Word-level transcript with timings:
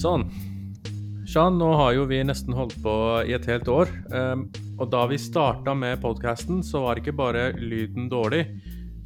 Sånn. 0.00 0.24
Sean, 1.30 1.58
nå 1.60 1.68
har 1.78 1.92
jo 1.94 2.06
vi 2.10 2.22
nesten 2.26 2.56
holdt 2.56 2.78
på 2.82 2.92
i 3.28 3.34
et 3.36 3.46
helt 3.46 3.68
år. 3.70 3.90
Um, 4.10 4.48
og 4.80 4.88
da 4.90 5.04
vi 5.10 5.18
starta 5.20 5.76
med 5.76 6.00
podkasten, 6.02 6.62
så 6.66 6.82
var 6.86 6.98
ikke 6.98 7.14
bare 7.14 7.50
lyden 7.60 8.08
dårlig. 8.10 8.46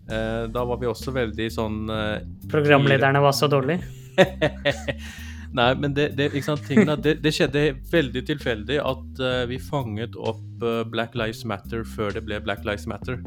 Uh, 0.08 0.46
da 0.54 0.62
var 0.68 0.80
vi 0.80 0.88
også 0.88 1.14
veldig 1.16 1.46
sånn 1.52 1.88
uh, 1.88 2.20
Programlederne 2.52 3.22
var 3.24 3.34
så 3.36 3.48
dårlige? 3.50 3.84
Nei, 5.58 5.68
men 5.78 5.94
det, 5.96 6.10
det, 6.18 6.30
tingene, 6.66 6.96
det, 7.00 7.18
det, 7.24 7.32
skjedde 7.32 7.62
veldig 7.92 8.24
tilfeldig 8.28 8.80
at 8.84 9.22
uh, 9.22 9.44
vi 9.50 9.60
fanget 9.62 10.16
opp 10.16 10.64
Black 10.90 11.16
Lives 11.18 11.44
Matter 11.48 11.84
før 11.88 12.14
det 12.14 12.24
ble 12.26 12.40
Black 12.44 12.64
Lives 12.64 12.86
Matter. 12.90 13.18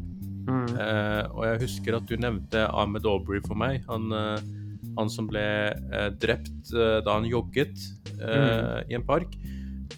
Mm. 0.47 0.78
og 1.36 1.42
jeg 1.43 1.57
husker 1.60 1.97
at 1.97 2.06
du 2.07 2.14
nevnte 2.24 2.61
Ahmed 2.71 3.04
Aubrey 3.04 3.42
for 3.43 3.60
meg. 3.60 3.82
Han 3.92 4.14
han 4.97 5.11
som 5.14 5.29
ble 5.29 5.46
eh, 5.69 6.10
drept 6.18 6.74
eh, 6.74 7.00
da 7.05 7.19
han 7.19 7.29
jogget 7.29 7.78
eh, 8.18 8.43
mm. 8.43 8.92
i 8.92 8.97
en 8.97 9.07
park. 9.07 9.38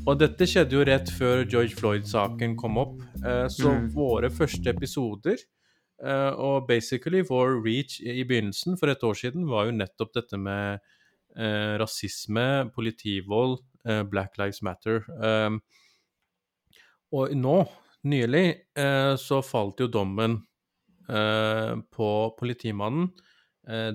Og 0.07 0.17
dette 0.19 0.47
skjedde 0.47 0.77
jo 0.77 0.85
rett 0.87 1.09
før 1.11 1.43
George 1.49 1.75
Floyd-saken 1.77 2.55
kom 2.59 2.79
opp. 2.81 2.99
Eh, 3.23 3.47
så 3.51 3.73
mm. 3.75 3.89
våre 3.95 4.29
første 4.33 4.71
episoder 4.71 5.37
eh, 5.37 6.31
og 6.33 6.69
basically 6.69 7.23
vår 7.25 7.59
reach 7.65 7.99
i, 8.03 8.23
begynnelsen 8.23 8.79
for 8.79 8.91
et 8.91 9.03
år 9.05 9.17
siden 9.17 9.47
var 9.49 9.67
jo 9.67 9.75
nettopp 9.79 10.13
dette 10.17 10.39
med 10.39 10.79
eh, 11.35 11.75
rasisme, 11.81 12.69
politivold, 12.75 13.59
Black 14.11 14.35
Lives 14.37 14.59
Matter. 14.61 15.05
og 17.15 17.31
nå, 17.31 17.53
nylig, 18.11 18.43
så 19.17 19.39
falt 19.41 19.79
jo 19.79 19.87
dommen 19.87 20.35
på 21.07 22.09
politimannen, 22.37 23.07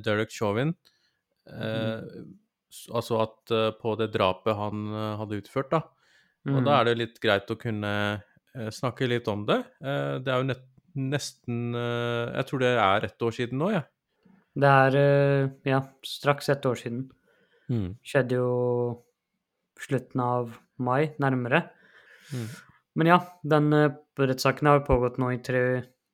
Derek 0.01 0.33
Chauvin, 0.33 0.73
Eh, 1.45 2.01
altså 2.97 3.19
at 3.25 3.53
eh, 3.53 3.71
på 3.81 3.95
det 4.01 4.11
drapet 4.15 4.57
han 4.57 4.87
eh, 4.93 5.11
hadde 5.21 5.41
utført, 5.43 5.73
da. 5.75 5.83
Og 6.45 6.61
da 6.61 6.61
mm. 6.61 6.77
er 6.77 6.87
det 6.89 7.01
litt 7.01 7.19
greit 7.23 7.51
å 7.53 7.57
kunne 7.57 7.91
snakke 8.75 9.09
litt 9.09 9.27
om 9.33 9.47
det. 9.49 9.57
det 9.81 10.31
er 10.31 10.43
jo 10.43 10.47
nett, 10.47 10.67
nesten 10.95 11.73
Jeg 11.75 12.45
tror 12.47 12.61
det 12.61 12.69
er 12.79 13.07
ett 13.09 13.25
år 13.25 13.33
siden 13.35 13.59
nå, 13.63 13.71
jeg. 13.73 13.81
Ja. 13.81 14.35
Det 14.55 14.73
er 14.85 14.97
ja, 15.67 15.79
straks 16.07 16.53
ett 16.53 16.69
år 16.69 16.77
siden. 16.79 17.01
Mm. 17.73 17.89
Skjedde 18.05 18.37
jo 18.37 18.53
slutten 19.81 20.23
av 20.23 20.53
mai, 20.77 21.17
nærmere. 21.19 21.65
Mm. 22.29 22.47
Men 23.01 23.11
ja, 23.11 23.19
den 23.41 23.73
rettssaken 23.73 24.71
har 24.71 24.85
pågått 24.85 25.17
nå 25.19 25.33
i 25.33 25.41
tre 25.43 25.65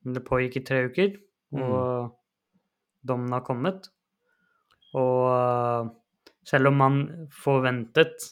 Det 0.01 0.23
pågikk 0.25 0.57
i 0.57 0.65
tre 0.65 0.85
uker, 0.87 1.11
og 1.59 1.75
mm. 1.75 2.15
dommen 3.11 3.35
har 3.35 3.43
kommet. 3.45 3.91
Og 4.97 5.25
eh, 5.31 5.89
selv 6.47 6.71
om 6.71 6.79
man 6.81 7.01
forventet 7.31 8.31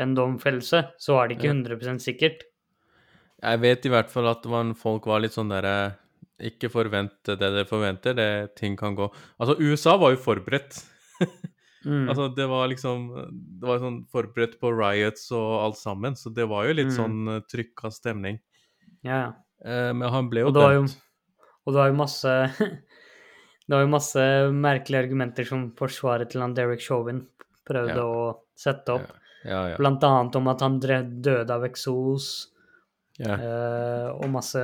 en 0.00 0.14
domfellelse, 0.16 0.82
så 0.98 1.18
var 1.18 1.28
det 1.28 1.38
ikke 1.38 1.52
100 1.52 2.00
sikkert. 2.02 2.46
Jeg 3.44 3.60
vet 3.60 3.86
i 3.86 3.92
hvert 3.92 4.10
fall 4.10 4.30
at 4.30 4.46
folk 4.80 5.06
var 5.10 5.20
litt 5.20 5.34
sånn 5.34 5.50
derre 5.52 5.98
Ikke 6.48 6.70
forvent 6.72 7.12
det 7.28 7.36
dere 7.42 7.66
forventer, 7.68 8.14
det 8.16 8.54
ting 8.56 8.76
kan 8.78 8.94
gå 8.96 9.08
Altså, 9.38 9.56
USA 9.60 9.96
var 10.00 10.14
jo 10.14 10.22
forberedt. 10.22 10.78
mm. 11.84 12.08
Altså, 12.08 12.30
det 12.34 12.46
var 12.48 12.70
liksom 12.72 13.04
Det 13.60 13.68
var 13.68 13.82
sånn 13.82 14.00
forberedt 14.10 14.56
på 14.62 14.72
riots 14.72 15.28
og 15.36 15.50
alt 15.60 15.78
sammen, 15.78 16.16
så 16.16 16.32
det 16.32 16.48
var 16.48 16.70
jo 16.70 16.78
litt 16.78 16.92
mm. 16.94 16.96
sånn 16.96 17.34
uh, 17.34 17.40
trykka 17.50 17.92
stemning. 17.92 18.40
Ja, 19.04 19.18
ja. 19.18 19.32
Uh, 19.64 19.92
men 19.96 20.08
han 20.12 20.30
ble 20.32 20.46
jo 20.46 20.54
dømt. 20.54 20.96
Og 21.64 21.72
det 21.72 21.80
var 21.80 21.88
jo 21.88 21.96
masse 21.96 22.32
Det 23.64 23.76
var 23.76 23.84
jo 23.84 23.92
masse 23.94 24.22
merkelige 24.52 25.06
argumenter 25.06 25.46
som 25.48 25.68
forsvaret 25.78 26.30
til 26.32 26.42
han 26.44 26.54
Derek 26.56 26.82
Chauvin 26.84 27.22
prøvde 27.64 27.96
ja. 27.96 28.04
å 28.04 28.32
sette 28.58 28.98
opp. 28.98 29.06
Ja. 29.08 29.20
Ja, 29.44 29.76
Blant 29.76 30.04
annet 30.04 30.36
om 30.38 30.46
at 30.48 30.62
han 30.64 30.78
døde 30.80 31.52
av 31.52 31.66
eksos, 31.66 32.28
eh, 33.20 34.08
og 34.08 34.24
masse 34.32 34.62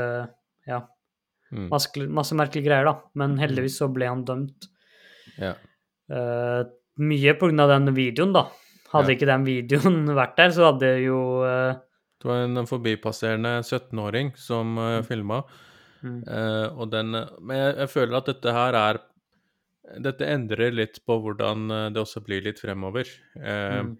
Ja. 0.69 0.87
Mm. 1.51 1.67
Masse, 1.67 1.91
masse, 2.07 2.37
merkelige 2.39 2.69
greier, 2.69 2.87
da. 2.87 3.11
Men 3.19 3.35
mm. 3.35 3.41
heldigvis 3.43 3.81
så 3.81 3.89
ble 3.91 4.07
han 4.07 4.23
dømt. 4.25 4.69
Eh, 5.41 6.61
mye 7.01 7.35
på 7.39 7.49
grunn 7.49 7.63
av 7.65 7.73
den 7.73 7.91
videoen, 7.97 8.35
da. 8.37 8.45
Hadde 8.93 9.17
ikke 9.17 9.29
den 9.29 9.47
videoen 9.47 10.05
vært 10.21 10.37
der, 10.39 10.55
så 10.55 10.71
hadde 10.71 10.93
jo 11.05 11.19
eh, 11.47 11.75
Det 12.21 12.31
var 12.31 12.45
en 12.47 12.71
forbipasserende 12.71 13.57
17-åring 13.65 14.33
som 14.39 14.79
uh, 14.79 14.87
eh, 14.99 15.03
filma. 15.07 15.43
Mm. 16.01 16.21
Uh, 16.25 16.69
og 16.81 16.91
den, 16.93 17.13
men 17.13 17.59
jeg, 17.59 17.73
jeg, 17.83 17.91
føler 17.93 18.19
at 18.21 18.29
dette 18.33 18.55
her 18.57 18.79
er 18.79 19.01
Dette 20.01 20.29
endrer 20.29 20.71
litt 20.73 21.01
på 21.03 21.17
hvordan 21.19 21.73
eh, 21.75 21.87
det 21.91 21.99
også 21.99 22.21
blir 22.23 22.45
litt 22.45 22.61
fremover. 22.63 23.09
Uh, 23.35 23.89
mm. 23.89 23.95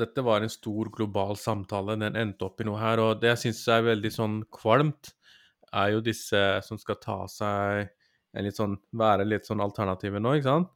dette 0.00 0.24
var 0.26 0.42
en 0.42 0.50
stor 0.50 0.88
global 0.90 1.36
samtale, 1.38 1.94
den 2.00 2.18
endte 2.18 2.48
opp 2.48 2.58
i 2.58 2.66
noe 2.66 2.80
her. 2.80 2.98
Og 3.04 3.20
det 3.22 3.30
jeg 3.30 3.42
syns 3.44 3.60
er 3.70 3.84
veldig 3.86 4.10
sånn 4.10 4.40
kvalmt, 4.50 5.12
er 5.70 5.92
jo 5.94 6.02
disse 6.02 6.42
som 6.66 6.80
skal 6.80 6.98
ta 6.98 7.20
seg 7.30 7.92
en 8.34 8.48
litt 8.48 8.58
sånn, 8.58 8.74
være 8.98 9.28
litt 9.28 9.46
sånn 9.46 9.62
alternative 9.62 10.18
nå, 10.18 10.34
ikke 10.40 10.48
sant? 10.48 10.74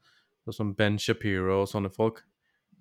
Som 0.54 0.76
Ben 0.78 1.00
Shapiro 1.00 1.64
og 1.64 1.72
sånne 1.72 1.90
folk 1.90 2.22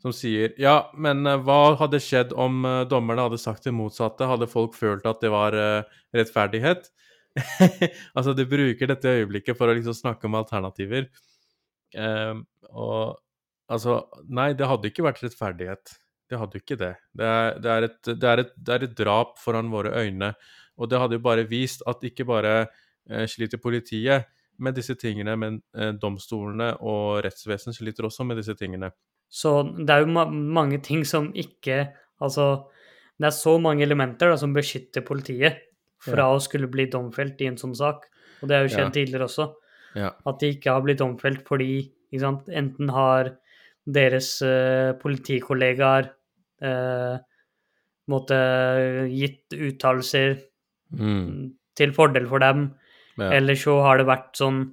som 0.03 0.11
sier 0.11 0.51
ja, 0.59 0.91
men 0.99 1.23
uh, 1.27 1.39
hva 1.39 1.77
hadde 1.79 2.01
skjedd 2.03 2.33
om 2.35 2.65
uh, 2.67 2.81
dommerne 2.89 3.23
hadde 3.29 3.39
sagt 3.39 3.63
det 3.67 3.71
motsatte? 3.75 4.27
Hadde 4.27 4.51
folk 4.51 4.75
følt 4.75 5.07
at 5.07 5.23
det 5.23 5.31
var 5.31 5.55
uh, 5.55 5.99
rettferdighet? 6.15 6.89
altså, 8.17 8.33
de 8.35 8.45
bruker 8.45 8.91
dette 8.91 9.13
øyeblikket 9.21 9.57
for 9.57 9.71
å 9.71 9.75
liksom 9.77 9.95
snakke 9.95 10.27
om 10.27 10.35
alternativer. 10.37 11.07
Ehm, 11.97 12.43
og 12.69 13.15
altså 13.73 13.95
Nei, 14.29 14.51
det 14.57 14.67
hadde 14.69 14.91
ikke 14.91 15.05
vært 15.07 15.23
rettferdighet. 15.23 15.95
Det 16.29 16.37
hadde 16.37 16.59
jo 16.59 16.65
ikke 16.65 16.77
det. 16.81 16.91
Det 17.15 17.29
er, 17.29 17.57
det, 17.63 17.71
er 17.71 17.87
et, 17.87 17.97
det, 18.11 18.27
er 18.29 18.43
et, 18.43 18.51
det 18.53 18.75
er, 18.75 18.85
et, 18.85 18.93
drap 18.99 19.39
foran 19.41 19.71
våre 19.73 19.95
øyne. 20.03 20.29
Og 20.77 20.91
det 20.91 20.99
hadde 21.01 21.17
jo 21.17 21.23
bare 21.25 21.47
vist 21.49 21.81
at 21.89 22.05
ikke 22.05 22.27
bare 22.29 22.53
sliter 23.29 23.61
politiet 23.61 24.29
med 24.61 24.77
disse 24.77 24.93
tingene, 24.97 25.33
men 25.37 25.57
domstolene 26.01 26.69
og 26.85 27.23
rettsvesenet 27.25 27.77
sliter 27.77 28.07
også 28.09 28.25
med 28.29 28.37
disse 28.41 28.53
tingene. 28.57 28.91
Så 29.33 29.55
det 29.79 29.89
er 29.89 30.03
jo 30.03 30.13
ma 30.13 30.27
mange 30.29 30.79
ting 30.85 31.05
som 31.07 31.31
ikke 31.33 31.85
Altså, 32.23 32.69
det 33.19 33.25
er 33.27 33.33
så 33.35 33.57
mange 33.59 33.83
elementer 33.83 34.29
da, 34.31 34.37
som 34.39 34.53
beskytter 34.55 35.03
politiet 35.03 35.57
fra 35.99 36.29
ja. 36.29 36.35
å 36.37 36.39
skulle 36.39 36.69
bli 36.71 36.85
domfelt 36.87 37.41
i 37.43 37.49
en 37.49 37.57
sånn 37.59 37.73
sak. 37.75 38.05
Og 38.39 38.47
det 38.47 38.55
er 38.55 38.63
jo 38.63 38.71
skjedd 38.71 38.85
ja. 38.85 38.93
tidligere 38.95 39.27
også. 39.27 39.47
Ja. 39.99 40.13
At 40.29 40.39
de 40.39 40.53
ikke 40.53 40.71
har 40.71 40.85
blitt 40.85 41.01
domfelt 41.01 41.43
fordi 41.49 41.67
sant, 42.21 42.47
enten 42.47 42.93
har 42.95 43.33
deres 43.83 44.29
uh, 44.45 44.95
politikollegaer 45.01 46.07
uh, 46.63 47.15
måtte 48.13 48.39
gitt 49.11 49.55
uttalelser 49.57 50.37
mm. 50.95 51.51
til 51.75 51.95
fordel 51.95 52.29
for 52.29 52.43
dem, 52.43 52.69
eller 53.19 53.59
så 53.59 53.81
har 53.85 53.99
det 53.99 54.07
vært 54.09 54.31
sånn 54.39 54.63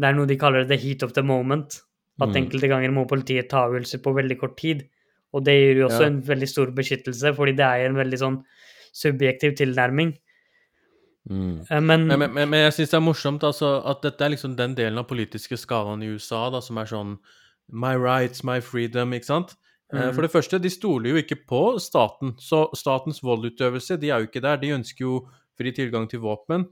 Det 0.00 0.06
er 0.08 0.14
noe 0.16 0.28
de 0.30 0.38
kaller 0.40 0.64
the 0.64 0.78
heat 0.80 1.02
of 1.04 1.12
the 1.12 1.22
moment. 1.26 1.82
At 2.20 2.32
mm. 2.32 2.40
enkelte 2.42 2.68
ganger 2.68 2.92
må 2.94 3.06
politiet 3.08 3.48
ta 3.50 3.64
avgjørelser 3.66 4.02
på 4.04 4.12
veldig 4.16 4.36
kort 4.40 4.58
tid. 4.60 4.84
Og 5.32 5.44
det 5.46 5.54
gir 5.56 5.80
jo 5.80 5.86
også 5.88 6.02
ja. 6.04 6.10
en 6.10 6.18
veldig 6.26 6.48
stor 6.50 6.74
beskyttelse, 6.76 7.32
fordi 7.36 7.54
det 7.56 7.64
er 7.64 7.86
en 7.86 7.96
veldig 7.96 8.18
sånn 8.20 8.42
subjektiv 8.92 9.56
tilnærming. 9.56 10.12
Mm. 11.30 11.62
Eh, 11.70 11.80
men, 11.80 12.06
men, 12.10 12.18
men, 12.18 12.34
men, 12.34 12.58
jeg 12.66 12.74
syns 12.76 12.92
det 12.92 12.98
er 12.98 13.06
morsomt 13.06 13.44
altså, 13.46 13.76
at 13.88 14.02
dette 14.04 14.26
er 14.26 14.34
liksom 14.34 14.56
den 14.58 14.74
delen 14.76 14.98
av 15.00 15.06
politiske 15.08 15.56
skalaen 15.60 16.02
i 16.02 16.10
USA 16.10 16.48
da, 16.50 16.60
som 16.64 16.80
er 16.82 16.90
sånn 16.90 17.16
My 17.72 17.94
rights, 17.94 18.42
my 18.44 18.58
freedom, 18.60 19.14
ikke 19.16 19.30
sant? 19.30 19.54
Eh, 19.92 20.08
mm. 20.08 20.12
For 20.16 20.26
det 20.26 20.32
første, 20.32 20.60
de 20.60 20.72
stoler 20.72 21.12
jo 21.12 21.20
ikke 21.22 21.38
på 21.48 21.62
staten. 21.80 22.34
Så 22.40 22.66
statens 22.76 23.22
voldutøvelse, 23.24 23.96
de 24.02 24.10
er 24.10 24.20
jo 24.20 24.28
ikke 24.28 24.42
der. 24.44 24.60
De 24.60 24.74
ønsker 24.76 25.06
jo 25.06 25.20
fri 25.56 25.72
tilgang 25.72 26.08
til 26.10 26.20
våpen. 26.24 26.66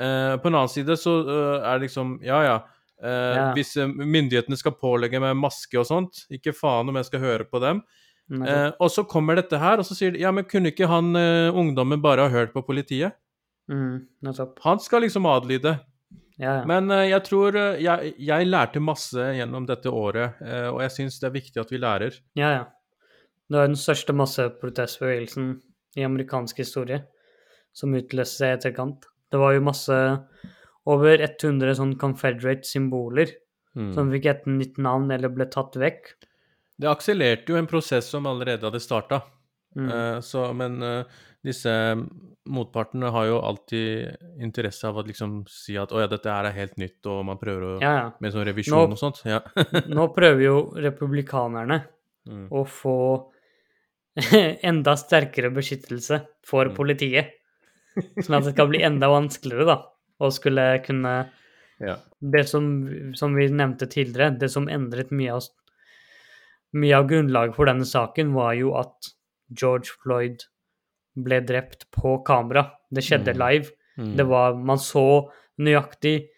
Eh, 0.00 0.34
på 0.40 0.48
en 0.48 0.56
annen 0.56 0.72
side 0.72 0.96
så 0.96 1.18
uh, 1.26 1.58
er 1.60 1.76
det 1.76 1.90
liksom 1.90 2.16
Ja, 2.24 2.40
ja. 2.46 2.56
Uh, 3.02 3.34
ja. 3.34 3.46
Hvis 3.56 3.74
uh, 3.80 3.88
myndighetene 3.88 4.58
skal 4.58 4.76
pålegge 4.78 5.20
meg 5.22 5.34
maske 5.38 5.78
og 5.80 5.88
sånt, 5.88 6.24
ikke 6.32 6.54
faen 6.54 6.90
om 6.92 6.98
jeg 7.00 7.10
skal 7.10 7.24
høre 7.24 7.48
på 7.48 7.62
dem. 7.62 7.82
Eh, 8.32 8.70
og 8.80 8.88
så 8.88 9.02
kommer 9.04 9.36
dette 9.36 9.58
her, 9.60 9.80
og 9.82 9.84
så 9.84 9.92
sier 9.98 10.14
de 10.14 10.22
ja, 10.22 10.30
men 10.32 10.46
kunne 10.48 10.70
ikke 10.70 10.86
han 10.88 11.10
ungdommen 11.52 12.00
bare 12.00 12.24
ha 12.24 12.32
hørt 12.32 12.54
på 12.54 12.62
politiet? 12.64 13.18
Mm, 13.68 14.06
han 14.62 14.80
skal 14.80 15.04
liksom 15.04 15.26
adlyde. 15.28 15.74
Ja, 16.40 16.54
ja. 16.54 16.62
Men 16.70 16.88
jeg 16.88 17.18
tror 17.26 17.58
jeg, 17.82 18.14
jeg, 18.16 18.46
lærte 18.48 18.80
masse 18.80 19.26
gjennom 19.36 19.66
dette 19.68 19.92
året, 19.92 20.38
og 20.70 20.80
jeg 20.86 20.94
syns 20.94 21.18
det 21.20 21.28
er 21.28 21.34
viktig 21.34 21.60
at 21.60 21.74
vi 21.74 21.82
lærer. 21.82 22.16
Ja, 22.38 22.54
ja. 22.54 22.64
Det 23.50 23.58
var 23.58 23.68
den 23.68 23.76
største 23.76 24.16
masseprotestbevegelsen 24.16 25.52
i 26.00 26.06
amerikansk 26.06 26.62
historie 26.62 27.02
som 27.76 27.92
utløste 27.96 28.38
seg 28.38 28.54
i 28.54 28.56
etterkant. 28.56 29.04
Det 29.28 29.40
var 29.40 29.52
jo 29.52 29.64
masse 29.64 29.98
over 30.90 31.22
100 31.22 31.76
sånn 31.78 31.94
Confederate-symboler 32.00 33.30
mm. 33.76 33.92
som 33.94 34.10
fikk 34.12 34.28
et 34.32 34.48
nytt 34.50 34.80
navn 34.82 35.12
eller 35.14 35.32
ble 35.32 35.46
tatt 35.52 35.76
vekk. 35.78 36.14
Det 36.82 36.90
akselerte 36.90 37.52
jo 37.52 37.58
en 37.60 37.68
prosess 37.70 38.08
som 38.10 38.26
allerede 38.26 38.66
hadde 38.66 38.82
starta. 38.82 39.22
Mm. 39.76 39.88
Uh, 39.88 40.18
så, 40.24 40.48
men 40.56 40.82
uh, 40.82 41.20
disse 41.44 41.72
motpartene 42.52 43.10
har 43.14 43.28
jo 43.28 43.38
alltid 43.46 44.40
interesse 44.42 44.88
av 44.88 44.98
å 44.98 45.04
liksom 45.06 45.42
si 45.50 45.76
at 45.78 45.92
å 45.94 46.00
ja, 46.02 46.08
dette 46.10 46.30
her 46.30 46.48
er 46.48 46.56
helt 46.56 46.74
nytt, 46.80 46.98
og 47.06 47.22
man 47.28 47.38
prøver 47.40 47.66
å 47.66 47.74
Ja, 47.82 47.92
ja. 47.98 48.08
Med 48.20 48.34
sånn 48.34 48.46
revisjon 48.48 48.90
Nå- 48.90 48.96
og 48.96 49.00
sånt. 49.00 49.22
Ja. 49.28 49.40
Nå 49.96 50.08
prøver 50.14 50.42
jo 50.42 50.56
republikanerne 50.74 51.84
mm. 52.28 52.48
å 52.50 52.64
få 52.66 52.96
enda 54.72 54.96
sterkere 54.98 55.52
beskyttelse 55.54 56.20
for 56.46 56.68
Mm. 56.68 56.76
politiet. 56.76 57.38
Sånn 57.92 58.38
at 58.38 58.46
det 58.46 58.54
skal 58.54 58.70
bli 58.70 58.82
enda 58.82 59.08
vanskeligere, 59.12 59.66
da, 59.68 59.76
å 60.20 60.30
skulle 60.34 60.66
kunne 60.84 61.14
ja. 61.82 61.96
Det 62.18 62.44
som, 62.46 62.64
som 63.18 63.34
vi 63.34 63.48
nevnte 63.50 63.88
tidligere, 63.90 64.36
det 64.38 64.52
som 64.52 64.68
endret 64.70 65.10
mye 65.10 65.34
av, 65.34 65.48
mye 66.78 66.94
av 66.94 67.08
grunnlaget 67.10 67.56
for 67.56 67.66
denne 67.66 67.86
saken, 67.88 68.30
var 68.36 68.54
jo 68.54 68.76
at 68.78 69.10
George 69.50 69.96
Floyd 70.02 70.44
ble 71.18 71.40
drept 71.44 71.88
på 71.90 72.20
kamera. 72.26 72.68
Det 72.90 73.02
skjedde 73.02 73.34
Mm. 73.34 73.40
live. 73.42 73.74
Mm. 73.98 74.16
Det 74.16 74.24
var, 74.24 74.54
man 74.54 74.78
så 74.78 75.28
nøyaktig 75.58 76.28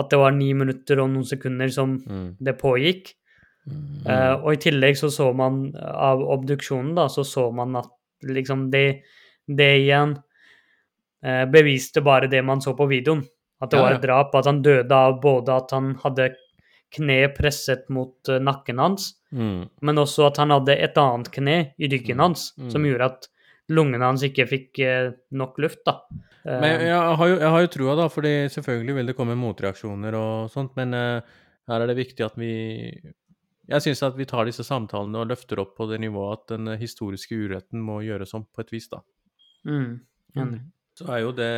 at 0.00 0.10
det 0.10 0.18
var 0.18 0.32
ni 0.32 0.52
minutter 0.54 0.98
og 0.98 1.10
noen 1.10 1.28
sekunder 1.28 1.68
som 1.68 1.98
mm. 2.00 2.36
det 2.40 2.56
pågikk. 2.58 3.12
Eh, 4.08 4.34
og 4.40 4.54
i 4.54 4.60
tillegg 4.64 4.96
så 4.98 5.10
så 5.12 5.32
man 5.36 5.76
av 5.76 6.22
obduksjonen, 6.24 6.94
da, 6.96 7.06
så 7.08 7.24
så 7.24 7.50
man 7.52 7.76
at 7.76 7.90
liksom 8.24 8.70
det, 8.72 9.02
det 9.46 9.70
igjen 9.84 10.16
beviste 11.52 12.00
bare 12.04 12.28
det 12.32 12.40
man 12.44 12.60
så 12.64 12.72
på 12.76 12.86
videoen. 12.90 13.24
At 13.60 13.70
det 13.70 13.76
Ja, 13.76 13.82
var 13.84 13.92
et 13.98 14.02
drap. 14.02 14.34
At 14.34 14.46
han 14.48 14.62
døde 14.64 14.90
av 14.96 15.18
både 15.20 15.52
at 15.52 15.70
han 15.76 15.94
hadde 16.00 16.30
kne 16.90 17.18
presset 17.36 17.90
mot 17.92 18.28
eh, 18.28 18.38
nakken 18.42 18.78
hans, 18.82 19.16
Mm. 19.32 19.68
men 19.80 19.94
også 20.00 20.24
at 20.26 20.38
han 20.42 20.50
hadde 20.50 20.74
et 20.74 20.96
annet 20.98 21.28
kne 21.30 21.58
i 21.78 21.86
ryggen 21.86 22.16
Mm, 22.16 22.20
hans, 22.24 22.52
mm. 22.58 22.70
som 22.72 22.82
gjorde 22.82 23.04
at 23.04 23.28
lungene 23.70 24.02
hans 24.02 24.22
ikke 24.26 24.46
fikk 24.48 24.78
eh, 24.82 25.12
nok 25.30 25.58
luft, 25.62 25.84
da. 25.86 26.00
Eh, 26.44 26.60
Men 26.60 26.80
jeg 26.80 26.96
har, 27.16 27.28
jo, 27.28 27.36
jeg 27.38 27.50
har 27.54 27.60
jo 27.60 27.66
trua, 27.70 27.94
da, 28.00 28.08
fordi 28.08 28.32
selvfølgelig 28.50 28.94
vil 28.96 29.06
det 29.06 29.14
komme 29.16 29.36
motreaksjoner 29.38 30.14
og 30.18 30.50
sånt, 30.50 30.74
men 30.80 30.94
eh, 30.94 31.20
her 31.68 31.80
er 31.80 31.86
det 31.86 31.96
viktig 32.00 32.24
at 32.26 32.34
vi 32.40 32.90
Jeg 33.70 33.80
syns 33.84 34.02
at 34.02 34.16
vi 34.18 34.24
tar 34.26 34.48
disse 34.48 34.64
samtalene 34.66 35.20
og 35.20 35.28
løfter 35.30 35.60
opp 35.62 35.76
på 35.76 35.86
det 35.86 36.00
nivået 36.00 36.40
at 36.40 36.56
den 36.56 36.66
eh, 36.72 36.78
historiske 36.80 37.30
uretten 37.36 37.78
må 37.80 38.00
gjøres 38.02 38.34
om 38.34 38.42
på 38.50 38.64
et 38.64 38.72
vis, 38.72 38.88
da. 38.90 38.98
mm, 39.64 40.00
enig. 40.36 40.60
Så 41.00 41.08
er 41.14 41.22
jo 41.24 41.30
det 41.32 41.50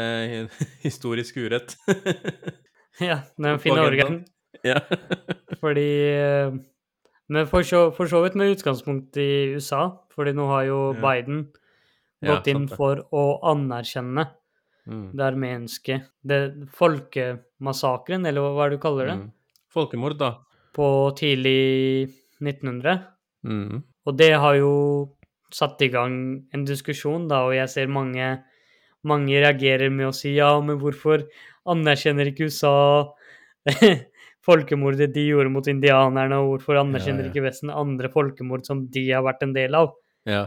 historisk 0.87 1.37
urett. 1.43 1.77
Ja, 3.01 3.23
den 3.41 3.57
På 3.57 3.63
finner 3.65 3.89
agendaen. 3.89 4.19
ja. 4.69 4.77
Fordi 5.63 5.87
eh, 6.13 6.53
Men 7.33 7.47
for 7.49 7.65
så, 7.65 7.87
for 7.97 8.05
så 8.11 8.21
vidt 8.23 8.37
med 8.37 8.53
utgangspunkt 8.53 9.17
i 9.17 9.55
USA, 9.57 9.87
fordi 10.13 10.35
nå 10.37 10.45
har 10.51 10.67
jo 10.69 10.79
Ja. 10.93 11.01
Biden 11.01 11.41
Ja, 12.23 12.35
gått 12.37 12.51
inn 12.53 12.69
for 12.71 13.03
å 13.11 13.25
anerkjenne 13.53 14.29
Mm. 14.83 15.13
det 15.15 15.23
armenske 15.23 15.97
det 16.27 16.39
Folkemassakren, 16.75 18.25
eller 18.27 18.43
hva 18.51 18.65
er 18.65 18.71
det 18.73 18.79
du 18.79 18.83
kaller 18.83 19.07
det, 19.07 19.15
Mm. 19.15 19.29
Folkemord, 19.73 20.17
da. 20.19 20.31
på 20.75 20.87
tidlig 21.15 22.11
1900. 22.43 22.97
Mm. 23.47 23.83
Og 24.07 24.17
det 24.19 24.33
har 24.35 24.57
jo 24.59 24.73
satt 25.55 25.81
i 25.83 25.89
gang 25.89 26.17
en 26.53 26.65
diskusjon, 26.67 27.29
da, 27.29 27.45
og 27.47 27.55
jeg 27.55 27.69
ser 27.71 27.87
mange, 27.87 28.43
mange 29.09 29.41
reagerer 29.43 29.91
med 29.93 30.11
å 30.11 30.15
si 30.17 30.37
ja, 30.37 30.53
men 30.65 30.79
hvorfor 30.81 31.27
anerkjenner 31.73 32.31
ikke 32.31 32.49
USA 32.51 32.75
folkemordet 34.47 35.13
de 35.15 35.27
gjorde 35.29 35.53
mot 35.55 35.69
indianerne, 35.71 36.39
og 36.43 36.57
hvorfor 36.57 36.81
anerkjenner 36.83 37.29
ja. 37.29 37.33
ikke 37.33 37.45
Vesten 37.47 37.71
andre 37.75 38.11
folkemord 38.13 38.67
som 38.67 38.87
de 38.93 39.05
har 39.11 39.25
vært 39.27 39.45
en 39.47 39.55
del 39.57 39.77
av? 39.79 39.93
Ja. 40.29 40.47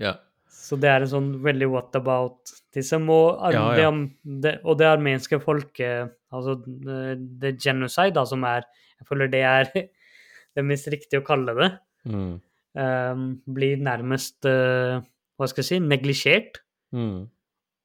Ja. 0.00 0.16
Så 0.54 0.78
det 0.80 0.88
er 0.88 1.04
en 1.04 1.10
sånn 1.10 1.30
veldig 1.44 1.68
what 1.72 1.96
about 1.98 2.52
liksom, 2.76 3.08
Og, 3.12 3.52
Ja, 3.52 3.66
ja. 3.76 3.90
Det, 4.22 4.56
og 4.64 4.78
det 4.80 4.88
armenske 4.88 5.40
folket, 5.42 6.14
altså 6.32 6.56
det, 6.64 7.18
det 7.42 7.56
genocide, 7.60 8.14
da, 8.16 8.24
som 8.28 8.44
er 8.48 8.64
Jeg 9.00 9.08
føler 9.10 9.32
det 9.32 9.42
er 9.44 9.70
det 10.56 10.64
mest 10.64 10.88
riktige 10.92 11.22
å 11.22 11.26
kalle 11.26 11.56
det 11.60 11.72
Mm. 12.04 12.36
um, 12.76 13.20
blir 13.48 13.78
nærmest 13.80 14.44
uh, 14.44 15.00
Hva 15.40 15.46
skal 15.48 15.62
jeg 15.62 15.68
si 15.70 15.78
neglisjert. 15.80 16.58
Mm. 16.92 17.30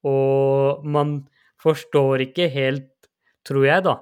Og 0.08 0.84
man 0.84 1.28
forstår 1.60 2.26
ikke 2.28 2.48
helt, 2.52 2.88
tror 3.44 3.66
jeg, 3.66 3.84
da, 3.84 3.96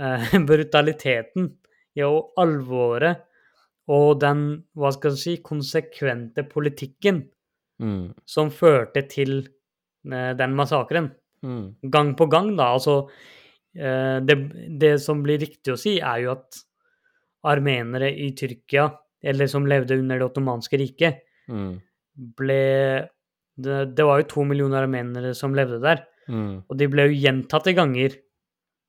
eh, 0.00 0.30
brutaliteten 0.50 1.54
og 2.06 2.32
alvoret 2.40 3.26
og 3.90 4.20
den, 4.22 4.42
hva 4.78 4.92
skal 4.94 5.12
jeg 5.16 5.22
si, 5.24 5.36
konsekvente 5.44 6.44
politikken 6.48 7.26
Mm. 7.80 8.10
som 8.28 8.50
førte 8.52 9.00
til 9.08 9.38
eh, 10.04 10.32
den 10.36 10.52
massakren. 10.52 11.06
Mm. 11.40 11.76
Gang 11.88 12.10
på 12.14 12.26
gang, 12.28 12.50
da. 12.58 12.66
Altså 12.76 13.08
eh, 13.74 14.18
det, 14.20 14.36
det 14.78 14.90
som 15.00 15.22
blir 15.24 15.40
riktig 15.40 15.72
å 15.72 15.78
si, 15.80 15.94
er 15.96 16.18
jo 16.26 16.34
at 16.34 16.58
armenere 17.48 18.10
i 18.12 18.34
Tyrkia, 18.36 18.84
eller 19.24 19.48
som 19.48 19.64
levde 19.64 19.96
under 19.96 20.20
Det 20.20 20.28
ottomanske 20.28 20.76
riket, 20.80 21.22
Mm. 21.48 21.80
ble 22.36 23.08
det, 23.64 23.78
det 23.96 24.06
var 24.06 24.20
jo 24.22 24.28
to 24.30 24.44
millioner 24.48 24.86
armenere 24.86 25.34
som 25.36 25.56
levde 25.56 25.80
der, 25.82 26.06
Mm. 26.30 26.60
og 26.68 26.76
de 26.78 26.86
ble 26.86 27.08
jo 27.08 27.16
gjentatte 27.24 27.72
ganger 27.74 28.12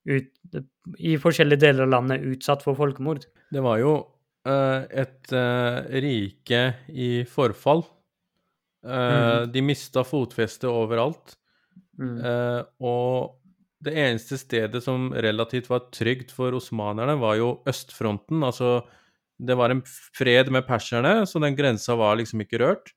ut, 0.05 0.27
i 1.01 1.15
forskjellige 1.17 1.63
deler 1.63 1.87
av 1.87 1.89
landet 1.89 2.25
utsatt 2.27 2.61
for 2.61 2.77
folkemord. 2.77 3.23
Det 3.49 3.63
var 3.65 3.79
jo 3.81 3.93
uh, 4.45 4.83
et 4.89 5.33
uh, 5.33 5.81
rike 6.03 6.61
i 6.89 7.23
forfall. 7.25 7.81
Eh, 8.85 9.45
De 9.53 9.61
mista 9.61 10.03
fotfestet 10.05 10.69
overalt. 10.69 11.35
Mm. 12.01 12.17
Og 12.81 13.35
det 13.85 13.93
eneste 13.93 14.37
stedet 14.41 14.81
som 14.81 15.11
relativt 15.13 15.69
var 15.69 15.87
trygt 15.93 16.31
for 16.33 16.53
osmanerne, 16.57 17.13
var 17.21 17.35
jo 17.37 17.51
østfronten. 17.69 18.41
Altså, 18.45 18.79
det 19.37 19.57
var 19.57 19.73
en 19.73 19.83
fred 19.85 20.49
med 20.53 20.65
perserne, 20.65 21.27
så 21.29 21.41
den 21.41 21.57
grensa 21.57 21.97
var 21.97 22.17
liksom 22.17 22.41
ikke 22.41 22.61
rørt. 22.61 22.93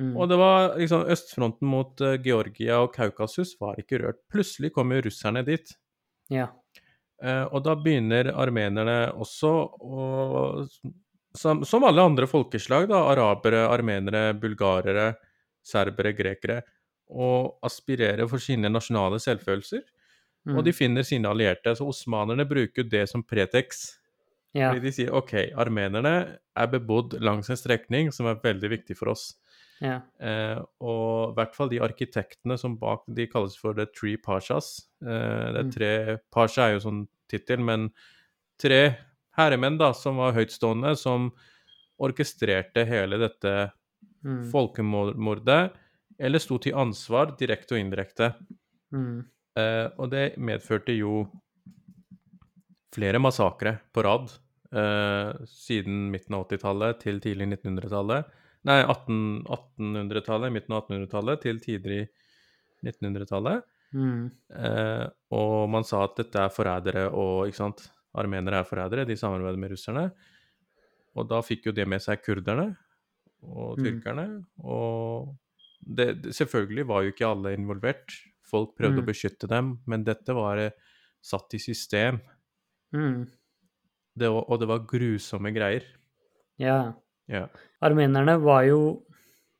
Mm. 0.00 0.14
Og 0.16 0.28
det 0.30 0.38
var 0.40 0.78
liksom 0.80 1.04
østfronten 1.12 1.68
mot 1.68 2.00
uh, 2.00 2.14
Georgia 2.24 2.80
og 2.80 2.94
Kaukasus 2.94 3.54
var 3.60 3.80
ikke 3.80 4.00
rørt. 4.00 4.22
Plutselig 4.32 4.72
kom 4.72 4.94
jo 4.94 5.02
russerne 5.04 5.44
dit. 5.46 5.74
Ja. 6.32 6.48
Uh, 7.22 7.44
og 7.52 7.60
da 7.66 7.76
begynner 7.78 8.32
armenerne 8.32 9.12
også 9.20 9.52
å 9.52 10.06
som, 11.34 11.64
som 11.64 11.84
alle 11.84 12.02
andre 12.02 12.26
folkeslag, 12.28 12.88
da, 12.90 13.06
arabere, 13.12 13.64
armenere, 13.72 14.32
bulgarere, 14.36 15.14
serbere, 15.64 16.12
grekere, 16.16 16.60
å 17.12 17.58
aspirere 17.64 18.26
for 18.28 18.42
sine 18.42 18.70
nasjonale 18.72 19.20
selvfølelser. 19.22 19.82
Mm. 20.48 20.56
Og 20.56 20.64
de 20.66 20.74
finner 20.74 21.06
sine 21.06 21.30
allierte. 21.30 21.74
Så 21.78 21.86
osmanerne 21.88 22.46
bruker 22.48 22.86
det 22.88 23.06
som 23.10 23.22
pretext. 23.24 24.01
Ja. 24.54 24.68
Fordi 24.70 24.80
de 24.84 24.92
sier 24.92 25.12
OK, 25.16 25.32
armenerne 25.56 26.38
er 26.56 26.66
bebodd 26.68 27.14
langs 27.20 27.48
en 27.50 27.56
strekning 27.56 28.10
som 28.12 28.26
er 28.26 28.40
veldig 28.42 28.68
viktig 28.70 28.96
for 28.98 29.08
oss. 29.14 29.34
ja. 29.80 30.00
Eh, 30.20 30.58
og 30.80 31.32
i 31.32 31.34
hvert 31.38 31.54
fall 31.56 31.68
de 31.72 31.80
arkitektene 31.82 32.58
som 32.58 32.76
bak 32.78 33.02
De 33.12 33.26
kalles 33.26 33.56
for 33.56 33.74
The 33.74 33.86
Three 33.86 34.16
Pashas. 34.16 34.86
Eh, 35.02 35.52
det 35.52 35.80
er 35.82 36.16
Mm. 36.16 36.20
Pasha 36.30 36.68
er 36.68 36.74
jo 36.78 36.84
sånn 36.84 37.08
tittel, 37.28 37.58
men 37.58 37.90
tre 38.58 38.96
herremenn 39.38 39.78
da, 39.78 39.92
som 39.92 40.16
var 40.16 40.32
høytstående, 40.36 40.96
som 40.96 41.32
orkestrerte 41.98 42.84
hele 42.86 43.18
dette 43.18 43.72
Mm. 44.24 44.44
folkemordet, 44.52 45.72
eller 46.20 46.38
sto 46.38 46.58
til 46.58 46.74
ansvar 46.78 47.36
direkte 47.38 47.74
og 47.74 47.80
indirekte. 47.80 48.34
Mm. 48.92 49.24
Eh, 49.56 49.88
og 49.98 50.10
det 50.10 50.36
medførte 50.38 50.94
jo 50.96 51.26
flere 52.92 53.18
massakre 53.22 53.76
på 53.94 54.02
rad 54.04 54.30
eh, 54.72 55.32
siden 55.48 56.10
midten 56.12 56.36
av 56.36 56.46
80-tallet 56.48 57.00
til 57.02 57.20
tidlig 57.24 57.48
1900-tallet. 57.56 58.30
Nei, 58.68 58.78
1800-tallet, 58.86 60.52
midten 60.54 60.76
av 60.76 60.84
1800-tallet 60.86 61.42
til 61.42 61.60
tidlig 61.64 62.02
1900-tallet. 62.86 63.64
Mm. 63.92 64.28
Eh, 64.56 65.06
og 65.36 65.56
man 65.72 65.84
sa 65.86 66.04
at 66.06 66.16
dette 66.22 66.44
er 66.46 66.52
forrædere, 66.54 67.06
og 67.10 67.48
ikke 67.50 67.60
sant, 67.60 67.84
armenere 68.18 68.60
er 68.62 68.68
forrædere, 68.68 69.06
de 69.08 69.16
samarbeider 69.18 69.60
med 69.60 69.72
russerne. 69.74 70.06
Og 71.16 71.28
da 71.28 71.40
fikk 71.44 71.68
jo 71.68 71.74
det 71.76 71.86
med 71.88 72.00
seg 72.04 72.22
kurderne 72.24 72.70
og 73.42 73.78
Mm. 73.78 73.84
tyrkerne. 73.84 74.26
Og 74.64 75.34
det, 75.82 76.22
det, 76.22 76.32
selvfølgelig 76.36 76.86
var 76.88 77.02
jo 77.02 77.10
ikke 77.12 77.26
alle 77.28 77.54
involvert. 77.56 78.14
Folk 78.48 78.76
prøvde 78.78 79.00
Mm. 79.00 79.02
å 79.02 79.08
beskytte 79.10 79.48
dem, 79.48 79.78
men 79.86 80.04
dette 80.04 80.32
var 80.36 80.58
eh, 80.58 80.70
satt 81.22 81.54
i 81.54 81.58
system. 81.58 82.20
Mm. 82.92 83.26
Det, 84.18 84.28
var- 84.28 84.44
og 84.50 84.60
det 84.60 84.68
var 84.68 84.86
grusomme 84.86 85.52
greier. 85.54 85.82
ja. 86.58 86.92
Ja. 87.28 87.46
Armenerne 87.80 88.34
var 88.42 88.62
jo, 88.66 89.04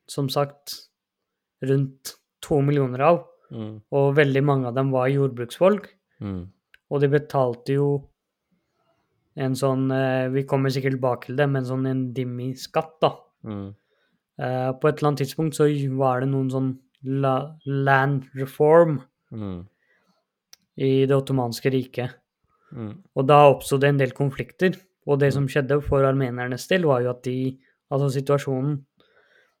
som 0.07 0.27
sagt, 0.29 0.73
rundt 1.63 2.15
to 2.41 2.61
millioner 2.61 2.99
av, 3.01 3.27
Mm. 3.51 3.81
og 3.91 4.15
veldig 4.15 4.43
mange 4.43 4.65
av 4.67 4.75
dem 4.75 4.91
var 4.91 5.07
jordbruksfolk. 5.07 5.87
Mm. 6.21 6.51
Og 6.91 7.01
de 7.01 7.07
betalte 7.07 7.73
jo 7.73 8.09
en 9.37 9.53
sånn 9.55 9.89
eh, 9.91 10.29
Vi 10.29 10.43
kommer 10.43 10.69
sikkert 10.69 10.93
tilbake 10.99 11.25
til 11.27 11.35
det, 11.35 11.47
men 11.49 11.63
sånn 11.65 11.87
en 11.89 12.13
dimmi-skatt, 12.13 12.99
da. 13.01 13.15
Mm. 13.45 13.75
Eh, 14.39 14.71
på 14.73 14.87
et 14.89 14.97
eller 14.99 15.07
annet 15.11 15.19
tidspunkt 15.23 15.55
så 15.55 15.65
var 15.97 16.19
det 16.21 16.29
noen 16.29 16.49
sånn 16.51 16.79
la, 17.03 17.55
land 17.65 18.25
reform 18.35 19.01
Mm. 19.31 19.67
i 20.77 21.05
det 21.05 21.15
ottomanske 21.15 21.71
riket. 21.71 22.13
Mm. 22.73 22.93
Og 23.15 23.27
da 23.29 23.43
oppsto 23.51 23.77
det 23.81 23.93
en 23.93 24.01
del 24.01 24.13
konflikter. 24.17 24.77
Og 25.07 25.19
det 25.21 25.33
som 25.35 25.45
skjedde 25.51 25.81
for 25.85 26.05
armenernes 26.07 26.65
del, 26.71 26.87
var 26.89 27.03
jo 27.05 27.13
at 27.15 27.23
de 27.27 27.37
Altså, 27.93 28.07
situasjonen 28.15 28.77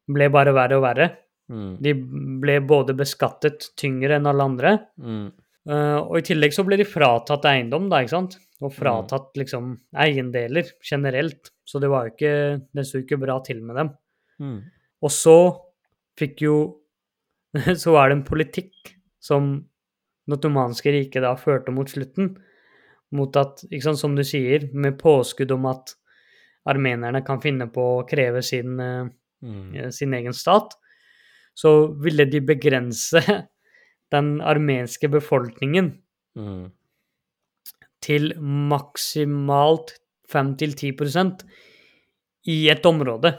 ble 0.09 0.27
bare 0.33 0.53
verre 0.55 0.77
og 0.79 0.81
verre. 0.87 1.05
Mm. 1.53 1.73
De 1.83 1.91
ble 2.41 2.55
både 2.65 2.95
beskattet 2.97 3.67
tyngre 3.77 4.15
enn 4.17 4.25
alle 4.25 4.47
andre, 4.47 4.71
Mm. 4.97 5.27
uh, 5.69 5.99
og 6.01 6.17
i 6.17 6.23
tillegg 6.25 6.55
så 6.55 6.65
ble 6.65 6.79
de 6.79 6.87
fratatt 6.87 7.45
eiendom, 7.45 7.89
da, 7.91 7.99
ikke 8.01 8.15
sant? 8.15 8.37
Og 8.63 8.73
fratatt 8.73 9.37
liksom 9.37 9.75
eiendeler 9.93 10.71
generelt. 10.81 11.51
Så 11.67 11.79
det 11.83 11.91
var 11.91 12.07
jo 12.07 12.15
ikke 12.15 12.65
Det 12.73 12.85
sto 12.87 13.03
ikke 13.03 13.19
bra 13.21 13.39
til 13.45 13.61
med 13.61 13.75
dem. 13.75 13.91
Mm. 14.39 14.57
Og 15.03 15.11
så 15.11 15.37
fikk 16.17 16.41
jo 16.47 16.55
Så 17.77 17.91
var 17.93 18.09
det 18.09 18.17
en 18.17 18.25
politikk 18.25 18.95
som 19.21 19.59
det 20.25 20.39
ottomanske 20.39 20.89
riket 20.89 21.21
da 21.21 21.35
førte 21.35 21.71
mot 21.71 21.85
slutten, 21.85 22.37
mot 23.13 23.35
at, 23.39 23.61
sant, 23.83 23.99
som 23.99 24.15
du 24.17 24.23
sier, 24.25 24.69
med 24.73 24.97
påskudd 24.99 25.51
om 25.55 25.67
at 25.71 25.93
armenerne 26.69 27.21
kan 27.25 27.41
finne 27.43 27.67
på 27.73 27.83
å 27.99 28.07
kreve 28.09 28.43
sin, 28.45 28.79
eh, 28.79 29.11
Mm. 29.43 29.91
sin 29.91 30.13
egen 30.15 30.31
stat, 30.31 30.71
så 31.53 31.91
ville 31.99 32.23
de 32.31 32.39
begrense 32.39 33.19
den 34.13 34.39
armenske 34.41 35.09
befolkningen 35.11 35.97
Mm. 36.37 36.71
til 38.01 38.33
maksimalt 38.39 39.91
5-10% 40.31 41.43
i 42.47 42.69
et 42.69 42.85
område. 42.85 43.33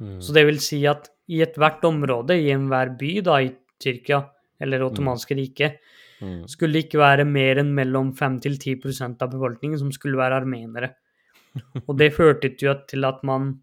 Mm. 0.00 0.16
Så 0.22 0.32
det 0.32 0.46
vil 0.48 0.58
si 0.60 0.80
at 0.86 1.10
i 1.28 1.42
ethvert 1.44 1.84
område, 1.84 2.40
i 2.40 2.50
enhver 2.50 2.96
by 2.98 3.20
da, 3.20 3.36
i 3.44 3.52
Tyrkia 3.80 4.24
eller 4.60 4.80
ottomanske 4.88 5.36
riket, 5.36 5.78
Mm. 6.20 6.42
skulle 6.52 6.82
ikke 6.84 6.98
være 7.00 7.24
mer 7.24 7.56
enn 7.62 7.70
mellom 7.74 8.10
5-10% 8.16 9.22
av 9.24 9.30
befolkningen 9.32 9.78
som 9.80 9.90
skulle 9.94 10.18
være 10.20 10.42
armenere. 10.42 10.90
Og 11.88 11.96
det 11.98 12.12
førte 12.14 12.50
jo 12.60 12.74
til 12.86 13.04
at 13.08 13.22
man 13.26 13.54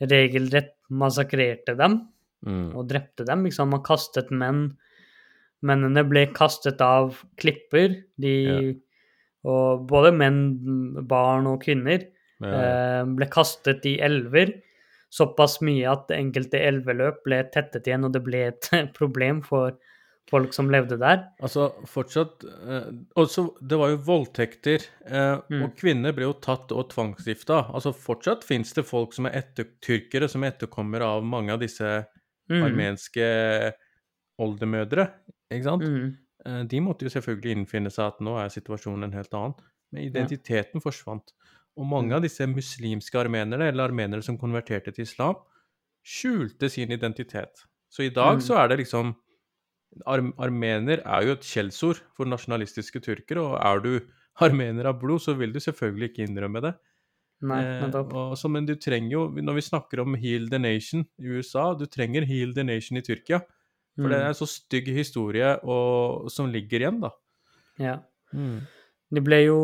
regelrett 0.00 0.74
massakrerte 0.90 1.76
dem 1.78 2.00
Mm. 2.42 2.72
og 2.74 2.88
drepte 2.90 3.22
dem. 3.24 3.44
Ikke 3.46 3.54
sant? 3.54 3.70
Man 3.70 3.84
kastet 3.86 4.30
menn. 4.34 4.72
Mennene 5.62 6.02
ble 6.10 6.24
kastet 6.34 6.80
av 6.82 7.20
klipper. 7.38 7.92
De, 8.18 8.80
og 9.46 9.84
både 9.86 10.10
menn, 10.16 10.40
barn 11.06 11.46
og 11.46 11.60
kvinner 11.62 12.02
Ja. 12.42 12.50
eh, 12.50 13.04
ble 13.14 13.28
kastet 13.30 13.86
i 13.86 14.00
elver. 14.02 14.50
Såpass 15.08 15.60
mye 15.62 15.86
at 15.86 16.10
enkelte 16.10 16.58
elveløp 16.58 17.22
ble 17.22 17.44
tettet 17.54 17.86
igjen, 17.86 18.04
og 18.04 18.12
det 18.12 18.24
ble 18.26 18.42
et 18.48 18.68
problem 18.98 19.40
for 19.46 19.78
folk 20.30 20.52
som 20.54 20.70
levde 20.70 20.96
der. 20.98 21.28
Altså, 21.42 21.70
fortsatt 21.86 22.44
eh, 22.44 22.90
Også, 23.16 23.48
det 23.68 23.78
var 23.78 23.90
jo 23.90 23.96
voldtekter, 24.06 24.84
eh, 25.06 25.40
Mm. 25.50 25.62
og 25.64 25.76
kvinner 25.76 26.12
ble 26.14 26.24
jo 26.24 26.32
tatt 26.40 26.72
og 26.72 26.88
tvangsgifta. 26.90 27.70
Altså, 27.74 27.92
fortsatt 27.92 28.44
fins 28.44 28.72
det 28.72 28.86
folk 28.86 29.12
som 29.12 29.26
er 29.26 29.32
etter, 29.42 29.64
tyrkere 29.82 30.28
som 30.28 30.42
er 30.44 30.52
etterkommere 30.52 31.02
av 31.02 31.22
mange 31.24 31.50
av 31.52 31.60
disse 31.60 32.06
Mm. 32.50 32.62
armenske 32.62 33.72
oldemødre, 34.38 35.08
ikke 35.52 35.64
sant? 35.64 35.82
Mm. 35.82 36.16
Eh, 36.46 36.62
de 36.64 36.80
måtte 36.80 37.06
jo 37.06 37.12
selvfølgelig 37.12 37.56
innfinne 37.56 37.90
seg 37.92 38.06
at 38.06 38.20
nå 38.20 38.36
er 38.42 38.48
situasjonen 38.48 39.04
en 39.04 39.12
helt 39.12 39.34
annen. 39.34 39.54
Men 39.92 40.06
identiteten 40.08 40.80
forsvant. 40.82 41.32
Og 41.76 41.86
mange 41.86 42.08
Mm. 42.10 42.16
av 42.16 42.22
disse 42.22 42.46
muslimske 42.46 43.14
armenere, 43.18 43.68
eller 43.68 43.88
armenere 43.88 44.22
som 44.22 44.38
konverterte 44.38 44.92
til 44.94 45.02
islam, 45.02 45.36
skjulte 46.04 46.68
sin 46.70 46.90
identitet. 46.90 47.64
Så 47.90 48.04
i 48.04 48.08
dag 48.10 48.36
Mm. 48.36 48.40
så 48.40 48.56
er 48.64 48.68
det 48.68 48.78
liksom 48.80 49.14
Armener 50.06 51.02
er 51.04 51.26
jo 51.26 51.32
et 51.36 51.44
skjellsord 51.46 52.00
for 52.16 52.24
nasjonalistiske 52.30 53.00
tyrkere, 53.04 53.42
og 53.42 53.58
er 53.60 53.80
du 53.84 53.92
armener 54.40 54.86
av 54.88 54.98
blod, 55.00 55.20
så 55.20 55.34
vil 55.36 55.52
du 55.52 55.60
selvfølgelig 55.60 56.10
ikke 56.12 56.26
innrømme 56.28 56.62
det. 56.64 56.74
Nei, 57.42 57.58
Eh, 57.64 57.80
nettopp. 57.82 58.12
og, 58.14 58.36
så, 58.38 58.48
men 58.48 58.64
du 58.66 58.74
trenger 58.76 59.10
jo, 59.10 59.22
når 59.34 59.54
vi 59.58 59.60
snakker 59.66 60.00
om 60.00 60.14
Heal 60.14 60.48
the 60.48 60.58
Nation 60.58 61.04
i 61.18 61.26
USA, 61.26 61.74
du 61.74 61.84
trenger 61.86 62.24
Heal 62.24 62.54
the 62.54 62.62
Nation 62.64 62.96
i 62.96 63.02
Tyrkia. 63.02 63.40
For 63.98 64.08
det 64.08 64.16
Mm. 64.18 64.22
er 64.24 64.28
en 64.28 64.34
så 64.34 64.46
stygg 64.48 64.86
historie 64.96 65.58
og, 65.64 66.30
som 66.30 66.46
ligger 66.50 66.80
igjen, 66.80 67.00
da. 67.02 67.10
Ja. 67.78 67.98
Mm. 68.32 68.60
De 69.12 69.20
ble 69.20 69.44
jo 69.44 69.58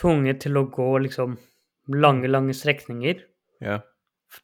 tvunget 0.00 0.40
til 0.40 0.56
å 0.58 0.64
gå 0.72 0.88
liksom 1.04 1.36
lange, 1.88 2.26
lange 2.30 2.52
strekninger 2.56 3.20
Ja. 3.60 3.80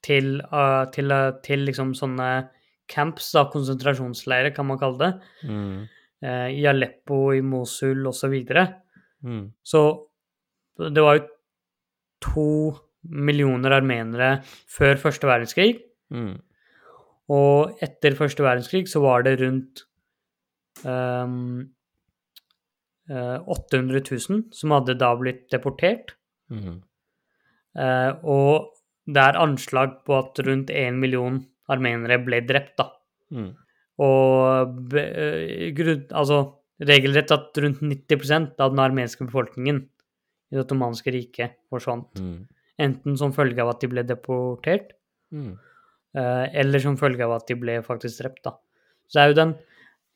til, 0.02 0.40
uh, 0.52 0.84
til, 0.92 1.10
uh, 1.10 1.32
til 1.42 1.64
liksom 1.66 1.94
sånne 1.94 2.48
camps, 2.88 3.32
da, 3.32 3.44
konsentrasjonsleirer 3.52 4.54
kan 4.54 4.66
man 4.66 4.78
kalle 4.78 4.98
det, 4.98 5.12
Mm. 5.48 5.88
eh, 6.22 6.48
i 6.60 6.66
Aleppo, 6.66 7.32
i 7.34 7.40
Mosul 7.42 8.06
osv. 8.06 8.20
Så, 8.20 8.30
videre. 8.30 8.66
Mm. 9.24 9.52
så 9.64 9.80
det 10.78 11.02
var 11.02 11.16
jo 11.18 11.26
to 12.20 12.78
millioner 13.08 13.70
armenere 13.72 14.42
før 14.68 14.96
første 14.96 15.26
verdenskrig, 15.26 15.80
Mm. 16.12 16.40
og 17.28 17.78
etter 17.82 18.14
første 18.14 18.42
verdenskrig 18.44 18.86
så 18.88 19.00
var 19.02 19.22
det 19.22 19.40
rundt 19.40 19.82
um, 20.84 21.70
eh, 23.10 23.38
800 23.46 24.02
000 24.28 24.44
som 24.52 24.70
hadde 24.70 24.98
da 24.98 25.14
blitt 25.16 25.48
deportert. 25.50 26.12
Mm. 26.50 26.82
Uh, 27.76 28.12
og 28.24 28.72
det 29.06 29.20
er 29.22 29.36
anslag 29.40 29.98
på 30.06 30.14
at 30.18 30.38
rundt 30.46 30.70
én 30.70 30.96
million 31.00 31.44
armenere 31.72 32.18
ble 32.24 32.40
drept, 32.46 32.76
da. 32.78 32.90
Mm. 33.34 33.50
Og 34.04 34.96
eh, 35.00 35.72
altså 36.12 36.40
regelrett 36.86 37.32
at 37.32 37.56
rundt 37.62 37.80
90% 37.80 38.60
av 38.60 38.74
den 38.74 38.82
armenske 38.84 39.24
befolkningen 39.24 39.78
i 39.86 40.56
det 40.56 40.62
ottomanske 40.66 41.12
riket 41.14 41.56
forsvant. 41.72 42.20
Mm. 42.20 42.42
Enten 42.86 43.16
som 43.16 43.32
følge 43.32 43.62
av 43.64 43.72
at 43.72 43.80
de 43.80 43.92
ble 43.94 44.04
deportert, 44.06 44.92
Mm. 45.34 45.56
eh, 46.14 46.44
eller 46.60 46.78
som 46.78 46.96
følge 46.96 47.24
av 47.24 47.32
at 47.40 47.48
de 47.48 47.54
ble 47.58 47.80
faktisk 47.82 48.20
drept, 48.22 48.44
da. 48.44 48.52
Så 49.10 49.18
er 49.18 49.28
jo 49.32 49.34
den 49.34 49.54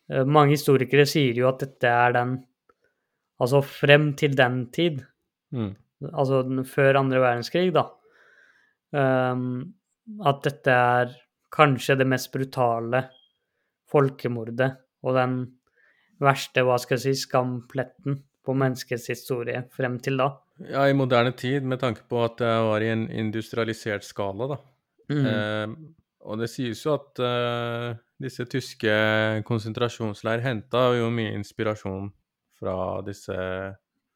eh, 0.09 0.23
Mange 0.25 0.53
historikere 0.55 1.03
sier 1.07 1.35
jo 1.35 1.49
at 1.49 1.59
dette 1.59 1.89
er 1.91 2.13
den 2.13 2.37
Altså 3.41 3.63
frem 3.65 4.15
til 4.15 4.37
den 4.37 4.67
tid, 4.71 5.01
Mm. 5.53 5.75
altså 6.13 6.45
før 6.69 6.99
andre 7.01 7.19
verdenskrig, 7.19 7.73
da, 7.73 7.89
um, 8.93 9.73
at 10.25 10.43
dette 10.45 10.71
er 10.71 11.15
kanskje 11.53 11.99
det 12.01 12.07
mest 12.09 12.31
brutale 12.33 13.05
folkemordet 13.91 14.71
og 15.05 15.17
den 15.17 15.39
verste, 16.21 16.65
hva 16.67 16.77
skal 16.81 16.99
jeg 16.99 17.17
si, 17.17 17.25
skampletten 17.27 18.21
på 18.45 18.55
menneskets 18.57 19.09
historie 19.13 19.65
frem 19.75 19.99
til 20.03 20.21
da. 20.21 20.31
Ja, 20.61 20.85
i 20.89 20.97
moderne 20.97 21.33
tid, 21.37 21.65
med 21.65 21.81
tanke 21.81 22.05
på 22.09 22.21
at 22.25 22.39
det 22.41 22.53
var 22.69 22.85
i 22.85 22.91
en 22.93 23.07
industrialisert 23.09 24.05
skala, 24.05 24.51
da. 24.53 24.59
Mm. 25.11 25.27
Eh, 25.27 25.75
og 26.29 26.41
det 26.43 26.51
sies 26.53 26.83
jo 26.85 26.95
at 26.99 27.21
eh, 27.25 27.89
disse 28.21 28.45
tyske 28.53 28.93
konsentrasjonsleir 29.49 30.45
henta 30.45 30.91
jo 30.99 31.09
mye 31.15 31.33
inspirasjon 31.39 32.11
fra 32.61 32.75
disse, 33.07 33.37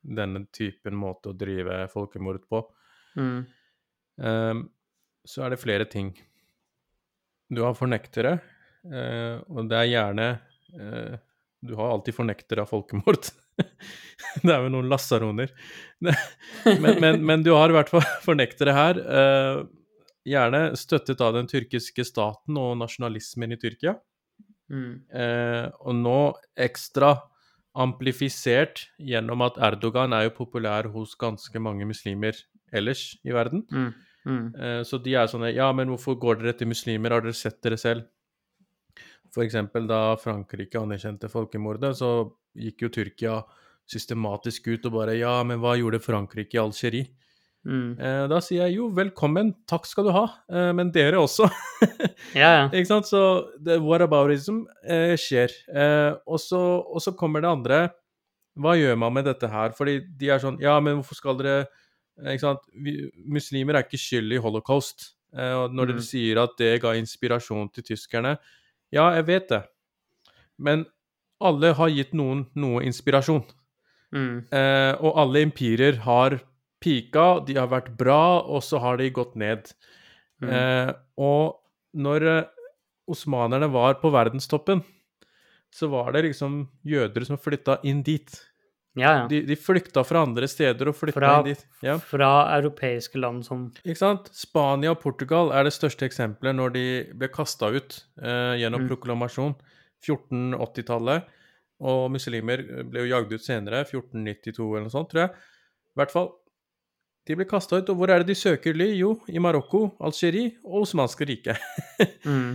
denne 0.05 0.45
typen 0.53 0.97
måte 1.01 1.33
å 1.33 1.39
drive 1.39 1.87
folkemord 1.93 2.45
på. 2.51 2.61
Mm. 3.17 3.41
Eh, 4.21 4.63
så 5.25 5.47
er 5.47 5.55
det 5.55 5.63
flere 5.63 5.89
ting. 5.89 6.13
Du 7.53 7.63
har 7.65 7.77
fornektere, 7.77 8.39
eh, 8.89 9.37
og 9.51 9.69
det 9.69 9.79
er 9.79 9.91
gjerne 9.91 10.29
eh, 10.79 11.17
Du 11.65 11.75
har 11.79 11.93
alltid 11.93 12.17
fornektere 12.17 12.65
av 12.65 12.71
folkemord. 12.73 13.29
det 14.45 14.51
er 14.51 14.65
jo 14.65 14.73
noen 14.73 14.91
lasaroner. 14.93 15.53
men, 16.05 17.01
men, 17.01 17.21
men 17.25 17.45
du 17.45 17.53
har 17.55 17.73
i 17.73 17.77
hvert 17.77 17.93
fall 17.93 18.05
fornektere 18.29 18.77
her. 18.77 19.01
Eh, 19.01 19.61
gjerne 20.25 20.65
støttet 20.81 21.21
av 21.21 21.37
den 21.37 21.49
tyrkiske 21.51 22.07
staten 22.09 22.57
og 22.61 22.79
nasjonalismen 22.81 23.53
i 23.53 23.61
Tyrkia. 23.61 23.99
Mm. 24.73 25.05
Og 25.85 25.97
nå 25.99 26.21
ekstra 26.65 27.11
amplifisert 27.77 28.87
gjennom 28.97 29.43
at 29.45 29.59
Erdogan 29.69 30.15
er 30.17 30.31
jo 30.31 30.37
populær 30.39 30.89
hos 30.95 31.13
ganske 31.21 31.61
mange 31.61 31.85
muslimer 31.85 32.39
ellers 32.73 33.19
i 33.21 33.35
verden. 33.37 33.67
Mm. 33.69 33.91
Mm. 34.25 34.55
Eh, 34.57 34.81
så 34.89 34.99
de 35.05 35.15
er 35.21 35.29
sånne 35.29 35.53
Ja, 35.53 35.71
men 35.77 35.91
hvorfor 35.93 36.17
går 36.21 36.41
dere 36.41 36.57
til 36.57 36.71
muslimer? 36.71 37.13
Har 37.13 37.25
dere 37.25 37.37
sett 37.37 37.61
dere 37.65 37.81
selv? 37.81 38.09
Eksempel 39.35 39.89
da 39.91 40.15
Frankrike 40.15 40.79
anerkjente 40.79 41.27
folkemordet, 41.27 41.97
så 41.99 42.31
gikk 42.55 42.85
jo 42.85 42.91
Tyrkia 42.95 43.41
systematisk 43.91 44.69
ut 44.71 44.87
og 44.87 44.95
bare 45.01 45.17
Ja, 45.19 45.41
men 45.43 45.59
hva 45.59 45.75
gjorde 45.75 46.03
Frankrike 46.05 46.55
i 46.55 46.63
Algerie? 46.63 47.11
Mm. 47.65 47.97
Eh, 47.97 48.23
da 48.29 48.39
sier 48.45 48.67
jeg 48.67 48.77
jo 48.77 48.91
velkommen, 48.93 49.55
takk 49.69 49.87
skal 49.89 50.05
du 50.05 50.13
ha, 50.13 50.25
eh, 50.53 50.71
men 50.77 50.93
dere 50.93 51.23
også. 51.23 51.49
Ja, 52.35 52.49
ja. 52.51 52.65
Ikke 52.75 52.89
sant? 52.89 53.09
Så 53.09 53.21
det, 53.63 53.79
whataboutism 53.85 54.65
eh, 54.83 55.15
skjer. 55.21 55.53
Eh, 55.71 56.13
og, 56.27 56.41
så, 56.41 57.15
kommer 57.19 57.45
det 57.45 57.51
andre. 57.51 57.79
Hva 58.59 58.75
gjør 58.79 58.99
man 59.01 59.15
med 59.17 59.29
dette 59.29 59.49
her? 59.51 59.75
Fordi 59.77 59.99
de 60.19 60.31
er 60.31 60.43
sånn 60.43 60.61
Ja, 60.63 60.77
men 60.83 61.01
hvorfor 61.01 61.19
skal 61.19 61.39
dere? 61.41 61.67
Vi, 62.19 63.11
muslimer 63.27 63.75
er 63.75 63.83
ikke 63.85 63.99
skyld 63.99 64.33
i 64.33 64.41
holocaust. 64.43 65.15
Eh, 65.35 65.53
og 65.53 65.73
når 65.75 65.87
Mm. 65.89 65.93
dere 65.93 66.03
sier 66.07 66.39
at 66.43 66.57
det 66.59 66.81
ga 66.83 66.93
inspirasjon 66.95 67.73
til 67.73 67.83
tyskerne 67.83 68.39
Ja, 68.93 69.11
jeg 69.17 69.27
vet 69.27 69.49
det. 69.49 69.65
Men 70.59 70.87
alle 71.41 71.73
har 71.75 71.89
gitt 71.91 72.13
noen 72.15 72.47
noe 72.55 72.83
inspirasjon. 72.87 73.43
Mm. 74.15 74.47
Eh, 74.53 74.93
og 75.03 75.17
alle 75.19 75.43
imperier 75.43 75.97
har 76.05 76.41
pika, 76.81 77.45
de 77.45 77.55
har 77.55 77.67
vært 77.67 77.97
bra, 77.97 78.39
og 78.47 78.63
så 78.63 78.79
har 78.79 78.97
de 78.99 79.11
gått 79.11 79.35
ned. 79.35 79.73
Mm. 80.41 80.49
Eh, 80.51 80.93
og 81.19 81.59
når 81.95 82.23
eh, 82.23 82.45
osmanerne 83.11 83.67
var 83.73 83.95
på 83.95 84.13
verdenstoppen, 84.13 84.85
så 85.75 85.91
var 85.91 86.13
det 86.13 86.23
liksom 86.29 86.69
jøder 86.87 87.27
som 87.27 87.37
flytta 87.37 87.81
inn 87.83 88.03
dit. 88.07 88.31
Ja, 88.97 89.11
ja. 89.19 89.23
De, 89.27 89.41
de 89.43 89.57
flykta 89.59 90.05
fra 90.07 90.21
andre 90.23 90.47
steder 90.47 90.87
og 90.93 90.95
flytta 90.95 91.19
Fra- 91.19 91.31
inn 91.41 91.49
dit. 91.51 91.65
Ja. 91.83 91.97
Fra 91.99 92.29
europeiske 92.55 93.19
land 93.19 93.43
som 93.47 93.65
Ikke 93.83 93.99
sant? 93.99 94.29
Spania 94.39 94.93
og 94.95 95.01
Portugal 95.03 95.51
er 95.51 95.67
det 95.67 95.73
største 95.75 96.07
eksempelet 96.07 96.55
når 96.55 96.75
de 96.77 96.85
ble 97.19 97.29
kasta 97.35 97.73
ut 97.75 97.97
eh, 98.23 98.55
gjennom 98.63 98.85
Mm. 98.85 98.89
proklamasjon. 98.93 99.57
1480-tallet. 100.07 101.27
Og 101.85 102.07
muslimer 102.15 102.63
ble 102.87 103.03
jo 103.05 103.11
jagd 103.17 103.33
ut 103.35 103.43
senere, 103.45 103.83
1492 103.89 104.63
eller 104.71 104.87
noe 104.87 104.95
sånt, 104.95 105.11
tror 105.11 105.25
jeg. 105.27 105.35
I 105.95 105.99
hvert 106.01 106.15
fall. 106.15 106.31
De 107.27 107.35
ble 107.41 107.47
kasta 107.49 107.81
ut, 107.81 107.89
og 107.91 107.97
hvor 107.99 108.13
er 108.13 108.21
det 108.23 108.31
de 108.31 108.37
søker 108.39 108.77
ly? 108.77 108.91
Jo, 109.01 109.15
i 109.33 109.41
Marokko, 109.43 109.95
Algerie 110.05 110.53
og 110.63 110.83
Osmanske 110.85 111.27
riket. 111.29 111.59
mm. 112.29 112.55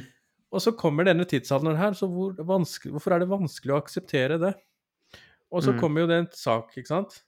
Og 0.54 0.62
så 0.64 0.72
kommer 0.78 1.06
denne 1.06 1.26
tidsalderen 1.30 1.78
her, 1.78 1.94
så 1.98 2.08
hvor 2.10 2.34
hvorfor 2.40 3.14
er 3.16 3.20
det 3.24 3.30
vanskelig 3.30 3.74
å 3.76 3.82
akseptere 3.84 4.40
det? 4.42 4.54
Og 5.52 5.64
så 5.64 5.74
Mm. 5.74 5.80
kommer 5.80 6.02
jo 6.02 6.08
det 6.08 6.18
en 6.20 6.28
sak, 6.32 6.76
ikke 6.78 6.88
sant? 6.88 7.22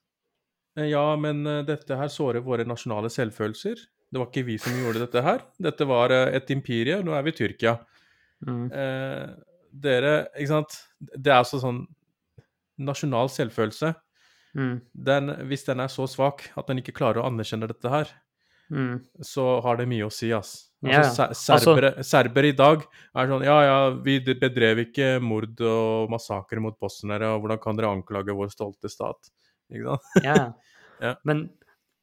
Eh, 0.78 0.90
Ja, 0.92 1.16
men 1.16 1.46
eh, 1.48 1.64
dette 1.64 1.98
her 1.98 2.08
sårer 2.08 2.42
våre 2.44 2.66
nasjonale 2.66 3.10
selvfølelser. 3.10 3.76
Det 4.12 4.20
var 4.20 4.28
ikke 4.28 4.46
vi 4.46 4.58
som 4.58 4.74
gjorde 4.74 5.00
dette 5.06 5.22
her. 5.24 5.40
Dette 5.60 5.86
var 5.88 6.12
eh, 6.12 6.36
et 6.36 6.50
imperie, 6.52 7.02
nå 7.04 7.14
er 7.18 7.24
vi 7.24 7.32
Tyrkia. 7.32 7.80
Mm. 8.46 8.72
Eh, 8.72 9.28
dere, 9.74 10.28
ikke 10.36 10.48
sant? 10.48 10.78
Det 11.00 11.28
er 11.32 11.40
altså 11.44 11.60
sånn 11.62 11.88
Nasjonal 12.82 13.30
selvfølelse. 13.30 13.96
Mm. 14.56 14.82
Den, 14.96 15.30
hvis 15.48 15.64
den 15.66 15.80
er 15.80 15.88
så 15.88 16.08
svak 16.10 16.50
at 16.58 16.68
den 16.68 16.80
ikke 16.82 16.96
klarer 16.98 17.22
å 17.22 17.28
anerkjenne 17.30 17.68
dette 17.70 17.90
her, 17.90 18.10
Mm. 18.72 19.02
så 19.22 19.62
har 19.62 19.76
det 19.78 19.88
mye 19.92 20.06
å 20.08 20.12
si, 20.12 20.30
ass. 20.32 20.70
Altså, 20.84 21.28
ja. 21.28 21.34
ser- 21.36 21.60
serbere, 21.60 21.90
serbere 22.08 22.48
i 22.50 22.56
dag 22.58 22.82
er 23.16 23.28
sånn 23.28 23.44
Ja, 23.46 23.58
ja, 23.68 23.90
vi 24.02 24.16
bedrev 24.24 24.80
ikke 24.88 25.20
mord 25.22 25.60
og 25.62 26.10
massakre 26.10 26.60
mot 26.64 26.78
bosniere, 26.80 27.28
og 27.36 27.44
hvordan 27.44 27.60
kan 27.62 27.76
dere 27.78 27.92
anklage 27.92 28.34
vår 28.34 28.50
stolte 28.54 28.90
stat? 28.90 29.30
Ikke 29.72 29.92
sant? 29.92 30.02
Ja. 30.26 30.54
Ja. 31.02 31.16
Men 31.26 31.50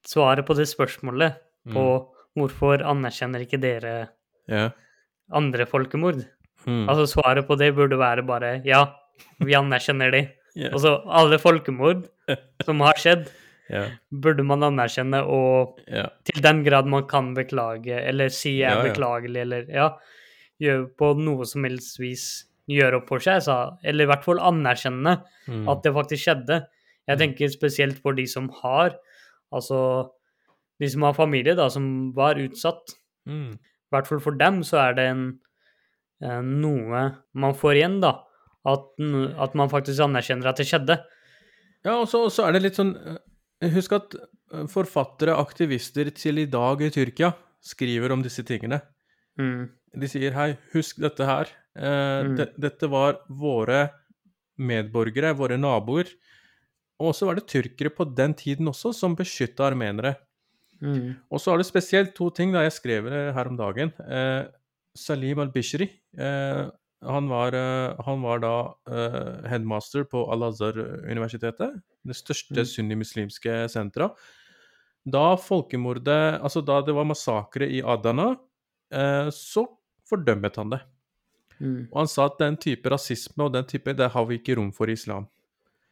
svaret 0.06 0.44
på 0.46 0.54
det 0.56 0.68
spørsmålet, 0.68 1.36
på 1.68 1.84
Mm. 1.84 2.06
hvorfor 2.38 2.84
anerkjenner 2.84 3.42
ikke 3.46 3.60
dere 3.60 4.08
Ja. 4.48 4.70
andre 5.32 5.66
folkemord? 5.66 6.22
Mm. 6.66 6.86
Altså 6.88 7.06
svaret 7.18 7.46
på 7.48 7.56
det 7.58 7.74
burde 7.74 7.96
være 7.98 8.22
bare 8.26 8.62
ja, 8.64 8.84
vi 9.40 9.52
anerkjenner 9.54 10.10
de. 10.12 10.28
Ja. 10.58 10.70
Altså 10.74 11.04
alle 11.06 11.38
folkemord 11.38 12.08
som 12.64 12.80
har 12.80 12.94
skjedd, 12.98 13.28
ja. 13.70 13.84
burde 14.10 14.44
man 14.46 14.62
anerkjenne 14.66 15.20
og 15.28 15.78
ja. 15.86 16.06
til 16.24 16.42
den 16.44 16.62
grad 16.66 16.86
man 16.86 17.06
kan 17.10 17.34
beklage, 17.36 17.92
eller 18.08 18.28
si 18.32 18.58
jeg 18.58 18.70
er 18.72 18.82
Ja, 18.82 18.92
beklagelig, 18.92 19.40
eller 19.44 19.68
ja, 19.72 19.88
gjøre 20.60 20.88
på 20.98 21.12
noe 21.20 21.44
som 21.46 21.64
helst 21.68 21.98
vis 22.00 22.26
gjøre 22.68 22.98
opp 23.00 23.08
for 23.08 23.18
seg, 23.24 23.40
sa, 23.46 23.78
eller 23.82 24.04
i 24.04 24.08
hvert 24.10 24.24
fall 24.26 24.40
anerkjenne 24.44 25.18
Mm. 25.48 25.66
at 25.72 25.82
det 25.82 25.94
faktisk 25.96 26.24
skjedde. 26.26 26.66
Jeg 27.08 27.16
Mm. 27.16 27.20
tenker 27.22 27.48
spesielt 27.48 27.98
for 28.02 28.12
de 28.12 28.26
som 28.26 28.50
har, 28.62 28.98
altså 29.50 30.10
de 30.80 30.88
som 30.92 31.02
har 31.02 31.14
familie 31.16 31.54
da, 31.56 31.68
som 31.72 32.12
var 32.14 32.34
utsatt. 32.36 32.92
Mm. 33.26 33.52
I 33.54 33.90
hvert 33.96 34.06
fall 34.06 34.20
for 34.20 34.32
dem 34.36 34.60
så 34.62 34.76
er 34.90 34.92
det 34.98 35.06
en, 35.08 35.22
en, 36.22 36.60
noe 36.60 37.16
man 37.32 37.54
får 37.54 37.76
igjen, 37.80 38.00
da. 38.04 38.18
At, 38.66 38.84
at 39.40 39.54
man 39.56 39.70
faktisk 39.70 40.00
anerkjenner 40.04 40.50
at 40.50 40.56
det 40.60 40.66
skjedde. 40.68 40.98
Ja, 41.86 41.94
og 42.02 42.08
så 42.10 42.46
er 42.46 42.52
det 42.52 42.62
litt 42.66 42.76
sånn 42.76 42.92
eh, 43.00 43.16
Husk 43.62 43.92
at 43.96 44.14
eh, 44.14 44.66
forfattere, 44.70 45.34
aktivister 45.36 46.10
til 46.14 46.38
i 46.44 46.46
dag 46.50 46.82
i 46.86 46.90
Tyrkia 46.94 47.32
skriver 47.64 48.12
om 48.14 48.22
disse 48.22 48.44
tingene. 48.46 48.80
Mm. 49.38 49.68
De 49.98 50.08
sier 50.10 50.34
hei, 50.36 50.52
husk 50.74 51.00
dette 51.02 51.26
her. 51.26 51.50
Eh, 51.78 52.22
Mm. 52.24 52.36
de, 52.36 52.46
dette 52.58 52.88
var 52.90 53.20
våre 53.30 53.90
medborgere, 54.58 55.34
våre 55.38 55.58
naboer. 55.58 56.08
Og 56.98 57.14
så 57.14 57.26
var 57.28 57.36
det 57.38 57.46
tyrkere 57.46 57.90
på 57.94 58.04
den 58.14 58.34
tiden 58.34 58.66
også 58.66 58.90
som 58.94 59.14
beskytta 59.14 59.68
armenere. 59.68 60.16
Mm. 60.82 61.16
Og 61.30 61.38
så 61.42 61.52
er 61.52 61.58
det 61.58 61.66
spesielt 61.68 62.14
to 62.14 62.30
ting 62.30 62.52
da 62.54 62.62
jeg 62.66 62.72
skrev 62.74 63.06
det 63.10 63.34
her 63.34 63.46
om 63.50 63.56
dagen. 63.58 63.92
Eh, 64.02 64.46
Salim 64.98 65.38
al-Bishri, 65.38 65.86
eh, 66.18 66.64
han, 67.06 67.28
var, 67.30 67.54
eh, 67.54 67.94
han 68.04 68.22
var 68.22 68.40
da 68.42 68.54
eh, 68.90 69.48
headmaster 69.50 70.02
på 70.10 70.24
Al-Azhar-universitetet, 70.34 71.78
det 72.08 72.16
største 72.18 72.64
Mm. 72.64 72.68
sunnimuslimske 72.74 73.54
senteret. 73.70 74.16
Da 75.08 75.36
folkemordet 75.36 76.40
Altså 76.42 76.60
da 76.64 76.80
det 76.82 76.94
var 76.94 77.04
massakre 77.08 77.68
i 77.70 77.80
Adana, 77.82 78.36
eh, 78.92 79.28
så 79.30 79.66
fordømmet 80.08 80.56
han 80.56 80.70
det. 80.70 80.80
Mm. 81.60 81.88
Og 81.92 81.96
han 82.02 82.06
sa 82.08 82.26
at 82.26 82.38
den 82.38 82.56
type 82.56 82.88
rasisme 82.90 83.44
og 83.44 83.52
den 83.52 83.64
type, 83.64 83.94
det 83.96 84.10
har 84.12 84.24
vi 84.26 84.38
ikke 84.38 84.56
rom 84.56 84.72
for 84.72 84.86
i 84.88 84.92
islam. 84.92 85.26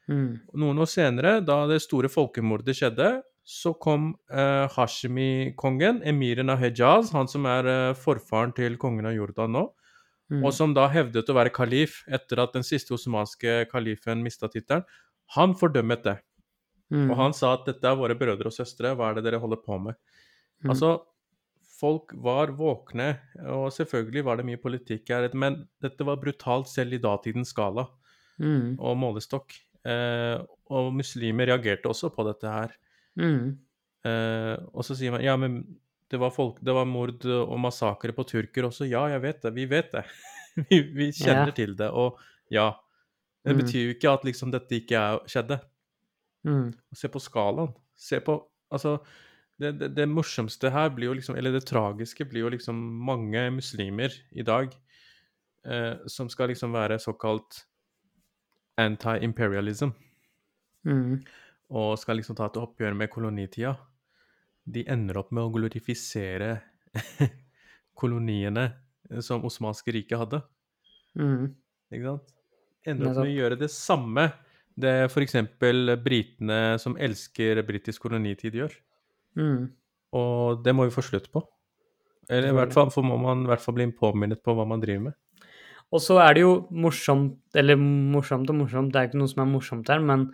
Mm. 0.09 0.41
Noen 0.55 0.79
år 0.79 0.87
senere, 0.87 1.41
da 1.45 1.67
det 1.67 1.81
store 1.83 2.09
folkemordet 2.09 2.77
skjedde, 2.77 3.23
så 3.47 3.73
kom 3.79 4.15
eh, 4.31 4.67
Hashimi-kongen, 4.75 6.03
emiren 6.07 6.51
av 6.51 6.59
Hejaz, 6.59 7.13
han 7.13 7.29
som 7.29 7.47
er 7.47 7.67
eh, 7.67 7.95
forfaren 7.95 8.55
til 8.55 8.77
kongen 8.77 9.07
av 9.07 9.15
Jordan 9.15 9.53
nå, 9.53 9.67
Mm. 10.29 10.41
og 10.43 10.51
som 10.53 10.73
da 10.75 10.89
hevdet 10.91 11.29
å 11.31 11.35
være 11.37 11.53
kalif 11.55 12.01
etter 12.11 12.41
at 12.43 12.53
den 12.53 12.65
siste 12.67 12.91
osmanske 12.91 13.69
kalifen 13.71 14.25
mista 14.25 14.49
tittelen, 14.51 14.83
han 15.35 15.55
fordømmet 15.59 16.05
det. 16.07 16.17
Mm. 16.95 17.11
Og 17.11 17.17
han 17.19 17.33
sa 17.35 17.55
at 17.57 17.67
dette 17.67 17.83
er 17.91 17.99
våre 17.99 18.15
brødre 18.15 18.47
og 18.47 18.55
søstre, 18.55 18.95
hva 18.95 19.09
er 19.11 19.19
det 19.19 19.25
dere 19.27 19.41
holder 19.43 19.59
på 19.65 19.79
med? 19.83 19.97
Mm. 20.63 20.71
Altså, 20.71 20.91
folk 21.81 22.15
var 22.23 22.53
våkne, 22.57 23.09
og 23.53 23.67
selvfølgelig 23.75 24.23
var 24.25 24.39
det 24.39 24.47
mye 24.47 24.61
politikk 24.63 25.11
her, 25.13 25.27
men 25.35 25.65
dette 25.83 26.07
var 26.07 26.17
brutalt 26.23 26.71
selv 26.71 26.95
i 26.97 27.03
datidens 27.03 27.51
skala 27.55 27.89
Mm. 28.39 28.77
og 28.79 28.97
målestokk. 29.01 29.55
Eh, 29.87 30.37
og 30.69 30.91
muslimer 30.93 31.47
reagerte 31.49 31.89
også 31.89 32.11
på 32.13 32.25
dette 32.27 32.51
her. 32.53 32.73
Mm. 33.17 33.55
Eh, 34.05 34.57
og 34.75 34.85
så 34.85 34.97
sier 34.99 35.15
man 35.15 35.23
ja, 35.25 35.37
men 35.41 35.63
det 36.11 36.21
var, 36.21 36.31
folk, 36.31 36.59
det 36.61 36.75
var 36.77 36.85
mord 36.85 37.25
og 37.25 37.57
massakre 37.59 38.13
på 38.13 38.27
turker 38.29 38.69
også. 38.69 38.85
Ja, 38.91 39.07
jeg 39.09 39.23
vet 39.25 39.41
det. 39.43 39.55
Vi 39.57 39.65
vet 39.71 39.89
det. 39.95 40.05
vi, 40.69 40.83
vi 40.93 41.09
kjenner 41.17 41.49
Ja. 41.49 41.57
til 41.57 41.73
det. 41.81 41.89
Og 41.91 42.19
ja. 42.53 42.75
Det 43.47 43.55
Mm. 43.55 43.61
betyr 43.63 43.83
jo 43.85 43.95
ikke 43.95 44.11
at 44.13 44.25
liksom 44.27 44.51
dette 44.51 44.75
ikke 44.81 44.99
er, 44.99 45.21
skjedde. 45.31 45.61
Mm. 46.47 46.73
Se 46.95 47.09
på 47.09 47.21
skalaen. 47.23 47.73
Se 47.97 48.19
på 48.21 48.41
Altså, 48.73 48.97
det, 49.61 49.71
det, 49.79 49.93
det 49.95 50.09
morsomste 50.11 50.73
her 50.75 50.89
blir 50.91 51.07
jo 51.07 51.15
liksom 51.15 51.37
Eller 51.39 51.53
det 51.55 51.63
tragiske 51.69 52.25
blir 52.27 52.43
jo 52.43 52.49
liksom 52.51 52.75
mange 53.07 53.45
muslimer 53.55 54.11
i 54.35 54.43
dag 54.43 54.75
eh, 55.65 55.95
som 56.11 56.29
skal 56.29 56.51
liksom 56.51 56.75
være 56.75 56.99
såkalt 56.99 57.61
anti-imperialism. 58.79 59.95
Mm. 60.87 61.25
og 61.71 61.97
skal 61.99 62.17
liksom 62.21 62.37
ta 62.39 62.47
et 62.47 62.59
oppgjør 62.61 62.95
med 62.95 63.11
kolonitida, 63.11 63.73
de 64.71 64.85
ender 64.87 65.19
opp 65.19 65.33
med 65.35 65.43
å 65.43 65.51
glorifisere 65.51 66.61
koloniene 68.01 68.69
som 69.21 69.43
Osmanske 69.47 69.91
riket 69.95 70.21
hadde. 70.21 70.43
Mm. 71.19 71.57
Ikke 71.91 72.05
sant? 72.13 72.36
Ender 72.87 73.11
opp 73.11 73.17
med 73.21 73.27
å 73.27 73.37
gjøre 73.37 73.59
det 73.61 73.71
samme 73.75 74.29
det 74.77 74.93
f.eks. 75.11 75.35
britene 76.05 76.59
som 76.79 76.97
elsker 77.01 77.63
britisk 77.67 78.03
kolonitid, 78.05 78.55
gjør. 78.61 78.75
Mm. 79.41 79.71
Og 80.17 80.63
det 80.65 80.75
må 80.77 80.85
vi 80.85 80.93
få 80.95 81.05
slutt 81.05 81.31
på. 81.33 81.43
Eller 82.29 82.51
i 82.51 82.57
hvert 82.57 82.75
fall 82.75 82.91
må 83.07 83.17
man 83.23 83.45
i 83.45 83.51
hvert 83.51 83.63
fall 83.63 83.77
bli 83.79 83.87
påminnet 83.97 84.43
på 84.45 84.55
hva 84.57 84.67
man 84.69 84.83
driver 84.83 85.09
med. 85.09 85.17
Og 85.95 86.03
så 86.03 86.19
er 86.19 86.35
det 86.35 86.43
jo 86.43 86.53
morsomt, 86.75 87.39
eller 87.55 87.79
morsomt 87.79 88.51
og 88.51 88.59
morsomt, 88.59 88.93
det 88.93 89.01
er 89.01 89.09
ikke 89.09 89.21
noe 89.21 89.31
som 89.31 89.45
er 89.45 89.51
morsomt 89.53 89.89
her, 89.93 90.01
men 90.03 90.27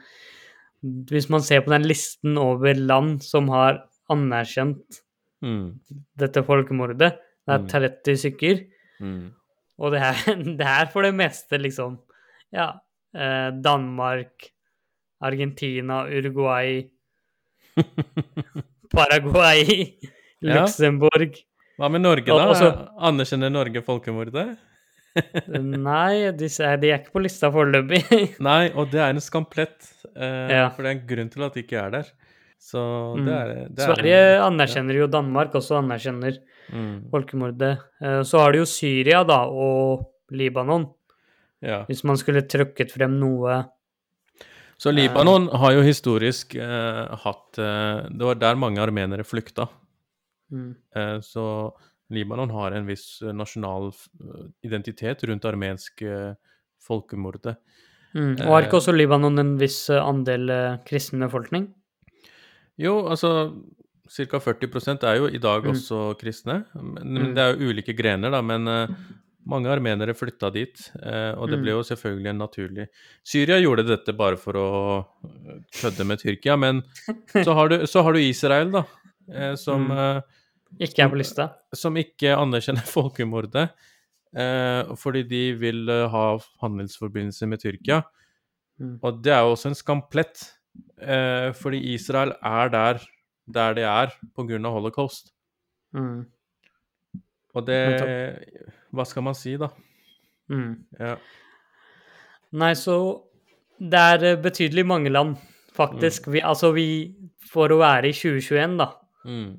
hvis 1.12 1.28
man 1.30 1.44
ser 1.44 1.60
på 1.62 1.70
den 1.74 1.84
listen 1.86 2.38
over 2.40 2.74
land 2.74 3.22
som 3.22 3.48
har 3.52 3.82
anerkjent 4.10 5.02
Mm. 5.42 5.80
dette 6.16 6.38
folkemordet, 6.46 6.98
det 6.98 7.50
er 7.50 7.58
Mm. 7.58 7.68
30 7.68 8.16
stykker, 8.16 8.60
Mm. 9.00 9.32
og 9.78 9.90
det 9.92 10.00
er, 10.00 10.14
det 10.58 10.66
er 10.66 10.86
for 10.86 11.02
det 11.02 11.14
meste 11.14 11.58
liksom, 11.58 11.98
ja, 12.52 12.68
eh, 13.16 13.50
Danmark, 13.64 14.50
Argentina, 15.22 16.02
Uruguay, 16.10 16.82
Paraguay. 18.92 19.86
Luxembourg. 20.42 21.36
Hva 21.78 21.88
med 21.90 22.02
Norge, 22.04 22.26
da? 22.28 22.48
Også, 22.52 22.68
Anerkjenner 23.08 23.52
Norge 23.54 23.82
folkemordet? 23.86 24.56
Nei, 25.52 26.22
er, 26.28 26.34
de 26.36 26.48
er 26.90 26.98
ikke 26.98 27.12
på 27.14 27.22
lista 27.24 27.50
foreløpig. 27.52 28.02
Nei, 28.48 28.70
og 28.74 28.90
det 28.92 29.00
er 29.04 29.12
en 29.14 29.22
skamplett. 29.22 29.78
Eh, 30.16 30.52
Ja. 30.52 30.66
For 30.74 30.82
det 30.84 30.90
er 30.92 30.96
en 30.98 31.06
grunn 31.08 31.30
til 31.32 31.46
at 31.46 31.56
de 31.56 31.64
ikke 31.64 31.78
er 31.80 31.94
der. 31.98 32.10
Så 32.62 32.78
Mm. 33.18 33.24
det 33.26 33.34
er, 33.34 33.48
det 33.68 33.82
er 33.82 33.88
Sverige 33.90 34.18
anerkjenner 34.46 34.98
jo 35.00 35.06
Danmark, 35.10 35.54
også 35.58 35.80
anerkjenner 35.82 36.40
Mm, 36.72 37.08
folkemordet. 37.10 37.72
Eh, 38.00 38.20
Så 38.22 38.38
har 38.38 38.52
du 38.54 38.60
jo 38.60 38.64
Syria, 38.70 39.24
da, 39.26 39.40
og 39.50 40.04
Libanon. 40.30 40.86
Ja. 41.62 41.84
Hvis 41.88 42.02
man 42.04 42.16
skulle 42.20 42.42
trukket 42.42 42.90
frem 42.92 43.18
noe 43.20 43.60
Så 44.82 44.90
Libanon 44.92 45.48
har 45.48 45.72
jo 45.76 45.82
historisk 45.86 46.56
uh, 46.58 47.14
hatt 47.22 47.58
uh, 47.62 48.08
Det 48.10 48.26
var 48.26 48.34
der 48.40 48.56
mange 48.58 48.80
armenere 48.82 49.22
flykta. 49.24 49.68
mm. 50.50 50.74
Eh, 50.96 51.18
så 51.22 51.72
Libanon 52.10 52.50
har 52.50 52.72
en 52.76 52.84
viss 52.86 53.22
eh, 53.22 53.32
nasjonal 53.32 53.92
identitet 54.66 55.22
rundt 55.24 55.44
armensk 55.48 56.02
eh, 56.02 56.34
folkemordet. 56.82 57.54
Mm. 58.14 58.34
Og 58.42 58.50
har 58.50 58.60
Eh. 58.62 58.66
ikke 58.68 58.76
også 58.82 58.92
Libanon 58.92 59.38
en 59.40 59.54
viss 59.56 59.88
eh, 59.88 60.02
andel 60.02 60.50
eh, 60.50 60.76
kristen 60.84 61.20
befolkning? 61.24 61.70
Jo, 62.76 62.98
altså 63.08 63.30
ca. 64.12 64.38
40 64.38 65.04
er 65.08 65.16
jo 65.22 65.26
i 65.32 65.38
dag 65.38 65.62
Mm. 65.64 65.70
også 65.72 66.18
kristne. 66.20 66.64
Men, 66.74 67.14
Mm. 67.14 67.34
det 67.34 67.38
er 67.38 67.54
jo 67.56 67.70
ulike 67.72 67.96
grener, 67.96 68.30
da. 68.30 68.42
Men 68.42 68.68
eh, 68.68 68.88
mange 69.46 69.66
armenere 69.72 70.14
flytta 70.14 70.50
dit, 70.54 70.78
eh, 71.02 71.32
og 71.34 71.48
det 71.50 71.58
Mm. 71.58 71.62
ble 71.64 71.70
jo 71.72 71.82
selvfølgelig 71.82 72.30
en 72.30 72.38
naturlig 72.38 72.86
Syria 73.24 73.56
gjorde 73.60 73.86
dette 73.88 74.12
bare 74.16 74.36
for 74.36 74.52
å 74.54 74.68
eh, 75.24 75.58
kødde 75.80 76.06
med 76.06 76.18
Tyrkia, 76.22 76.56
men 76.58 76.82
så 77.46 77.54
har 77.54 77.68
du, 77.68 77.86
så 77.86 78.02
har 78.02 78.12
du 78.12 78.20
Israel, 78.20 78.70
da, 78.70 78.84
eh, 79.32 79.54
som 79.56 79.88
Mm. 79.88 80.22
Ikke 80.80 81.02
er 81.04 81.08
på 81.12 81.18
lista. 81.18 81.50
som 81.74 81.94
ikke 81.96 82.32
anerkjenner 82.36 82.86
folkemordet 82.96 83.70
fordi 84.96 85.22
de 85.28 85.52
vil 85.60 85.86
ha 86.08 86.38
handelsforbindelse 86.62 87.46
med 87.46 87.60
Tyrkia. 87.60 87.98
Mm. 88.80 88.94
Og 89.04 89.22
det 89.22 89.32
er 89.34 89.42
jo 89.44 89.52
også 89.52 89.68
en 89.68 89.74
skamplett, 89.76 90.46
fordi 91.60 91.82
Israel 91.92 92.32
er 92.42 92.70
der 92.72 93.00
der 93.52 93.74
det 93.74 93.84
er 93.84 94.14
pga. 94.34 94.70
holocaust. 94.72 95.32
Mm. 95.92 96.24
Og 97.54 97.66
det 97.66 98.48
Hva 98.92 99.06
skal 99.08 99.24
man 99.24 99.36
si, 99.38 99.56
da? 99.60 99.70
Mm. 100.52 100.72
Ja. 101.00 101.16
Nei, 102.60 102.72
så 102.76 102.96
det 103.80 104.00
er 104.14 104.24
eh, 104.32 104.40
betydelig 104.42 104.84
mange 104.86 105.12
land, 105.12 105.36
faktisk. 105.76 106.28
Vi, 106.32 106.42
altså, 106.44 106.72
vi 106.76 106.86
For 107.52 107.72
å 107.72 107.78
være 107.80 108.08
i 108.08 108.16
2021, 108.16 108.76
da, 108.80 108.90
Mm. 109.22 109.50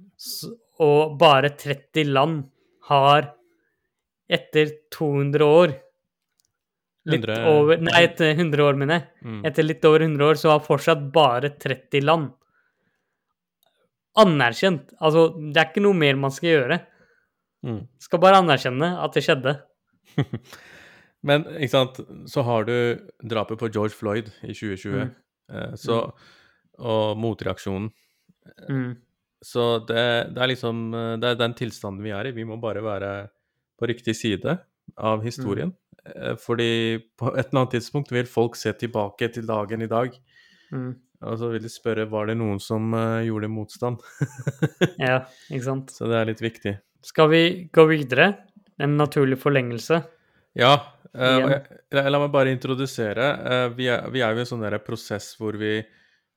og 0.84 1.14
bare 1.18 1.54
30 1.56 2.10
land 2.12 2.42
har 2.90 3.30
etter 4.28 4.74
200 4.92 5.46
år 5.46 5.74
Litt 7.06 7.24
100 7.28 7.46
over 7.48 7.78
Nei, 7.84 8.02
etter 8.04 8.34
100 8.36 8.64
år, 8.64 8.76
mener 8.80 9.00
jeg. 9.00 9.08
Mm. 9.24 9.40
Etter 9.48 9.64
litt 9.64 9.86
over 9.88 10.04
100 10.04 10.24
år 10.28 10.40
så 10.40 10.52
har 10.54 10.60
fortsatt 10.64 11.02
bare 11.16 11.50
30 11.60 12.04
land 12.04 12.30
anerkjent. 14.20 14.94
Altså, 15.02 15.30
det 15.52 15.58
er 15.60 15.70
ikke 15.72 15.84
noe 15.84 15.98
mer 15.98 16.20
man 16.22 16.32
skal 16.34 16.50
gjøre. 16.52 16.80
Mm. 17.64 17.82
Skal 18.04 18.20
bare 18.20 18.42
anerkjenne 18.44 18.90
at 19.04 19.14
det 19.16 19.24
skjedde. 19.24 19.54
Men 21.24 21.46
ikke 21.56 21.72
sant, 21.72 22.00
så 22.28 22.44
har 22.44 22.66
du 22.68 22.74
drapet 23.24 23.60
på 23.62 23.70
George 23.72 23.96
Floyd 23.96 24.32
i 24.44 24.52
2020, 24.56 24.98
Mm. 25.00 25.14
eh, 25.56 25.76
så, 25.80 26.00
og 26.80 27.18
motreaksjonen. 27.18 27.90
Mm. 28.68 28.98
Så 29.44 29.64
det, 29.88 30.04
det 30.36 30.42
er 30.44 30.50
liksom 30.52 30.94
eh, 30.96 31.14
Det 31.20 31.30
er 31.30 31.40
den 31.40 31.54
tilstanden 31.56 32.04
vi 32.04 32.12
er 32.16 32.28
i. 32.28 32.32
Vi 32.36 32.44
må 32.48 32.58
bare 32.60 32.84
være 32.84 33.14
på 33.80 33.88
riktig 33.88 34.16
side 34.16 34.58
av 34.98 35.24
historien. 35.24 35.72
Mm. 36.04 36.36
Fordi 36.44 37.00
på 37.20 37.30
et 37.32 37.46
eller 37.48 37.62
annet 37.62 37.72
tidspunkt 37.78 38.12
vil 38.12 38.28
folk 38.28 38.58
se 38.60 38.74
tilbake 38.76 39.30
til 39.32 39.48
dagen 39.48 39.82
i 39.82 39.88
dag, 39.92 40.12
Mm. 40.74 40.96
og 41.22 41.38
så 41.38 41.52
vil 41.54 41.62
de 41.62 41.70
spørre 41.70 42.08
var 42.10 42.26
det 42.26 42.34
noen 42.40 42.58
som 42.60 42.94
eh, 42.98 43.24
gjorde 43.30 43.48
motstand. 43.52 44.00
Ja, 45.00 45.20
ikke 45.52 45.64
sant. 45.68 45.92
så 45.94 46.08
det 46.10 46.18
er 46.18 46.26
litt 46.32 46.42
viktig. 46.42 46.74
Skal 47.04 47.30
vi 47.32 47.44
gå 47.74 47.86
videre? 47.90 48.32
En 48.82 48.98
naturlig 48.98 49.38
forlengelse? 49.42 50.02
Ja, 50.58 50.76
Uh, 51.14 51.46
jeg, 51.94 52.10
la 52.10 52.20
meg 52.20 52.32
bare 52.34 52.54
introdusere. 52.54 53.26
Uh, 53.46 53.68
vi, 53.78 53.86
er, 53.94 54.08
vi 54.10 54.24
er 54.26 54.34
jo 54.34 54.42
i 54.42 54.44
en 54.44 54.50
sånn 54.50 54.66
prosess 54.86 55.34
hvor 55.38 55.54
vi 55.62 55.76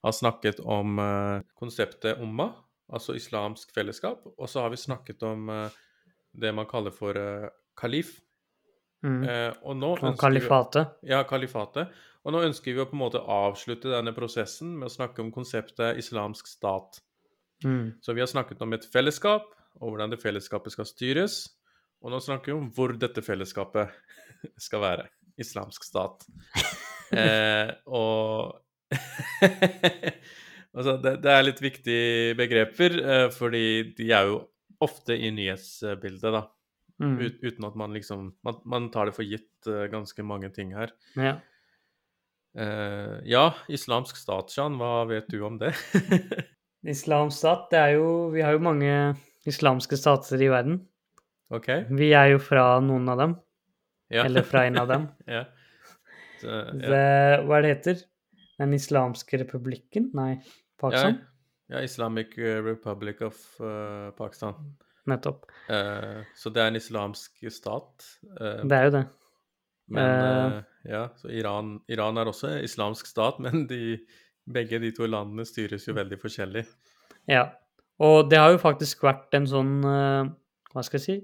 har 0.04 0.14
snakket 0.14 0.60
om 0.60 1.00
uh, 1.00 1.40
konseptet 1.56 2.20
umma, 2.20 2.50
altså 2.92 3.16
islamsk 3.16 3.72
fellesskap, 3.74 4.26
og 4.36 4.50
så 4.52 4.66
har 4.66 4.74
vi 4.74 4.78
snakket 4.78 5.24
om 5.26 5.48
det 6.36 6.52
man 6.54 6.68
kaller 6.70 6.92
for 6.94 7.16
kalif. 7.74 8.12
Mm. 9.02 9.24
Og 9.66 9.74
nå 9.74 9.88
Og 9.96 10.18
kalifatet? 10.20 10.92
Vi, 11.00 11.10
ja, 11.10 11.24
kalifatet. 11.26 11.90
Og 12.22 12.34
nå 12.34 12.44
ønsker 12.46 12.76
vi 12.76 12.82
å 12.82 12.86
på 12.86 12.94
en 12.94 13.00
måte 13.00 13.22
avslutte 13.22 13.90
denne 13.90 14.12
prosessen 14.14 14.76
med 14.76 14.86
å 14.86 14.92
snakke 14.92 15.24
om 15.24 15.32
konseptet 15.34 15.98
islamsk 15.98 16.46
stat. 16.46 17.00
Mm. 17.64 17.96
Så 18.04 18.14
vi 18.14 18.22
har 18.22 18.30
snakket 18.30 18.62
om 18.62 18.76
et 18.76 18.86
fellesskap, 18.92 19.48
og 19.80 19.92
hvordan 19.92 20.12
det 20.12 20.20
fellesskapet 20.22 20.74
skal 20.74 20.88
styres. 20.88 21.38
Og 22.04 22.12
nå 22.12 22.20
snakker 22.22 22.52
vi 22.52 22.58
om 22.58 22.68
hvor 22.74 22.94
dette 22.96 23.24
fellesskapet 23.24 23.92
skal 24.66 24.84
være. 24.84 25.08
Islamsk 25.40 25.86
stat. 25.86 26.26
Eh, 27.06 27.68
og 27.86 28.56
altså, 30.74 30.96
det, 30.98 31.12
det 31.22 31.30
er 31.30 31.44
litt 31.44 31.60
viktige 31.62 32.32
begreper, 32.34 32.96
eh, 32.98 33.26
fordi 33.30 33.92
de 33.94 34.08
er 34.10 34.26
jo 34.26 34.40
ofte 34.82 35.14
i 35.14 35.30
nyhetsbildet, 35.30 36.34
da. 36.34 36.42
Mm. 36.98 37.14
Ut, 37.20 37.38
uten 37.44 37.68
at 37.68 37.74
man 37.76 37.92
liksom 37.92 38.30
man, 38.42 38.58
man 38.64 38.88
tar 38.90 39.06
det 39.06 39.14
for 39.14 39.28
gitt 39.28 39.68
eh, 39.68 39.86
ganske 39.92 40.26
mange 40.26 40.50
ting 40.56 40.74
her. 40.74 40.90
Ja. 41.14 41.36
Eh, 42.56 43.16
ja, 43.28 43.50
islamsk 43.68 44.16
stat, 44.16 44.50
Shan, 44.54 44.78
hva 44.80 45.04
vet 45.08 45.28
du 45.28 45.42
om 45.44 45.58
det? 45.60 45.74
Islamsk 46.96 47.36
stat, 47.36 47.66
det 47.72 47.80
er 47.82 47.96
jo 47.98 48.08
Vi 48.32 48.44
har 48.44 48.56
jo 48.56 48.62
mange 48.64 48.92
islamske 49.46 49.98
stater 49.98 50.42
i 50.42 50.50
verden. 50.52 50.80
OK? 51.54 51.68
Vi 51.98 52.10
er 52.16 52.32
jo 52.34 52.40
fra 52.42 52.68
noen 52.82 53.06
av 53.12 53.20
dem. 53.22 53.36
Ja. 54.12 54.24
Eller 54.26 54.46
fra 54.46 54.64
en 54.66 54.78
av 54.78 54.90
dem. 54.90 55.08
ja. 55.36 55.44
Så, 56.40 56.50
ja. 56.50 56.72
Det, 56.72 57.06
hva 57.46 57.58
er 57.58 57.64
det 57.64 57.72
heter? 57.74 58.02
Den 58.60 58.74
islamske 58.76 59.40
republikken? 59.42 60.10
Nei, 60.16 60.36
Pakistan? 60.80 61.20
Ja, 61.20 61.76
ja, 61.76 61.84
Islamic 61.84 62.36
eh, 62.38 62.60
Republic 62.64 63.22
of 63.26 63.40
uh, 63.60 64.10
Pakistan. 64.16 64.54
Nettopp. 65.10 65.46
Uh, 65.70 66.22
så 66.38 66.50
det 66.54 66.62
er 66.62 66.72
en 66.72 66.78
islamsk 66.78 67.46
stat. 67.52 68.06
Uh, 68.38 68.62
Det 68.66 68.78
er 68.78 68.88
jo 68.88 68.94
det. 68.98 69.04
men 69.94 70.62
ja, 70.86 71.04
så 71.14 71.30
Iran, 71.30 71.76
Iran 71.86 72.18
er 72.18 72.26
også 72.26 72.48
en 72.50 72.64
islamsk 72.64 73.06
stat, 73.06 73.38
men 73.44 73.66
de, 73.70 73.98
begge 74.46 74.80
de 74.82 74.92
to 74.94 75.06
landene 75.10 75.46
styres 75.46 75.86
jo 75.88 75.94
veldig 75.96 76.18
forskjellig. 76.22 76.64
Ja. 77.30 77.48
Og 78.04 78.28
det 78.30 78.38
har 78.38 78.50
jo 78.52 78.58
faktisk 78.60 79.02
vært 79.06 79.32
en 79.38 79.46
sånn 79.48 79.70
eh, 79.88 80.28
Hva 80.74 80.82
skal 80.84 80.98
jeg 81.00 81.04
si 81.06 81.14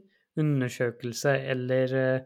Undersøkelse 0.41 1.35
eller 1.53 1.93
eh, 1.99 2.23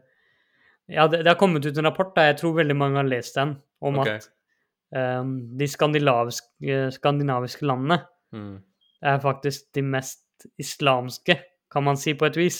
Ja, 0.87 1.07
det, 1.11 1.23
det 1.25 1.33
har 1.33 1.39
kommet 1.39 1.65
ut 1.67 1.77
en 1.77 1.89
rapport, 1.89 2.13
da. 2.15 2.29
Jeg 2.29 2.37
tror 2.39 2.53
veldig 2.61 2.77
mange 2.79 3.01
har 3.01 3.07
lest 3.09 3.35
den, 3.35 3.57
om 3.83 3.99
okay. 3.99 4.21
at 4.21 5.19
um, 5.19 5.33
de 5.59 5.67
skandinaviske, 5.67 6.77
skandinaviske 6.95 7.67
landene 7.67 7.99
Mm. 8.31 8.57
er 9.01 9.19
faktisk 9.23 9.69
de 9.75 9.81
mest 9.87 10.47
islamske, 10.59 11.37
kan 11.71 11.83
man 11.83 11.95
si 11.97 12.11
på 12.13 12.25
et 12.27 12.35
vis. 12.35 12.57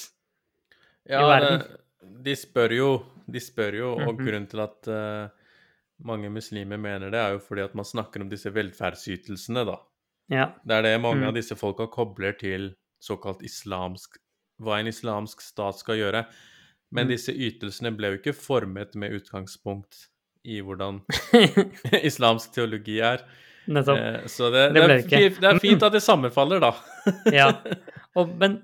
Ja, 1.09 1.25
verden. 1.27 1.59
Ja, 1.59 2.07
de 2.23 2.35
spør 2.39 2.71
jo, 2.75 2.87
de 3.27 3.39
spør 3.43 3.75
jo, 3.75 3.89
og 3.97 4.13
Mhm. 4.15 4.21
grunnen 4.25 4.47
til 4.47 4.59
at 4.63 4.87
uh, 4.87 5.27
mange 6.07 6.29
muslimer 6.29 6.77
mener 6.79 7.09
det, 7.11 7.19
er 7.19 7.31
jo 7.35 7.39
fordi 7.39 7.61
at 7.61 7.75
man 7.75 7.85
snakker 7.85 8.21
om 8.23 8.29
disse 8.29 8.51
velferdsytelsene, 8.55 9.65
da. 9.67 9.75
Ja. 10.29 10.49
Det 10.67 10.75
er 10.75 10.81
det 10.83 11.01
mange 11.01 11.21
Mm. 11.23 11.27
av 11.29 11.33
disse 11.35 11.55
folka 11.55 11.87
kobler 11.87 12.33
til 12.37 12.75
såkalt 12.99 13.41
islamsk 13.45 14.17
Hva 14.59 14.79
en 14.79 14.87
islamsk 14.89 15.39
stat 15.41 15.77
skal 15.77 15.95
gjøre. 15.99 16.25
Men 16.91 17.05
Mm. 17.05 17.09
disse 17.11 17.29
ytelsene 17.31 17.91
ble 17.95 18.07
jo 18.11 18.17
ikke 18.17 18.33
formet 18.33 18.95
med 18.95 19.11
utgangspunkt 19.13 20.07
i 20.43 20.61
hvordan 20.61 21.01
islamsk 22.09 22.51
teologi 22.55 22.99
er. 22.99 23.21
Nettopp. 23.67 23.97
Eh, 23.99 24.25
så 24.27 24.49
det, 24.51 24.73
Det 24.73 24.73
det, 24.73 24.83
er 24.83 24.87
det 24.87 25.03
fint, 25.35 25.43
er 25.43 25.59
fint 25.59 25.83
at 25.83 25.91
det 25.93 26.01
sammenfaller, 26.01 26.59
da. 26.59 26.71
Ja. 27.31 27.51
Og, 28.15 28.33
men 28.39 28.61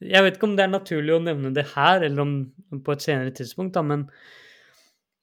jeg 0.00 0.22
vet 0.24 0.36
ikke 0.38 0.44
om 0.48 0.56
det 0.56 0.64
er 0.64 0.72
naturlig 0.74 1.14
å 1.14 1.22
nevne 1.22 1.54
det 1.54 1.66
her, 1.76 2.02
eller 2.02 2.22
om 2.22 2.82
på 2.84 2.92
et 2.92 3.02
senere 3.02 3.30
tidspunkt, 3.30 3.74
da, 3.74 3.82
men 3.82 4.08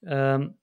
ehm, 0.08 0.54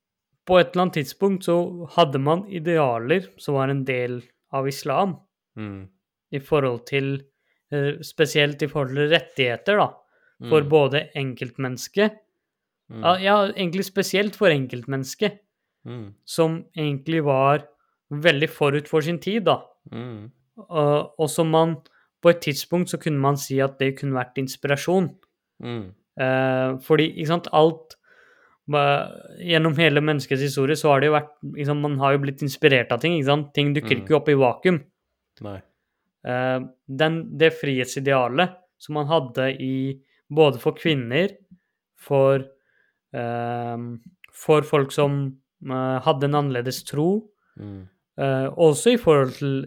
på 0.47 0.59
et 0.61 0.73
eller 0.73 0.83
annet 0.87 0.95
tidspunkt 1.01 1.45
så 1.47 1.57
hadde 1.97 2.19
man 2.23 2.47
idealer 2.51 3.29
som 3.39 3.55
var 3.59 3.69
en 3.73 3.85
del 3.85 4.23
av 4.53 4.67
islam, 4.69 5.17
Mm. 5.57 5.89
i 6.33 6.39
forhold 6.39 6.87
til 6.87 7.23
eh, 7.73 7.99
Spesielt 8.03 8.63
i 8.63 8.67
forhold 8.69 8.95
til 8.95 9.09
rettigheter, 9.11 9.77
da, 9.77 9.89
for 10.49 10.61
Mm. 10.63 10.69
både 10.69 11.09
enkeltmennesket 11.17 12.19
Mm. 12.91 13.03
ja, 13.03 13.15
ja, 13.17 13.53
egentlig 13.53 13.85
spesielt 13.85 14.37
for 14.37 14.49
enkeltmennesket, 14.49 15.39
Mm. 15.87 16.15
som 16.27 16.65
egentlig 16.77 17.25
var 17.25 17.67
veldig 18.11 18.49
forut 18.51 18.89
for 18.89 19.01
sin 19.01 19.19
tid, 19.19 19.45
da. 19.45 19.57
Mm. 19.91 20.31
Og, 20.69 21.15
og 21.19 21.31
som 21.31 21.47
man 21.51 21.77
På 22.23 22.29
et 22.31 22.41
tidspunkt 22.41 22.89
så 22.89 22.99
kunne 23.03 23.19
man 23.19 23.37
si 23.37 23.59
at 23.59 23.79
det 23.81 23.99
kunne 23.99 24.15
vært 24.15 24.37
inspirasjon. 24.39 25.09
Mm. 25.61 25.89
Eh, 26.21 26.79
fordi, 26.79 27.09
ikke 27.19 27.27
sant, 27.27 27.49
alt 27.53 27.97
Gjennom 28.71 29.75
hele 29.77 30.01
menneskets 30.01 30.43
historie 30.43 30.77
så 30.79 30.93
har 30.93 31.01
det 31.03 31.09
jo 31.11 31.17
vært 31.17 31.33
liksom, 31.57 31.81
Man 31.83 31.99
har 31.99 32.13
jo 32.15 32.19
blitt 32.23 32.43
inspirert 32.43 32.93
av 32.95 33.01
ting. 33.03 33.17
ikke 33.19 33.27
sant? 33.27 33.53
Ting 33.55 33.75
dukker 33.75 33.97
Mm. 33.99 34.03
ikke 34.05 34.17
opp 34.17 34.29
i 34.29 34.35
vakuum. 34.39 34.79
Nei. 35.43 35.61
Uh, 36.27 36.61
den, 36.87 37.37
det 37.37 37.53
frihetsidealet 37.59 38.55
som 38.79 38.95
man 38.95 39.07
hadde 39.11 39.49
i 39.61 39.99
både 40.31 40.59
for 40.63 40.73
kvinner, 40.73 41.29
for, 41.99 42.45
uh, 43.15 43.77
for 44.33 44.63
folk 44.63 44.93
som 44.93 45.37
uh, 45.69 45.99
hadde 46.01 46.25
en 46.31 46.35
annerledes 46.35 46.85
tro, 46.85 47.29
Mm. 47.59 47.89
også 48.57 48.93
i 48.95 48.97
forhold 48.97 49.33
til 49.37 49.67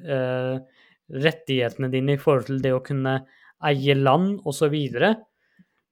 rettighetene 1.12 1.90
dine, 1.92 2.14
i 2.14 2.18
forhold 2.18 2.46
til 2.48 2.60
det 2.64 2.72
å 2.74 2.82
kunne 2.84 3.20
eie 3.64 3.94
land 3.94 4.40
osv. 4.46 4.72
Det 4.94 5.14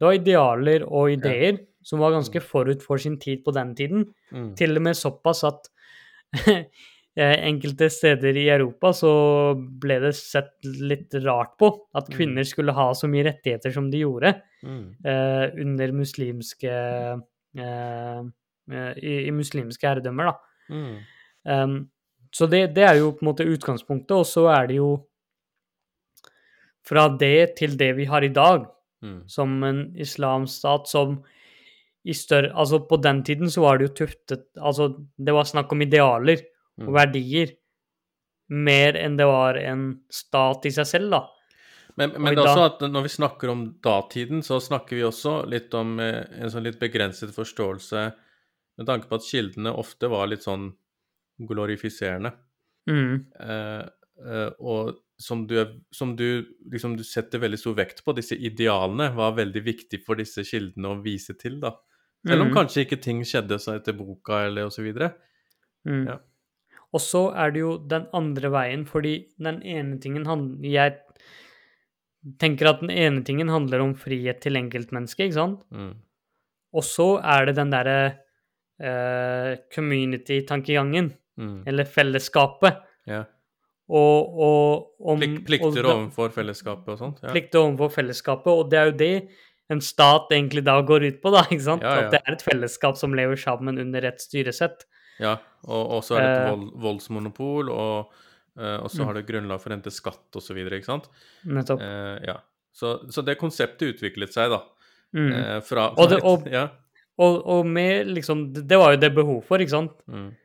var 0.01 0.13
idealer 0.17 0.85
og 0.87 1.11
ideer 1.11 1.59
som 1.83 1.99
var 1.99 2.11
ganske 2.15 2.39
forut 2.41 2.81
for 2.83 2.97
sin 2.97 3.19
tid 3.19 3.43
på 3.45 3.51
den 3.55 3.75
tiden. 3.75 4.05
Mm. 4.31 4.55
Til 4.59 4.75
og 4.77 4.83
med 4.87 4.95
såpass 4.95 5.43
at 5.47 5.69
eh, 6.47 7.35
enkelte 7.45 7.89
steder 7.93 8.37
i 8.41 8.47
Europa 8.49 8.93
så 8.97 9.11
ble 9.57 9.99
det 10.01 10.13
sett 10.17 10.53
litt 10.63 11.13
rart 11.25 11.57
på 11.59 11.69
at 11.95 12.09
Mm. 12.09 12.15
kvinner 12.17 12.43
skulle 12.47 12.73
ha 12.73 12.89
så 12.93 13.07
mye 13.11 13.25
rettigheter 13.29 13.71
som 13.75 13.91
de 13.91 13.99
gjorde 14.05 14.33
Mm. 14.63 14.95
eh, 15.05 15.45
under 15.61 15.91
muslimske 15.91 16.71
eh, 16.71 18.19
eh, 18.71 18.93
i, 18.97 19.27
i 19.27 19.31
muslimske 19.35 19.83
herredømmer, 19.87 20.31
da. 20.31 20.35
Mm. 20.71 20.93
Um, 21.45 21.89
så 22.33 22.47
det, 22.49 22.73
det 22.73 22.83
er 22.87 22.95
jo 23.01 23.11
på 23.11 23.21
en 23.25 23.27
måte 23.33 23.45
utgangspunktet, 23.45 24.11
og 24.15 24.25
så 24.25 24.47
er 24.55 24.67
det 24.71 24.77
jo 24.77 24.93
fra 26.87 27.07
det 27.19 27.55
til 27.59 27.75
det 27.79 27.91
vi 27.99 28.05
har 28.09 28.23
i 28.23 28.31
dag, 28.33 28.69
Mm. 29.03 29.27
som 29.27 29.63
en 29.67 29.79
islamstat 29.99 30.87
som 30.87 31.17
større 32.11 32.51
Altså, 32.51 32.81
på 32.83 32.97
den 32.99 33.21
tiden 33.23 33.47
så 33.47 33.63
var 33.63 33.79
det 33.79 33.87
jo 33.87 33.93
tuftet 34.03 34.49
Altså, 34.59 34.89
det 35.15 35.31
var 35.31 35.47
snakk 35.47 35.71
om 35.71 35.85
idealer 35.85 36.41
og 36.43 36.89
Mm. 36.89 36.93
verdier 36.95 37.51
mer 38.49 38.97
enn 38.97 39.15
det 39.15 39.25
var 39.29 39.55
en 39.61 39.83
stat 40.11 40.65
i 40.65 40.71
seg 40.73 40.87
selv, 40.89 41.11
da. 41.13 41.21
Men, 41.95 42.15
men 42.17 42.33
det 42.33 42.41
er 42.41 42.49
også 42.49 42.65
at 42.65 42.81
når 42.89 43.05
vi 43.05 43.11
snakker 43.13 43.51
om 43.53 43.61
datiden, 43.83 44.41
så 44.41 44.57
snakker 44.61 44.97
vi 44.97 45.03
også 45.05 45.35
litt 45.45 45.73
om 45.77 45.99
eh, 46.01 46.23
en 46.41 46.49
sånn 46.49 46.65
litt 46.65 46.79
begrenset 46.81 47.29
forståelse 47.35 48.03
med 48.81 48.89
tanke 48.89 49.09
på 49.09 49.19
at 49.19 49.27
kildene 49.27 49.73
ofte 49.77 50.09
var 50.09 50.31
litt 50.31 50.45
sånn 50.45 50.71
glorifiserende. 51.45 52.33
Mm. 52.89 53.21
Eh, 53.37 53.85
eh, 54.25 54.49
og 54.59 54.97
som 55.21 55.45
du, 55.47 55.59
som 55.93 56.15
du 56.17 56.43
liksom 56.73 56.97
du 56.97 57.03
setter 57.05 57.41
veldig 57.43 57.61
stor 57.61 57.77
vekt 57.77 58.01
på, 58.03 58.17
disse 58.17 58.35
idealene 58.35 59.11
var 59.15 59.37
veldig 59.37 59.63
viktig 59.63 60.01
for 60.05 60.19
disse 60.19 60.43
kildene 60.47 60.95
å 60.95 61.01
vise 61.05 61.37
til, 61.37 61.61
da. 61.61 61.75
Selv 62.23 62.45
om 62.45 62.51
mm. 62.51 62.55
kanskje 62.55 62.85
ikke 62.85 63.01
ting 63.03 63.23
skjedde 63.27 63.57
seg 63.59 63.81
etter 63.81 63.95
boka 63.97 64.45
eller 64.47 64.69
videre. 64.85 65.11
Mm. 65.87 66.05
Ja. 66.07 66.19
Og 66.93 67.01
så 67.01 67.25
er 67.35 67.51
det 67.51 67.63
jo 67.63 67.73
den 67.89 68.05
andre 68.15 68.51
veien, 68.53 68.85
fordi 68.85 69.15
den 69.41 69.61
ene 69.65 69.97
tingen 69.99 70.27
Jeg 70.63 70.99
tenker 72.39 72.69
at 72.69 72.79
den 72.79 72.91
ene 72.93 73.23
tingen 73.23 73.49
handler 73.49 73.81
om 73.81 73.95
frihet 73.95 74.39
til 74.41 74.55
enkeltmennesket, 74.55 75.25
ikke 75.25 75.39
sant? 75.39 75.65
Mm. 75.71 75.97
Og 76.73 76.83
så 76.83 77.19
er 77.19 77.49
det 77.49 77.57
den 77.57 77.73
derre 77.73 77.97
uh, 78.79 79.57
community-tankegangen, 79.73 81.11
Mm. 81.33 81.63
eller 81.65 81.87
fellesskapet. 81.89 82.75
Yeah. 83.09 83.25
Og, 83.89 84.35
og 84.39 85.09
om 85.11 85.19
Plik, 85.19 85.39
plikter 85.47 85.87
overfor 85.89 86.29
fellesskapet 86.33 86.93
og 86.93 86.99
sånt. 86.99 87.23
Ja. 87.23 87.31
Plikter 87.33 87.63
overfor 87.63 87.89
fellesskapet, 87.97 88.51
og 88.53 88.69
det 88.71 88.79
er 88.79 88.91
jo 88.91 88.93
det 88.99 89.15
en 89.69 89.81
stat 89.81 90.27
egentlig 90.31 90.63
da 90.65 90.81
går 90.81 91.03
ut 91.07 91.21
på, 91.21 91.31
da, 91.31 91.43
ikke 91.49 91.61
sant? 91.63 91.81
Ja, 91.83 91.93
ja. 91.95 92.05
At 92.05 92.11
det 92.11 92.21
er 92.27 92.33
et 92.33 92.41
fellesskap 92.43 92.97
som 92.97 93.13
lever 93.13 93.35
sammen 93.39 93.79
under 93.79 94.05
et 94.05 94.19
styresett. 94.21 94.85
Ja, 95.19 95.37
og, 95.67 95.91
og 95.97 96.03
så 96.03 96.17
er 96.17 96.21
det 96.21 96.31
et 96.33 96.41
Eh. 96.43 96.51
vold, 96.51 96.67
voldsmonopol, 96.81 97.69
og, 97.71 98.11
eh, 98.59 98.77
og 98.83 98.89
så 98.91 99.01
Mm. 99.01 99.05
har 99.05 99.13
det 99.13 99.25
grunnlag 99.27 99.61
for 99.61 99.69
å 99.69 99.73
hente 99.77 99.91
skatt 99.91 100.35
osv., 100.35 100.57
ikke 100.57 100.85
sant? 100.85 101.07
Nettopp. 101.45 101.81
Eh, 101.81 102.19
ja. 102.27 102.37
Så, 102.73 103.09
så 103.13 103.23
det 103.23 103.37
konseptet 103.39 103.93
utviklet 103.95 104.33
seg, 104.33 104.49
da. 104.49 104.63
Mm. 105.15 105.31
Eh, 105.33 105.59
fra, 105.61 105.93
Og 105.97 106.09
det- 106.09 106.23
og- 106.23 106.47
Ja. 106.51 106.69
Og, 107.19 107.63
med 107.65 108.07
liksom 108.07 108.51
Det 108.53 108.75
var 108.75 108.93
jo 108.93 108.97
det 108.97 109.13
behov 109.13 109.43
for, 109.45 109.59
ikke 109.59 109.69
sant? 109.69 109.91
Mm, 110.09 110.35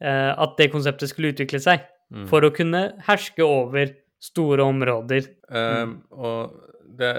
Eh, 0.00 0.34
at 0.38 0.56
det 0.56 0.72
konseptet 0.72 1.08
skulle 1.08 1.32
utvikle 1.32 1.60
seg. 1.60 1.80
mm. 2.12 2.26
For 2.28 2.40
å 2.42 2.50
kunne 2.54 3.00
herske 3.02 3.40
over 3.40 3.86
store 4.20 4.58
områder. 4.62 5.28
Eh, 5.50 5.86
og 6.12 6.52
det, 6.98 7.10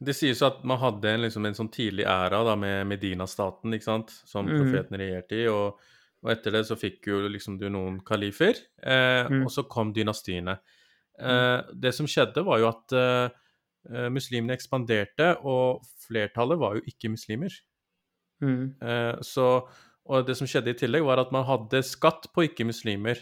det 0.00 0.14
sies 0.16 0.40
jo 0.40 0.46
at 0.48 0.62
man 0.68 0.78
hadde 0.82 1.10
en, 1.10 1.22
liksom, 1.26 1.46
en 1.48 1.56
sånn 1.56 1.70
tidlig 1.74 2.06
æra 2.08 2.42
da, 2.46 2.54
med 2.58 2.86
Medina-staten, 2.90 3.74
ikke 3.76 3.84
sant, 3.88 4.10
som 4.26 4.46
Mm. 4.46 4.56
profeten 4.60 4.98
regjerte 5.00 5.36
i, 5.42 5.46
og, 5.52 5.78
og 6.24 6.30
etter 6.32 6.50
det 6.56 6.64
så 6.66 6.76
fikk 6.78 7.06
jo 7.10 7.20
liksom 7.28 7.58
du 7.60 7.68
noen 7.70 8.00
kalifer, 8.04 8.54
eh, 8.82 9.28
Mm. 9.28 9.44
og 9.44 9.50
så 9.50 9.66
kom 9.68 9.92
dynastiene. 9.94 10.58
Eh, 11.20 11.62
det 11.74 11.94
som 11.94 12.06
skjedde, 12.06 12.44
var 12.46 12.58
jo 12.62 12.68
at 12.68 12.92
eh, 12.92 13.30
eh, 13.92 14.08
muslimene 14.08 14.54
ekspanderte, 14.56 15.36
og 15.44 15.82
flertallet 16.06 16.58
var 16.58 16.74
jo 16.76 16.82
ikke 16.86 17.10
muslimer. 17.10 17.50
Mm. 18.42 18.74
Eh, 18.82 19.16
så, 19.22 19.66
og 20.06 20.26
det 20.26 20.36
som 20.38 20.46
skjedde 20.46 20.70
i 20.70 20.78
tillegg, 20.78 21.04
var 21.04 21.18
at 21.18 21.32
man 21.32 21.44
hadde 21.44 21.82
skatt 21.82 22.28
på 22.34 22.46
ikke-muslimer, 22.48 23.18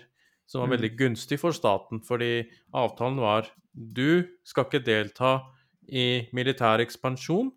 som 0.46 0.61
var 0.61 0.68
Mm. 0.68 0.76
veldig 0.79 0.96
gunstig 0.98 1.38
for 1.40 1.50
staten, 1.52 2.00
fordi 2.05 2.48
avtalen 2.72 3.16
var 3.18 3.48
du 3.74 4.24
skal 4.44 4.64
ikke 4.64 4.85
delta 4.85 5.40
i 5.88 6.27
militær 6.37 6.83
ekspansjon. 6.85 7.53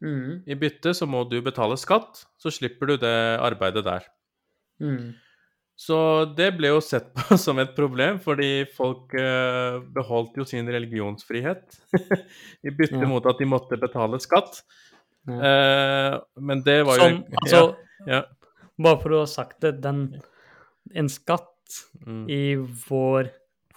Mm. 0.00 0.42
I 0.48 0.56
bytte 0.56 0.94
så 0.96 1.08
må 1.08 1.24
du 1.28 1.40
betale 1.44 1.76
skatt, 1.80 2.24
så 2.40 2.52
slipper 2.52 2.92
du 2.92 2.96
det 3.02 3.16
arbeidet 3.42 3.84
der. 3.84 4.06
Mm. 4.80 5.12
Så 5.80 5.96
det 6.36 6.50
ble 6.58 6.74
jo 6.74 6.80
sett 6.84 7.08
på 7.16 7.36
som 7.44 7.60
et 7.62 7.72
problem, 7.76 8.18
fordi 8.20 8.66
folk 8.76 9.14
eh, 9.16 9.78
beholdt 9.94 10.36
jo 10.40 10.44
sin 10.48 10.68
religionsfrihet 10.68 11.78
i 12.66 12.72
bytte 12.72 13.00
Ja. 13.00 13.08
mot 13.08 13.24
at 13.28 13.40
de 13.40 13.48
måtte 13.48 13.80
betale 13.80 14.20
skatt. 14.20 14.60
Ja. 15.28 15.38
Eh, 15.50 16.18
men 16.40 16.64
det 16.64 16.82
var 16.88 17.00
jo 17.00 17.06
Som, 17.06 17.24
altså, 17.42 17.62
ja, 18.08 18.22
bare 18.80 19.00
for 19.02 19.14
å 19.14 19.24
ha 19.24 19.28
sagt 19.28 19.58
det, 19.60 19.74
den 19.84 20.06
En 20.96 21.10
skatt 21.12 21.74
mm. 22.06 22.22
i 22.32 22.44
vår, 22.88 23.28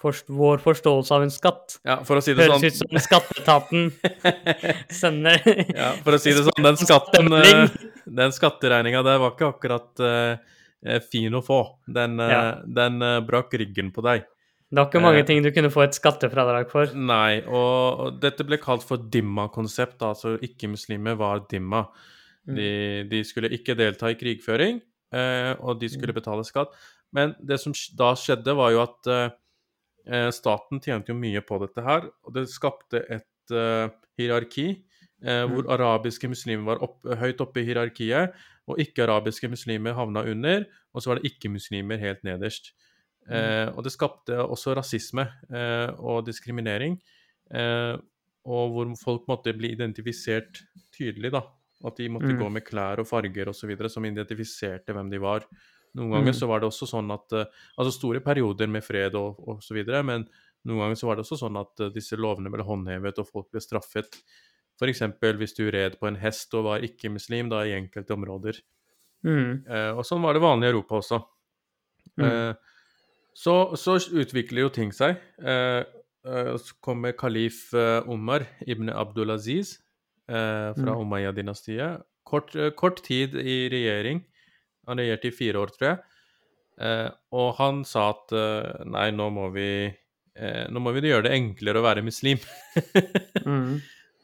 forst, 0.04 0.28
vår 0.28 0.60
forståelse 0.64 1.16
av 1.16 1.24
en 1.24 1.32
skatt 1.32 1.78
ja, 1.86 1.98
for 2.04 2.20
å 2.20 2.24
si 2.24 2.34
det 2.36 2.46
høres 2.46 2.60
sånn 2.60 2.68
ut 2.68 2.80
som 2.82 3.04
skatteetaten 3.08 3.88
sender 5.00 5.40
Ja, 5.72 5.94
for 6.04 6.16
å 6.16 6.20
si 6.20 6.34
det 6.36 6.44
sånn, 6.46 6.66
den 6.66 6.80
skatten 6.80 7.32
eh, 7.40 7.78
Den 8.04 8.34
skatteregninga 8.36 9.02
der 9.06 9.22
var 9.22 9.34
ikke 9.34 9.50
akkurat 9.54 10.04
eh, 10.04 11.00
fin 11.08 11.34
å 11.34 11.40
få. 11.44 11.60
Den, 11.86 12.18
uh, 12.20 12.28
Ja. 12.30 12.40
den 12.64 13.00
uh, 13.02 13.20
brakk 13.24 13.54
ryggen 13.56 13.92
på 13.94 14.04
deg. 14.04 14.26
Det 14.68 14.80
var 14.80 14.88
ikke 14.90 15.00
mange 15.00 15.22
ting 15.24 15.42
du 15.44 15.52
kunne 15.54 15.70
få 15.72 15.84
et 15.84 15.96
skattefradrag 15.96 16.68
for. 16.68 16.90
Nei, 16.92 17.40
og, 17.46 18.18
dette 18.20 18.44
ble 18.44 18.58
kalt 18.58 18.82
for 18.84 18.98
dimma-konsept, 18.98 20.02
altså 20.02 20.34
ikke-muslimer 20.42 21.16
var 21.16 21.44
dimma. 21.48 21.84
Mm. 22.44 22.56
De, 22.58 22.70
de 23.08 23.20
skulle 23.24 23.52
ikke 23.54 23.76
delta 23.78 24.10
i 24.10 24.18
krigføring, 24.18 24.80
og 25.62 25.78
de 25.78 25.88
skulle 25.92 26.16
betale 26.16 26.42
skatt. 26.48 26.74
Men 27.14 27.36
det 27.38 27.60
som 27.62 27.76
da 27.94 28.10
skjedde, 28.18 28.56
var 28.58 28.74
jo 28.74 28.82
at 28.82 29.12
eh, 30.06 30.30
staten 30.30 30.80
tjente 30.80 31.12
jo 31.12 31.18
mye 31.18 31.40
på 31.44 31.58
dette 31.62 31.84
her, 31.84 32.08
og 32.24 32.34
det 32.36 32.48
skapte 32.52 33.04
et 33.08 33.52
eh, 33.54 33.88
hierarki 34.18 34.68
eh, 35.24 35.44
hvor 35.50 35.68
arabiske 35.74 36.28
muslimer 36.28 36.64
var 36.74 36.82
opp, 36.84 37.02
høyt 37.20 37.40
oppe 37.40 37.62
i 37.62 37.66
hierarkiet, 37.68 38.34
og 38.68 38.80
ikke-arabiske 38.80 39.48
muslimer 39.52 39.92
havna 39.96 40.22
under, 40.30 40.64
og 40.94 41.02
så 41.02 41.10
var 41.10 41.20
det 41.20 41.32
ikke-muslimer 41.32 42.00
helt 42.00 42.22
nederst. 42.24 42.72
Eh, 43.28 43.68
og 43.72 43.84
det 43.84 43.92
skapte 43.92 44.36
også 44.40 44.74
rasisme 44.76 45.24
eh, 45.48 45.90
og 45.96 46.26
diskriminering, 46.26 46.98
eh, 47.52 47.96
og 48.44 48.72
hvor 48.74 48.90
folk 49.00 49.28
måtte 49.28 49.54
bli 49.56 49.70
identifisert 49.72 50.60
tydelig, 50.92 51.32
da. 51.32 51.40
At 51.84 51.96
de 51.96 52.08
måtte 52.08 52.32
Mm. 52.32 52.38
gå 52.40 52.48
med 52.52 52.64
klær 52.64 53.00
og 53.00 53.08
farger 53.08 53.48
osv. 53.48 53.76
som 53.88 54.04
identifiserte 54.04 54.92
hvem 54.92 55.10
de 55.10 55.18
var. 55.20 55.44
Noen 55.94 56.10
ganger 56.10 56.32
Mm. 56.32 56.38
så 56.40 56.46
var 56.50 56.60
det 56.60 56.66
også 56.68 56.86
sånn 56.90 57.10
at 57.14 57.32
eh, 57.32 57.44
Altså 57.78 57.92
store 57.94 58.20
perioder 58.20 58.66
med 58.66 58.82
fred 58.82 59.14
og, 59.14 59.38
og 59.48 59.62
så 59.62 59.74
videre, 59.76 60.02
men 60.02 60.24
noen 60.66 60.80
ganger 60.80 60.96
så 60.98 61.06
var 61.06 61.16
det 61.16 61.24
også 61.26 61.38
sånn 61.38 61.56
at 61.60 61.80
eh, 61.80 61.90
disse 61.94 62.16
lovene 62.18 62.50
ble 62.50 62.64
håndhevet, 62.66 63.18
og 63.22 63.28
folk 63.28 63.50
ble 63.52 63.60
straffet. 63.60 64.18
F.eks. 64.80 65.02
hvis 65.38 65.54
du 65.54 65.70
red 65.70 65.98
på 66.00 66.08
en 66.08 66.16
hest 66.18 66.54
og 66.58 66.64
var 66.66 66.82
ikke-muslim 66.82 67.48
da 67.52 67.60
i 67.64 67.76
enkelte 67.76 68.10
områder. 68.16 68.58
Mm. 69.22 69.62
Eh, 69.70 69.92
og 69.94 70.02
sånn 70.04 70.22
var 70.24 70.34
det 70.34 70.42
vanlig 70.42 70.66
i 70.66 70.72
Europa 70.74 70.98
også. 70.98 71.20
Mm. 72.18 72.24
Eh, 72.26 72.54
så, 73.34 73.54
så 73.78 73.94
utvikler 74.14 74.64
jo 74.66 74.72
ting 74.74 74.90
seg. 74.94 75.16
Eh, 75.38 75.84
eh, 76.26 76.50
så 76.58 76.74
kommer 76.82 77.12
kalif 77.18 77.68
Omar 78.10 78.46
ibn 78.66 78.90
Abdulaziz 78.90 79.76
eh, 80.28 80.72
fra 80.74 80.94
Mm. 80.94 81.00
Umayya-dynastiet. 81.06 82.02
Kort, 82.24 82.54
kort 82.76 83.02
tid 83.04 83.34
i 83.36 83.68
regjering. 83.70 84.24
Han 84.88 85.00
regjerte 85.00 85.30
i 85.30 85.34
fire 85.34 85.60
år, 85.62 85.72
tror 85.74 85.88
jeg. 85.88 85.98
Eh, 86.84 87.08
og 87.38 87.52
han 87.60 87.82
sa 87.86 88.08
at 88.12 88.34
eh, 88.34 88.86
nei, 88.90 89.08
nå 89.14 89.28
må 89.34 89.48
vi 89.54 89.68
eh, 89.86 90.64
nå 90.74 90.82
må 90.82 90.90
vi 90.96 91.04
gjøre 91.06 91.28
det 91.28 91.36
enklere 91.36 91.82
å 91.82 91.88
være 91.88 92.06
muslim. 92.06 92.42
Mm. 93.44 93.82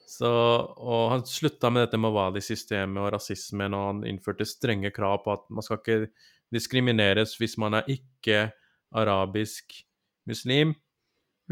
Så, 0.08 0.30
og 0.30 1.10
han 1.12 1.22
slutta 1.28 1.68
med 1.68 1.82
dette 1.84 1.98
Mawali-systemet 2.00 3.02
og 3.02 3.10
rasismen, 3.12 3.74
og 3.76 3.82
han 3.84 3.98
innførte 4.08 4.46
strenge 4.48 4.88
krav 4.96 5.18
på 5.26 5.34
at 5.34 5.42
man 5.52 5.64
skal 5.66 5.76
ikke 5.76 6.08
diskrimineres 6.56 7.34
hvis 7.36 7.58
man 7.60 7.76
er 7.76 7.90
ikke 7.92 8.46
arabisk 8.96 9.76
muslim. 10.30 10.72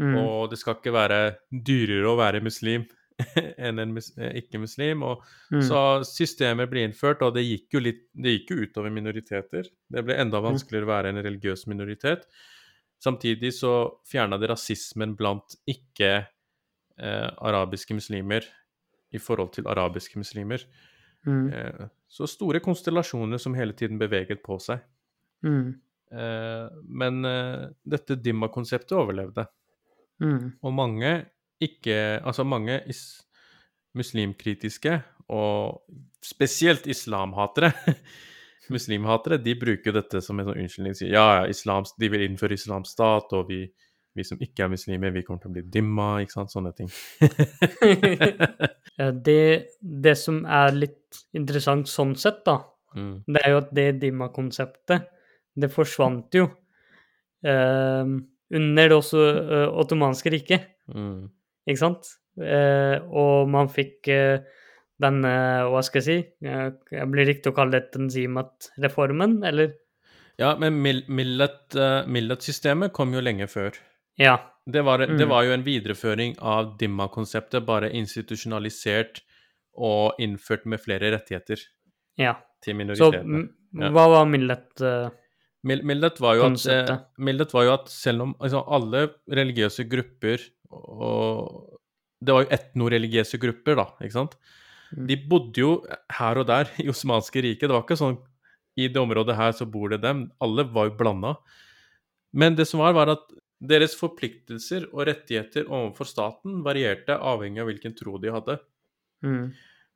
Mm. 0.01 0.15
Og 0.23 0.49
det 0.49 0.57
skal 0.63 0.79
ikke 0.79 0.95
være 0.95 1.19
dyrere 1.49 2.09
å 2.09 2.17
være 2.17 2.41
muslim 2.45 2.87
enn 3.67 3.79
en 3.83 3.93
mus 3.93 4.11
eh, 4.17 4.33
ikke-muslim. 4.41 5.03
og 5.03 5.23
Mm. 5.51 5.61
Så 5.65 5.79
systemet 6.05 6.69
ble 6.69 6.83
innført, 6.85 7.21
og 7.25 7.33
det 7.33 7.41
gikk 7.43 7.73
jo 7.73 7.79
litt 7.81 8.03
Det 8.13 8.29
gikk 8.37 8.49
jo 8.51 8.57
utover 8.67 8.91
minoriteter. 8.93 9.65
Det 9.89 10.03
ble 10.05 10.13
enda 10.21 10.37
Mm. 10.39 10.45
vanskeligere 10.51 10.85
å 10.85 10.93
være 10.93 11.09
en 11.09 11.23
religiøs 11.23 11.67
minoritet. 11.67 12.25
Samtidig 13.01 13.53
så 13.55 13.99
fjerna 14.05 14.37
det 14.39 14.49
rasismen 14.51 15.15
blant 15.15 15.55
ikke-arabiske 16.99 17.93
muslimer 17.95 18.43
i 19.11 19.17
forhold 19.17 19.53
til 19.55 19.67
arabiske 19.67 20.19
muslimer. 20.19 20.63
Mm. 21.25 21.49
Eh, 21.53 21.87
så 22.07 22.27
store 22.27 22.59
konstellasjoner 22.59 23.37
som 23.41 23.55
hele 23.57 23.73
tiden 23.73 23.97
beveget 23.99 24.43
på 24.45 24.59
seg. 24.61 24.79
Mm. 25.43 25.79
Eh, 26.11 26.69
men 26.85 27.25
eh, 27.25 27.67
dette 27.87 28.15
Dimma-konseptet 28.21 28.91
overlevde. 28.97 29.45
Mm. 30.21 30.53
Og 30.61 30.73
mange 30.73 31.25
ikke 31.59 32.21
Altså 32.23 32.45
mange 32.47 32.79
is 32.87 33.21
muslimkritiske, 33.97 34.99
og 35.33 35.81
spesielt 36.23 36.87
islamhatere 36.87 37.71
Muslimhatere 38.69 39.39
de 39.41 39.55
bruker 39.57 39.95
dette 39.95 40.21
som 40.21 40.37
en 40.37 40.45
sånn 40.45 40.59
unnskyldning. 40.61 40.93
Sier 40.93 41.15
ja, 41.15 41.23
ja, 41.39 41.45
islam, 41.49 41.87
de 41.97 42.09
vil 42.13 42.21
innføre 42.27 42.53
islamsk 42.53 42.91
stat, 42.93 43.33
og 43.33 43.47
vi, 43.49 43.63
vi 44.13 44.25
som 44.27 44.37
ikke 44.45 44.67
er 44.67 44.69
muslimer, 44.69 45.09
vi 45.15 45.23
kommer 45.25 45.41
til 45.41 45.49
å 45.49 45.55
bli 45.55 45.63
dimma, 45.73 46.09
ikke 46.21 46.35
sant. 46.35 46.53
Sånne 46.53 46.75
ting. 46.77 46.91
Det, 48.99 49.41
det 49.79 50.11
som 50.19 50.41
er 50.43 50.73
litt 50.75 51.21
interessant 51.39 51.87
sånn 51.87 52.11
sett, 52.19 52.41
da, 52.43 52.57
mm. 52.99 53.13
det 53.31 53.43
er 53.47 53.53
jo 53.53 53.59
at 53.61 53.69
det 53.77 53.85
Dimma-konseptet, 54.01 55.05
det 55.55 55.69
forsvant 55.71 56.35
jo 56.35 56.49
eh, 57.47 58.11
under 58.59 58.91
det 58.91 58.97
også 58.97 59.23
eh, 59.23 59.65
ottomanske 59.81 60.33
riket, 60.35 60.67
Mm. 60.89 61.29
Ikke 61.67 61.81
sant? 61.81 62.07
Eh, 62.39 62.99
og 63.11 63.49
man 63.51 63.67
fikk 63.67 64.07
eh, 64.07 64.39
den, 65.01 65.23
eh, 65.25 65.63
hva 65.67 65.81
skal 65.83 66.01
jeg 66.01 66.05
si, 66.07 66.47
eh, 66.47 66.71
jeg 66.91 67.07
blir 67.11 67.25
riktig 67.27 67.51
å 67.51 67.55
kalle 67.55 67.71
det 67.79 67.91
Tanzimat-reformen, 67.91 69.43
eller? 69.47 69.73
Ja, 70.39 70.53
men 70.55 70.77
millet, 70.81 71.75
millet-systemet 72.07 72.93
kom 72.95 73.11
jo 73.13 73.19
lenge 73.23 73.47
før. 73.51 73.75
Ja. 74.19 74.37
Det 74.69 74.83
var, 74.85 74.99
det 74.99 75.09
Mm. 75.25 75.29
var 75.29 75.43
jo 75.43 75.51
en 75.53 75.63
videreføring 75.63 76.37
av 76.39 76.77
Dimma-konseptet, 76.77 77.65
bare 77.65 77.89
institusjonalisert 77.91 79.21
og 79.75 80.13
innført 80.19 80.65
med 80.65 80.79
flere 80.79 81.11
rettigheter 81.15 81.59
ja. 82.17 82.35
til 82.61 82.75
minoritetene. 82.75 83.47
Så 83.73 83.81
Ja. 83.81 83.89
hva 83.89 84.07
var 84.09 84.25
millet? 84.25 84.81
eh, 84.81 85.09
Mil- 85.67 85.83
Millet 85.83 86.19
var 86.23 86.37
eh, 86.39 86.93
var 87.53 87.65
jo 87.67 87.73
at 87.73 87.89
selv 87.91 88.23
om 88.23 88.35
altså, 88.39 88.61
alle 88.63 89.09
religiøse 89.27 89.83
grupper 89.91 90.45
og 90.71 91.75
Det 92.21 92.35
var 92.35 92.43
jo 92.43 92.51
etnoreligiøse 92.51 93.39
grupper, 93.39 93.77
da, 93.79 93.85
ikke 94.03 94.15
sant? 94.15 94.33
Mm. 94.91 95.05
De 95.07 95.15
bodde 95.29 95.61
jo 95.61 95.69
her 96.17 96.39
og 96.41 96.47
der 96.49 96.67
i 96.83 96.89
osmanske 96.91 97.41
riket. 97.45 97.69
Det 97.69 97.75
var 97.75 97.85
ikke 97.85 97.99
sånn 97.99 98.17
i 98.79 98.87
det 98.91 98.99
området 98.99 99.37
her 99.37 99.53
så 99.55 99.67
bor 99.69 99.91
det 99.93 100.01
dem. 100.03 100.25
Alle 100.43 100.65
var 100.67 100.89
jo 100.89 100.97
blanda. 100.99 101.35
Men 102.35 102.55
det 102.59 102.67
som 102.69 102.83
var, 102.83 102.93
var 102.97 103.13
at 103.15 103.23
deres 103.59 103.95
forpliktelser 103.99 104.85
og 104.91 105.07
rettigheter 105.09 105.67
overfor 105.67 106.07
staten 106.07 106.61
varierte 106.63 107.15
avhengig 107.17 107.63
av 107.63 107.71
hvilken 107.71 107.95
tro 107.97 108.19
de 108.21 108.31
hadde. 108.35 108.59
mm, 109.25 109.47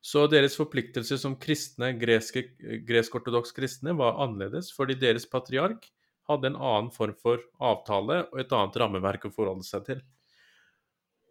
Så 0.03 0.25
deres 0.27 0.57
forpliktelser 0.59 1.19
som 1.21 1.37
kristne, 1.39 1.93
gresk-ortodoks 1.95 3.53
kristne, 3.55 3.93
var 3.95 4.17
annerledes, 4.25 4.73
fordi 4.75 4.97
deres 4.99 5.25
patriark 5.31 5.87
hadde 6.27 6.51
en 6.51 6.57
annen 6.59 6.89
form 6.91 7.15
for 7.19 7.39
avtale 7.63 8.25
og 8.25 8.41
et 8.43 8.51
annet 8.55 8.79
rammeverk 8.83 9.29
å 9.29 9.31
forholde 9.31 9.63
seg 9.67 9.85
til. 9.87 10.01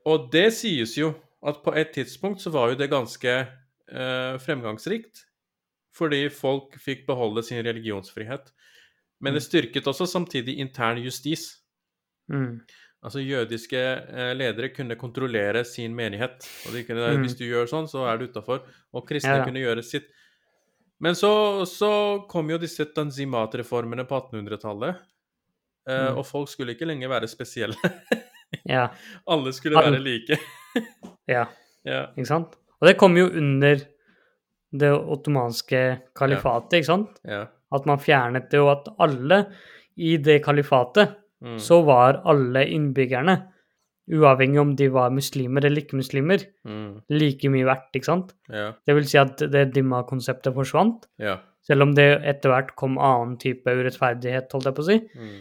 Og 0.09 0.31
det 0.33 0.49
sies 0.57 0.97
jo 0.97 1.13
at 1.47 1.61
på 1.65 1.75
et 1.79 1.93
tidspunkt 1.95 2.43
så 2.43 2.53
var 2.55 2.73
jo 2.73 2.79
det 2.81 2.91
ganske 2.93 3.35
eh, 3.43 4.35
fremgangsrikt, 4.43 5.27
fordi 5.93 6.25
folk 6.33 6.79
fikk 6.81 7.05
beholde 7.09 7.45
sin 7.45 7.61
religionsfrihet. 7.67 8.53
Men 9.23 9.37
det 9.37 9.45
styrket 9.45 9.87
også 9.87 10.09
samtidig 10.09 10.57
intern 10.65 11.03
justis. 11.05 11.61
mm, 12.33 12.57
Altså 13.03 13.19
jødiske 13.19 13.79
eh, 13.83 14.33
ledere 14.39 14.69
kunne 14.71 14.95
kontrollere 14.97 15.65
sin 15.67 15.95
menighet. 15.95 16.45
Og 16.69 16.75
de 16.77 16.85
kunne, 16.87 17.09
Mm. 17.17 17.23
hvis 17.25 17.35
du 17.39 17.45
gjør 17.49 17.67
sånn, 17.67 17.89
så 17.91 18.05
er 18.07 18.19
du 18.21 18.29
utafor. 18.29 18.61
Og 18.95 19.07
kristne 19.09 19.39
Ja, 19.41 19.45
kunne 19.45 19.59
gjøre 19.63 19.83
sitt. 19.83 20.07
Men 21.03 21.15
så, 21.19 21.65
så 21.67 22.27
kom 22.31 22.49
jo 22.51 22.59
disse 22.63 22.85
tanzimat-reformene 22.95 24.05
på 24.07 24.21
1800-tallet. 24.31 24.97
Eh, 25.89 26.11
Mm. 26.13 26.19
Og 26.19 26.27
folk 26.27 26.49
skulle 26.49 26.77
ikke 26.77 26.87
lenger 26.87 27.09
være 27.11 27.27
spesielle. 27.27 27.75
ja. 28.71 28.85
Alle 29.27 29.53
skulle 29.53 29.77
være 29.83 29.99
like. 29.99 30.39
Ja. 31.29 31.47
ja. 31.85 32.05
Ikke 32.17 32.27
sant? 32.27 32.55
Og 32.81 32.87
det 32.89 32.97
kom 32.99 33.17
jo 33.17 33.27
under 33.27 33.81
det 34.73 34.91
ottomanske 34.93 35.81
kalifatet, 36.15 36.79
ikke 36.81 36.87
sant? 36.89 37.19
ja. 37.27 37.47
At 37.73 37.87
man 37.87 37.99
fjernet 37.99 38.51
det, 38.51 38.61
og 38.61 38.71
at 38.73 38.89
alle 39.01 39.37
i 39.97 40.17
det 40.19 40.43
kalifatet, 40.45 41.15
Mm. 41.43 41.59
så 41.59 41.81
var 41.85 42.21
alle 42.25 42.63
innbyggerne, 42.71 43.49
uavhengig 44.13 44.61
om 44.61 44.75
de 44.77 44.89
var 44.95 45.11
muslimer 45.11 45.65
eller 45.65 45.83
ikke-muslimer, 45.83 46.45
Mm. 46.67 47.03
like 47.11 47.49
mye 47.51 47.65
verdt, 47.67 47.91
ikke 47.97 48.05
sant? 48.05 48.33
ja. 48.51 48.73
Det 48.87 48.95
vil 48.95 49.05
si 49.07 49.19
at 49.19 49.37
det 49.51 49.73
dimma-konseptet 49.75 50.55
forsvant, 50.55 51.07
Ja. 51.19 51.39
selv 51.67 51.83
om 51.83 51.95
det 51.95 52.23
etter 52.25 52.51
hvert 52.51 52.75
kom 52.77 52.97
annen 52.99 53.37
type 53.39 53.67
urettferdighet, 53.67 54.51
holdt 54.53 54.65
jeg 54.71 54.75
på 54.75 54.83
å 54.83 54.87
si. 54.87 54.99
Mm. 55.19 55.41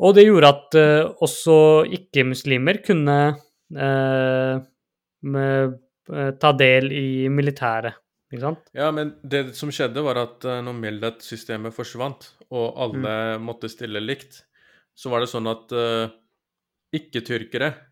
Og 0.00 0.14
det 0.14 0.24
gjorde 0.26 0.48
at 0.48 0.74
uh, 0.78 1.12
også 1.20 1.84
ikke-muslimer 1.90 2.84
kunne 2.86 3.36
uh, 3.76 4.60
med, 5.22 5.78
uh, 6.12 6.30
ta 6.38 6.52
del 6.52 6.92
i 6.92 7.28
militæret, 7.28 7.94
ikke 8.32 8.40
sant? 8.44 8.60
Ja, 8.76 8.90
men 8.94 9.14
det 9.26 9.54
som 9.58 9.70
skjedde, 9.74 10.02
var 10.04 10.16
at 10.22 10.40
når 10.64 10.76
Millet-systemet 10.78 11.74
forsvant, 11.74 12.30
og 12.50 12.78
alle 12.78 13.38
Mm. 13.38 13.42
måtte 13.44 13.68
stille 13.68 14.00
likt, 14.00 14.44
så 14.98 15.12
var 15.12 15.22
det 15.22 15.30
sånn 15.30 15.46
at 15.50 15.74
uh, 15.76 16.08
ikke-tyrkere 16.94 17.68
uh, 17.70 17.84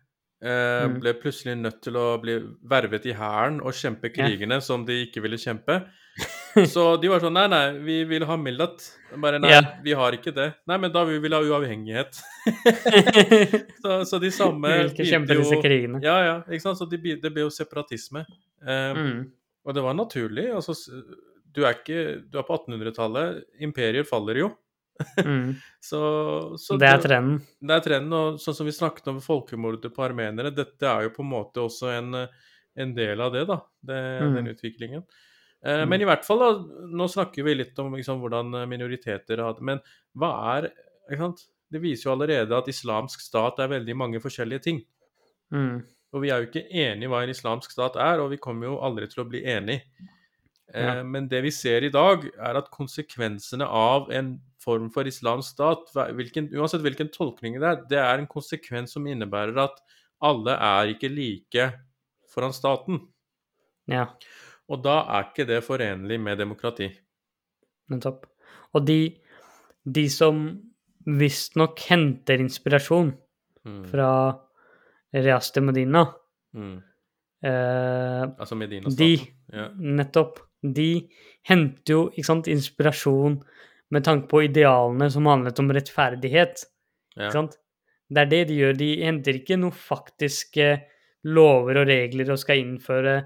Mm. 0.87 0.99
ble 1.01 1.13
plutselig 1.17 1.55
nødt 1.57 1.79
til 1.81 1.95
å 1.97 2.09
bli 2.21 2.35
vervet 2.69 3.07
i 3.09 3.15
hæren 3.17 3.55
og 3.63 3.73
kjempe 3.73 4.11
krigene 4.13 4.35
krigene 4.35 4.59
som 4.61 4.83
de 4.85 4.99
ikke 5.07 5.23
ville 5.23 5.39
kjempe. 5.41 5.79
Så 6.73 6.83
de 7.01 7.09
var 7.09 7.21
sånn 7.21 7.35
Nei, 7.37 7.45
nei, 7.51 7.63
vi 7.85 7.95
vil 8.09 8.23
ha 8.25 8.35
Millat. 8.41 8.81
Bare 9.21 9.37
nei, 9.41 9.51
yeah. 9.53 9.67
vi 9.85 9.93
har 9.97 10.15
ikke 10.17 10.33
det. 10.33 10.47
Nei, 10.69 10.77
men 10.81 10.93
da 10.93 11.03
vil 11.05 11.19
vi 11.21 11.29
ha 11.33 11.41
uavhengighet. 11.45 12.17
så, 13.83 13.99
så 14.09 14.19
de 14.21 14.31
samme 14.33 14.71
Vi 14.71 14.79
vil 14.81 14.91
ikke 14.93 15.07
kjempe 15.11 15.37
disse 15.37 15.59
krigene. 15.61 16.01
Ja, 16.05 16.15
ja. 16.25 16.35
ikke 16.49 16.63
sant? 16.65 16.79
Så 16.79 16.87
de, 16.89 16.97
det 17.21 17.33
ble 17.33 17.45
jo 17.45 17.53
separatisme. 17.53 18.25
Eh, 18.65 18.93
Mm. 18.97 19.19
og 19.67 19.75
det 19.77 19.83
var 19.85 19.93
naturlig. 19.97 20.47
Altså, 20.55 20.73
du 21.53 21.61
er 21.65 21.77
ikke 21.77 22.23
Du 22.31 22.39
er 22.41 22.47
på 22.47 22.57
1800-tallet. 22.57 23.43
Imperier 23.61 24.07
faller 24.07 24.41
jo. 24.41 24.49
Mm. 25.23 25.55
Så 25.87 25.99
Så, 26.57 26.77
det 26.81 26.87
er 26.89 27.01
trenden. 27.03 27.39
det 27.61 27.75
er 27.77 27.85
trenden. 27.85 28.13
Og 28.13 28.39
sånn 28.41 28.55
som 28.57 28.65
vi 28.67 28.73
snakket 28.75 29.07
om 29.11 29.21
folkemordet 29.23 29.93
på 29.95 30.03
armenere, 30.05 30.51
dette 30.55 30.83
er 30.89 31.07
jo 31.07 31.13
på 31.15 31.23
en 31.25 31.31
måte 31.31 31.61
også 31.63 31.91
en, 31.97 32.13
eh, 32.23 32.27
en 32.77 32.93
del 32.97 33.21
av 33.21 33.33
det, 33.33 33.45
da. 33.47 33.61
Det, 33.81 34.01
Mm. 34.21 34.35
Den 34.35 34.47
utviklingen. 34.55 35.03
Eh, 35.63 35.83
Mm. 35.83 35.89
Men 35.89 36.01
i 36.01 36.05
hvert 36.05 36.25
fall, 36.25 36.39
da, 36.39 36.49
nå 36.87 37.07
snakker 37.09 37.43
vi 37.43 37.55
litt 37.55 37.79
om 37.79 37.93
liksom, 37.93 38.19
hvordan 38.21 38.51
minoriteter 38.67 38.67
minoriteter 38.67 39.37
det. 39.41 39.61
Men 39.61 39.79
hva 40.15 40.57
er 40.57 40.71
ikke 41.09 41.17
sant? 41.23 41.45
Det 41.71 41.81
viser 41.81 42.09
jo 42.09 42.15
allerede 42.15 42.55
at 42.55 42.67
islamsk 42.71 43.19
stat 43.19 43.59
er 43.59 43.67
veldig 43.67 43.95
mange 43.95 44.19
forskjellige 44.23 44.61
ting. 44.63 44.81
Mm. 45.51 45.81
Og 46.13 46.21
vi 46.23 46.29
er 46.31 46.39
jo 46.43 46.47
ikke 46.47 46.69
enige 46.71 47.09
hva 47.11 47.23
en 47.23 47.29
islamsk 47.33 47.71
stat 47.71 47.97
er, 47.99 48.21
og 48.23 48.29
vi 48.31 48.37
kommer 48.37 48.67
jo 48.69 48.77
aldri 48.79 49.07
til 49.11 49.23
å 49.25 49.27
bli 49.29 49.41
enige. 49.43 49.81
Eh, 50.73 50.83
Ja. 50.83 51.03
Men 51.03 51.27
det 51.27 51.41
vi 51.43 51.49
ser 51.51 51.83
i 51.83 51.89
dag, 51.89 52.23
er 52.39 52.57
at 52.57 52.69
konsekvensene 52.71 53.65
av 53.67 54.09
en 54.11 54.39
form 54.63 54.89
for 54.93 55.05
islamsk 55.07 55.53
stat, 55.53 55.91
hvilken, 56.17 56.49
uansett 56.57 56.81
hvilken 56.81 57.09
tolkning 57.13 57.59
det 57.61 57.67
er, 57.69 57.81
det 57.89 57.99
er 58.01 58.17
en 58.19 58.27
konsekvens 58.27 58.95
som 58.95 59.05
innebærer 59.07 59.57
at 59.67 59.77
alle 60.25 60.55
er 60.57 60.93
ikke 60.95 61.09
like 61.13 61.67
foran 62.33 62.53
staten. 62.53 63.01
Ja, 63.87 64.07
Og 64.69 64.81
da 64.83 64.97
er 65.07 65.29
ikke 65.29 65.45
det 65.47 65.61
forenlig 65.63 66.17
med 66.19 66.37
demokrati. 66.41 66.89
nettopp. 67.89 68.25
Og 68.75 68.85
de, 68.85 69.15
de 69.85 70.09
som 70.11 70.41
visstnok 71.05 71.79
henter 71.87 72.39
inspirasjon 72.43 73.13
Mm. 73.65 73.85
fra 73.91 74.09
Rias 75.13 75.51
de 75.51 75.61
Medina 75.61 76.05
Mm. 76.53 76.81
eh, 77.43 78.23
Altså 78.39 78.55
De, 78.55 78.59
Medina-staten. 78.59 79.27
Ja. 79.53 79.69
nettopp, 79.77 80.39
de 80.63 81.09
henter 81.47 81.93
jo 81.93 82.11
sant, 82.23 82.47
inspirasjon 82.47 83.41
med 83.93 84.03
tanke 84.03 84.27
på 84.31 84.43
idealene 84.47 85.09
som 85.11 85.27
handlet 85.29 85.59
om 85.63 85.71
rettferdighet. 85.71 86.65
Ja. 87.15 87.27
Ikke 87.27 87.35
sant? 87.37 87.57
Det 88.07 88.23
er 88.23 88.31
det 88.31 88.41
de 88.49 88.57
gjør. 88.61 88.77
De 88.79 88.89
henter 89.03 89.39
ikke 89.39 89.57
noen 89.59 89.75
faktiske 89.75 90.67
lover 91.27 91.81
og 91.81 91.89
regler 91.89 92.31
og 92.31 92.39
skal 92.39 92.61
innføre 92.61 93.17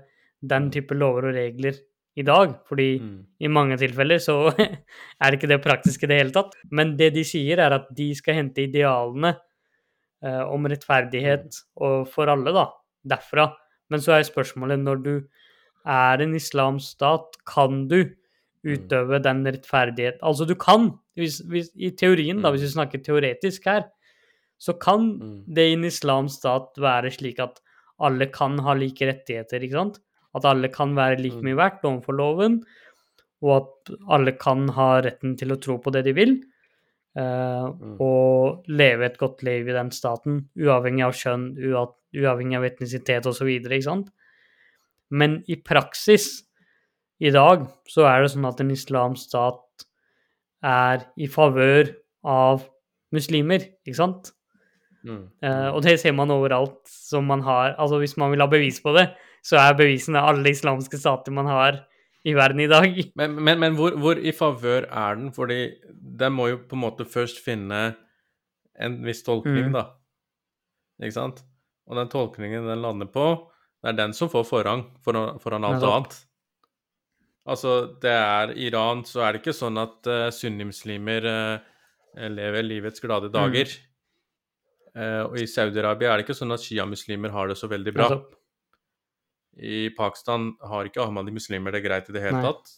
den 0.41 0.69
type 0.73 0.95
lover 0.97 1.29
og 1.29 1.35
regler 1.37 1.75
i 2.17 2.23
dag, 2.27 2.55
fordi 2.67 2.99
Mm. 2.99 3.25
i 3.39 3.47
mange 3.47 3.77
tilfeller 3.77 4.19
så 4.19 4.35
er 5.21 5.31
det 5.31 5.37
ikke 5.39 5.47
det 5.47 5.61
praktiske 5.63 6.03
i 6.05 6.09
det 6.11 6.17
hele 6.17 6.33
tatt. 6.35 6.55
Men 6.71 6.97
det 6.97 7.13
de 7.15 7.23
sier, 7.23 7.59
er 7.59 7.71
at 7.77 7.87
de 7.95 8.09
skal 8.15 8.35
hente 8.35 8.65
idealene 8.65 9.35
eh, 10.23 10.41
om 10.43 10.65
rettferdighet 10.65 11.61
og 11.81 12.07
for 12.11 12.27
alle, 12.27 12.51
da, 12.51 12.67
derfra. 13.15 13.51
Men 13.89 14.01
så 14.03 14.17
er 14.17 14.27
spørsmålet 14.27 14.79
når 14.81 15.03
du 15.05 15.13
er 15.87 16.21
en 16.21 16.35
islamsk 16.35 16.97
stat, 16.97 17.37
kan 17.47 17.87
du 17.87 18.03
utøve 18.67 19.17
den 19.23 19.41
rettferdighet 19.47 20.21
Altså, 20.21 20.45
du 20.45 20.53
kan, 20.59 20.91
hvis, 21.17 21.41
hvis, 21.49 21.71
i 21.75 21.91
teorien, 21.97 22.43
da, 22.43 22.51
hvis 22.53 22.67
vi 22.67 22.75
snakker 22.75 23.03
teoretisk 23.03 23.65
her, 23.69 23.87
så 24.61 24.75
kan 24.77 25.15
det 25.49 25.71
i 25.71 25.73
en 25.73 25.87
islamsk 25.87 26.43
stat 26.43 26.77
være 26.81 27.09
slik 27.13 27.41
at 27.41 27.57
alle 28.01 28.27
kan 28.33 28.59
ha 28.61 28.75
like 28.77 29.05
rettigheter, 29.07 29.61
ikke 29.61 29.77
sant? 29.77 29.99
At 30.37 30.45
alle 30.47 30.69
kan 30.73 30.93
være 30.95 31.19
like 31.21 31.41
mye 31.43 31.57
verdt 31.57 31.85
overfor 31.87 32.17
loven, 32.17 32.61
og 33.41 33.51
at 33.57 33.91
alle 34.13 34.35
kan 34.37 34.67
ha 34.77 34.93
retten 35.01 35.35
til 35.39 35.53
å 35.53 35.59
tro 35.61 35.79
på 35.81 35.93
det 35.93 36.05
de 36.05 36.13
vil, 36.17 36.35
eh, 37.17 37.67
og 38.01 38.69
leve 38.69 39.09
et 39.09 39.17
godt 39.21 39.41
liv 39.47 39.69
i 39.69 39.75
den 39.75 39.89
staten, 39.93 40.43
uavhengig 40.61 41.07
av 41.07 41.17
kjønn, 41.17 41.47
uavhengig 41.57 42.59
av 42.59 42.69
etnisitet 42.69 43.29
osv.? 43.29 43.49
Men 45.11 45.41
i 45.49 45.57
praksis 45.57 46.29
i 47.21 47.29
dag 47.33 47.67
så 47.89 48.05
er 48.09 48.23
det 48.23 48.31
sånn 48.33 48.47
at 48.49 48.61
en 48.63 48.71
islamsk 48.73 49.29
stat 49.29 49.85
er 50.65 51.03
i 51.21 51.27
favør 51.31 51.91
av 52.27 52.63
muslimer, 53.13 53.63
ikke 53.85 53.97
sant? 53.97 54.31
Mm. 55.05 55.23
Eh, 55.41 55.67
og 55.73 55.81
det 55.85 55.95
ser 56.01 56.13
man 56.13 56.29
overalt 56.29 56.83
som 56.85 57.25
man 57.25 57.41
har 57.41 57.71
Altså 57.81 57.97
hvis 57.97 58.13
man 58.21 58.29
vil 58.29 58.43
ha 58.43 58.45
bevis 58.51 58.77
på 58.83 58.91
det, 58.93 59.07
så 59.41 59.57
er 59.57 59.73
bevisene 59.79 60.21
alle 60.21 60.51
islamske 60.53 60.99
stater 61.01 61.33
man 61.33 61.49
har 61.49 61.79
i 62.21 62.35
verden 62.37 62.61
i 62.61 62.67
dag. 62.69 62.93
Men, 63.17 63.33
men, 63.41 63.57
men 63.59 63.73
hvor, 63.79 63.95
hvor 63.97 64.19
i 64.21 64.29
favør 64.37 64.85
er 64.85 65.15
den? 65.17 65.31
Fordi 65.33 65.57
den 65.89 66.35
må 66.37 66.51
jo 66.51 66.59
på 66.69 66.77
en 66.77 66.83
måte 66.83 67.07
først 67.09 67.41
finne 67.41 67.95
en 68.81 68.99
viss 69.05 69.23
tolkning, 69.25 69.71
Mm. 69.71 69.73
da. 69.73 69.87
Ikke 71.01 71.15
sant? 71.17 71.41
Og 71.89 71.97
den 71.97 72.09
tolkningen 72.13 72.67
den 72.69 72.81
lander 72.85 73.09
på, 73.09 73.25
det 73.81 73.89
er 73.95 73.97
den 74.03 74.13
som 74.13 74.29
får 74.29 74.45
forrang 74.45 74.83
foran, 75.01 75.39
foran 75.41 75.65
alt 75.65 75.79
Nettopp. 75.79 75.95
annet. 75.97 76.19
Altså, 77.49 77.97
det 78.01 78.11
er 78.13 78.51
I 78.53 78.67
Iran 78.69 79.05
så 79.07 79.23
er 79.25 79.33
det 79.33 79.41
ikke 79.41 79.55
sånn 79.57 79.79
at 79.81 80.09
uh, 80.09 80.27
sunnimuslimer 80.35 81.25
uh, 81.25 81.71
lever 82.29 82.67
livets 82.67 83.01
glade 83.01 83.31
dager. 83.33 83.71
Eh, 84.91 85.21
og 85.23 85.37
i 85.39 85.47
Saudi-Arabia 85.47 86.11
er 86.11 86.19
det 86.19 86.25
ikke 86.25 86.35
sånn 86.35 86.51
at 86.51 86.63
sjiamuslimer 86.65 87.31
har 87.31 87.51
det 87.51 87.57
så 87.59 87.69
veldig 87.71 87.93
bra. 87.95 88.07
I 89.61 89.89
Pakistan 89.95 90.51
har 90.67 90.87
ikke 90.87 91.03
ahmadi-muslimer 91.03 91.75
det 91.75 91.83
greit 91.85 92.09
i 92.09 92.15
det 92.15 92.23
hele 92.23 92.41
Nei. 92.41 92.49
tatt. 92.49 92.77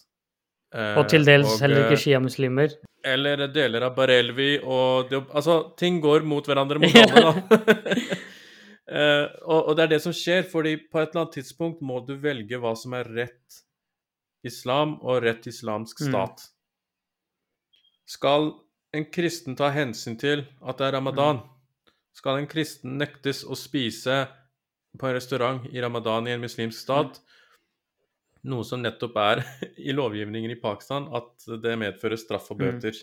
Uh, 0.74 0.95
Og 1.03 1.09
til 1.09 1.26
dels 1.26 1.45
og, 1.45 1.59
heller 1.61 1.84
ikke 1.86 2.01
sjiamuslimer. 2.01 2.72
Eller 3.05 3.43
deler 3.53 3.84
av 3.86 3.93
Barelvi 3.93 4.55
og 4.61 5.11
det, 5.11 5.20
Altså, 5.38 5.57
ting 5.78 5.99
går 6.01 6.26
mot 6.26 6.47
hverandre 6.49 6.82
mot 6.82 6.97
alle, 7.03 7.22
da. 7.28 7.34
uh, 8.97 9.26
og, 9.45 9.59
og 9.59 9.76
det 9.78 9.86
er 9.86 9.91
det 9.91 10.01
som 10.05 10.16
skjer, 10.18 10.47
fordi 10.49 10.80
på 10.82 11.01
et 11.01 11.11
eller 11.11 11.26
annet 11.26 11.38
tidspunkt 11.38 11.84
må 11.86 12.01
du 12.07 12.16
velge 12.22 12.57
hva 12.61 12.74
som 12.78 12.97
er 12.97 13.09
rett 13.22 13.61
islam 14.43 14.97
og 15.01 15.23
rett 15.23 15.47
islamsk 15.47 16.01
Mm. 16.01 16.09
stat. 16.11 16.47
Skal 18.05 18.51
en 18.93 19.05
kristen 19.09 19.55
ta 19.57 19.69
hensyn 19.73 20.17
til 20.19 20.45
at 20.61 20.77
det 20.77 20.87
er 20.87 20.97
ramadan? 20.97 21.41
Skal 22.13 22.37
en 22.37 22.47
kristen 22.47 22.97
nektes 22.99 23.43
å 23.43 23.55
spise 23.57 24.27
på 24.99 25.07
en 25.09 25.15
restaurant 25.15 25.65
i 25.73 25.81
ramadan 25.81 26.27
i 26.27 26.31
en 26.35 26.41
muslimsk 26.43 26.77
stat? 26.83 27.19
Noe 28.43 28.63
som 28.67 28.81
nettopp 28.83 29.15
er 29.17 29.41
i 29.77 29.93
lovgivningen 29.95 30.51
i 30.51 30.59
Pakistan 30.61 31.07
at 31.15 31.45
det 31.63 31.77
medfører 31.79 32.19
straff 32.19 32.51
og 32.51 32.59
Mm. 32.59 32.65
bøter. 32.79 32.99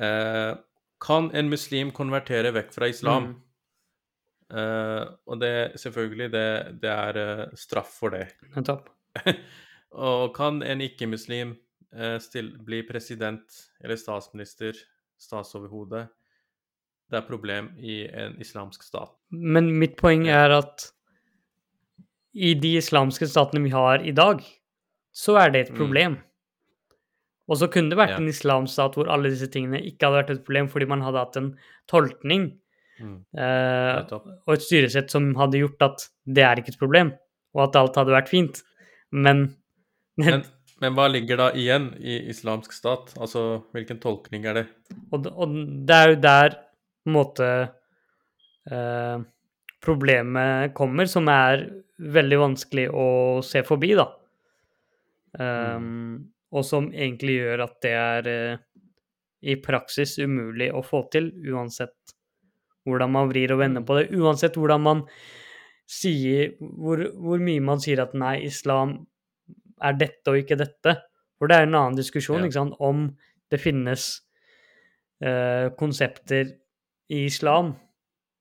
Eh, 0.00 0.56
kan 1.00 1.30
en 1.34 1.48
muslim 1.48 1.90
konvertere 1.92 2.52
vekk 2.52 2.74
fra 2.74 2.88
islam? 2.90 3.30
Mm. 3.30 3.40
Eh, 4.50 5.04
og 5.30 5.38
det 5.40 5.72
selvfølgelig, 5.78 6.30
det, 6.32 6.80
det 6.82 6.90
er 6.90 7.16
eh, 7.16 7.46
straff 7.56 7.92
for 8.00 8.10
det. 8.10 8.26
Nettopp. 8.56 8.90
og 9.92 10.34
kan 10.36 10.62
en 10.62 10.80
ikke-muslim 10.84 11.56
eh, 11.92 12.18
bli 12.64 12.82
president 12.88 13.42
eller 13.82 13.96
statsminister, 13.96 14.72
statsoverhode? 15.18 16.08
Det 17.10 17.18
er 17.18 17.26
problem 17.26 17.72
i 17.82 18.04
en 18.06 18.36
islamsk 18.40 18.82
stat. 18.86 19.10
Men 19.30 19.72
mitt 19.80 19.96
poeng 19.98 20.28
er 20.30 20.50
at 20.60 20.90
i 22.38 22.54
de 22.54 22.76
islamske 22.78 23.26
statene 23.26 23.64
vi 23.64 23.72
har 23.74 24.04
i 24.06 24.12
dag, 24.14 24.44
så 25.12 25.34
er 25.42 25.50
det 25.50 25.60
et 25.66 25.72
Mm. 25.72 25.76
problem. 25.78 26.18
Og 27.48 27.56
så 27.58 27.66
kunne 27.68 27.90
det 27.90 27.98
vært 27.98 28.10
Ja. 28.10 28.16
en 28.18 28.28
islamsk 28.28 28.72
stat 28.72 28.94
hvor 28.94 29.08
alle 29.10 29.28
disse 29.28 29.48
tingene 29.50 29.82
ikke 29.82 30.06
hadde 30.06 30.22
vært 30.24 30.30
et 30.30 30.44
problem 30.44 30.68
fordi 30.68 30.86
man 30.86 31.00
hadde 31.00 31.18
hatt 31.18 31.36
en 31.36 31.56
tolkning 31.88 32.60
Mm. 33.00 33.24
eh, 33.34 34.04
og 34.46 34.52
et 34.54 34.60
styresett 34.62 35.10
som 35.10 35.34
hadde 35.34 35.58
gjort 35.58 35.82
at 35.82 36.08
det 36.26 36.44
er 36.44 36.56
ikke 36.56 36.68
et 36.68 36.78
problem, 36.78 37.12
og 37.54 37.68
at 37.68 37.76
alt 37.76 37.96
hadde 37.96 38.12
vært 38.12 38.28
fint. 38.28 38.62
Men, 39.10 39.56
Men, 40.20 40.44
men 40.82 40.96
hva 40.96 41.08
ligger 41.10 41.40
da 41.40 41.50
igjen 41.56 41.90
i 41.98 42.20
islamsk 42.32 42.74
stat? 42.76 43.14
Altså, 43.20 43.64
hvilken 43.74 44.00
tolkning 44.02 44.46
er 44.50 44.62
det? 44.62 44.66
og, 45.14 45.28
og 45.32 45.60
det 45.86 45.96
er 45.96 46.14
jo 46.14 46.22
der 46.24 46.56
på 47.00 47.10
en 47.10 47.16
måte 47.16 47.50
eh, 48.70 49.22
problemet 49.80 50.74
kommer, 50.76 51.08
som 51.08 51.28
er 51.32 51.64
veldig 52.00 52.40
vanskelig 52.40 52.88
å 52.92 53.06
se 53.44 53.62
forbi, 53.66 53.94
da. 53.98 54.06
Um, 55.40 56.30
Og 56.50 56.64
som 56.66 56.88
egentlig 56.90 57.36
gjør 57.38 57.60
at 57.62 57.76
det 57.84 57.92
er 57.94 58.28
eh, 58.30 58.62
i 59.46 59.54
praksis 59.62 60.16
umulig 60.18 60.72
å 60.74 60.82
få 60.82 61.04
til, 61.12 61.30
uansett 61.46 62.16
hvordan 62.88 63.12
man 63.14 63.28
vrir 63.30 63.54
og 63.54 63.60
vender 63.60 63.84
på 63.86 64.00
det. 64.00 64.08
Uansett 64.18 64.58
hvordan 64.58 64.82
man 64.82 65.04
sier 65.90 66.56
hvor, 66.58 67.02
hvor 67.14 67.42
mye 67.42 67.62
man 67.62 67.82
sier 67.82 68.02
at 68.02 68.16
nei, 68.18 68.40
islam 68.48 68.96
er 69.82 69.92
dette 70.00 70.28
og 70.32 70.36
ikke 70.42 70.58
dette. 70.60 70.96
For 71.38 71.48
det 71.48 71.56
er 71.56 71.62
en 71.68 71.74
annen 71.74 71.96
diskusjon 71.96 72.44
Ja. 72.44 72.50
sant, 72.50 72.74
om 72.80 73.16
det 73.50 73.60
finnes 73.60 74.20
eh, 75.22 75.68
konsepter 75.76 76.54
i 77.10 77.24
islam 77.26 77.74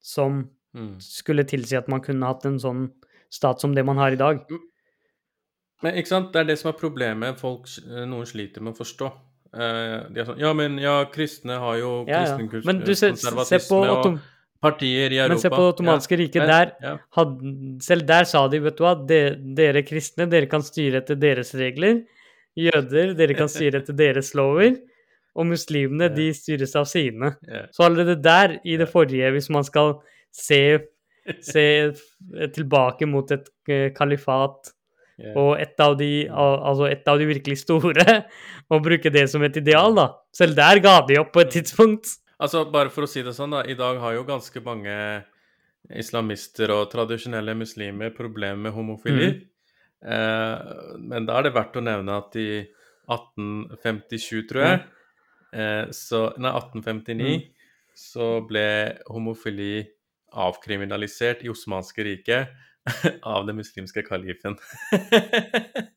som 0.02 0.50
Mm. 0.76 1.00
skulle 1.02 1.44
tilsi 1.50 1.76
at 1.76 1.88
man 1.90 2.00
kunne 2.00 2.26
hatt 2.28 2.46
en 2.46 2.60
sånn 2.60 2.92
stat 3.32 3.60
som 3.60 3.74
det 3.74 3.84
man 3.84 3.98
har 3.98 4.12
i 4.12 4.16
dag. 4.16 4.46
Men 5.82 5.96
ikke 5.96 6.08
sant, 6.08 6.32
det 6.34 6.42
er 6.42 6.44
det 6.52 6.60
som 6.60 6.70
er 6.74 6.78
problemet 6.78 7.40
folk, 7.40 7.66
noen 7.88 8.26
sliter 8.28 8.62
med 8.62 8.74
å 8.76 8.78
forstå. 8.78 9.08
Eh, 9.54 10.10
de 10.14 10.20
er 10.22 10.26
sånn 10.26 10.38
Ja, 10.40 10.54
men 10.54 10.78
ja, 10.78 11.06
kristne 11.06 11.58
har 11.58 11.78
jo 11.80 12.06
Ja, 12.08 12.24
ja. 12.24 12.38
kristen 12.38 12.66
Men 12.66 12.80
du 12.86 12.94
ser, 12.94 13.16
se 13.16 13.58
på, 13.68 13.80
og 13.82 14.20
partier 14.62 15.12
i 15.12 15.18
Europa. 15.18 15.34
men 15.34 15.40
se 15.42 15.50
på 15.54 15.60
det 15.62 15.72
ottomanske 15.74 16.18
riket. 16.20 16.46
Der, 16.50 16.72
ja. 16.84 16.94
hadde, 17.16 17.54
selv 17.86 18.06
der 18.10 18.24
sa 18.28 18.48
de, 18.52 18.60
vet 18.66 18.78
du 18.78 18.84
hva, 18.84 18.94
de, 19.08 19.20
dere 19.56 19.84
kristne, 19.88 20.28
dere 20.32 20.50
kan 20.52 20.62
styre 20.66 21.02
etter 21.04 21.16
deres 21.20 21.54
regler. 21.56 22.02
Jøder, 22.60 23.14
dere 23.16 23.38
kan 23.38 23.48
styre 23.52 23.80
etter 23.84 23.96
deres 23.96 24.34
lover. 24.36 24.76
Og 25.40 25.46
muslimene, 25.48 26.10
Ja. 26.10 26.16
de 26.16 26.32
styres 26.36 26.74
av 26.76 26.86
sine. 26.90 27.36
Ja. 27.48 27.66
Så 27.72 27.86
allerede 27.86 28.18
der, 28.22 28.58
i 28.66 28.76
det 28.82 28.90
forrige, 28.92 29.30
hvis 29.32 29.50
man 29.54 29.64
skal 29.64 30.00
se, 30.36 30.80
se 31.46 31.66
tilbake 32.56 33.08
mot 33.08 33.32
et 33.32 33.48
eh, 33.70 33.90
kalifat 33.96 34.74
Ja. 35.20 35.34
og 35.36 35.58
et 35.60 35.76
av, 35.84 35.98
de, 36.00 36.28
al- 36.32 36.62
altså 36.70 36.86
et 36.88 37.08
av 37.12 37.18
de 37.20 37.26
virkelig 37.28 37.58
store, 37.66 38.04
og 38.72 38.84
bruke 38.86 39.12
det 39.12 39.26
som 39.30 39.44
et 39.44 39.58
ideal, 39.60 39.92
da. 39.98 40.06
Selv 40.36 40.56
der 40.56 40.80
ga 40.80 40.94
de 41.08 41.18
opp 41.20 41.34
på 41.36 41.42
et 41.44 41.50
tidspunkt. 41.58 42.08
Altså, 42.40 42.64
bare 42.72 42.92
for 42.94 43.04
å 43.06 43.10
si 43.12 43.24
det 43.26 43.34
sånn, 43.36 43.52
da. 43.58 43.64
I 43.68 43.76
dag 43.80 44.00
har 44.00 44.16
jo 44.16 44.26
ganske 44.28 44.62
mange 44.64 44.96
islamister 46.00 46.72
og 46.76 46.90
tradisjonelle 46.92 47.56
muslimer 47.58 48.12
problemer 48.16 48.60
med 48.68 48.76
homofili. 48.76 49.30
Mm. 49.34 49.46
Eh, 50.16 50.98
men 51.12 51.28
da 51.28 51.40
er 51.40 51.48
det 51.50 51.56
verdt 51.58 51.80
å 51.80 51.84
nevne 51.84 52.16
at 52.22 52.36
i 52.40 52.50
1857, 53.10 54.44
tror 54.50 54.64
jeg, 54.66 54.82
eh, 55.54 55.86
så, 55.96 56.30
nei, 56.38 56.52
1859, 56.56 57.36
Mm. 57.40 57.48
så 58.00 58.28
ble 58.48 58.66
homofili 59.10 59.84
avkriminalisert 60.32 61.42
i 61.44 61.50
Osmanske 61.52 62.04
riket 62.06 62.54
av 63.24 63.48
den 63.48 63.60
muslimske 63.60 64.04
kalifen. 64.08 64.58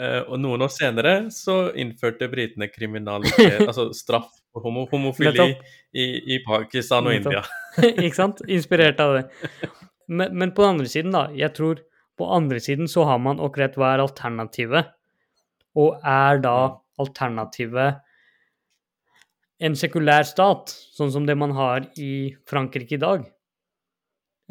Eh, 0.00 0.22
og 0.24 0.38
noen 0.40 0.62
år 0.64 0.70
senere 0.72 1.10
så 1.34 1.66
innførte 1.76 2.24
britene 2.32 2.64
kriminalitet, 2.72 3.58
altså 3.68 3.90
straff 3.92 4.30
homo 4.54 4.84
homofili 4.90 5.46
i, 5.94 6.04
i 6.34 6.38
Pakistan 6.44 7.06
og 7.08 7.14
India. 7.16 7.40
ikke 8.04 8.14
sant? 8.16 8.42
Inspirert 8.52 9.00
av 9.00 9.14
det. 9.16 9.24
Men, 10.08 10.34
men 10.36 10.52
på 10.52 10.62
den 10.64 10.74
andre 10.76 10.88
siden, 10.92 11.12
da. 11.14 11.26
Jeg 11.36 11.54
tror 11.56 11.80
på 12.20 12.28
andre 12.36 12.60
siden 12.60 12.88
så 12.90 13.06
har 13.08 13.18
man 13.24 13.40
akkurat 13.40 13.76
hva 13.80 13.94
er 13.94 14.02
alternativet. 14.04 14.92
Og 15.80 15.96
er 16.04 16.42
da 16.44 16.56
Mm. 16.68 17.06
alternativet 17.06 18.00
en 19.64 19.74
sekulær 19.78 20.26
stat, 20.28 20.68
sånn 20.92 21.10
som 21.14 21.24
det 21.26 21.36
man 21.38 21.54
har 21.56 21.86
i 21.98 22.34
Frankrike 22.50 22.96
i 22.98 23.00
dag, 23.00 23.24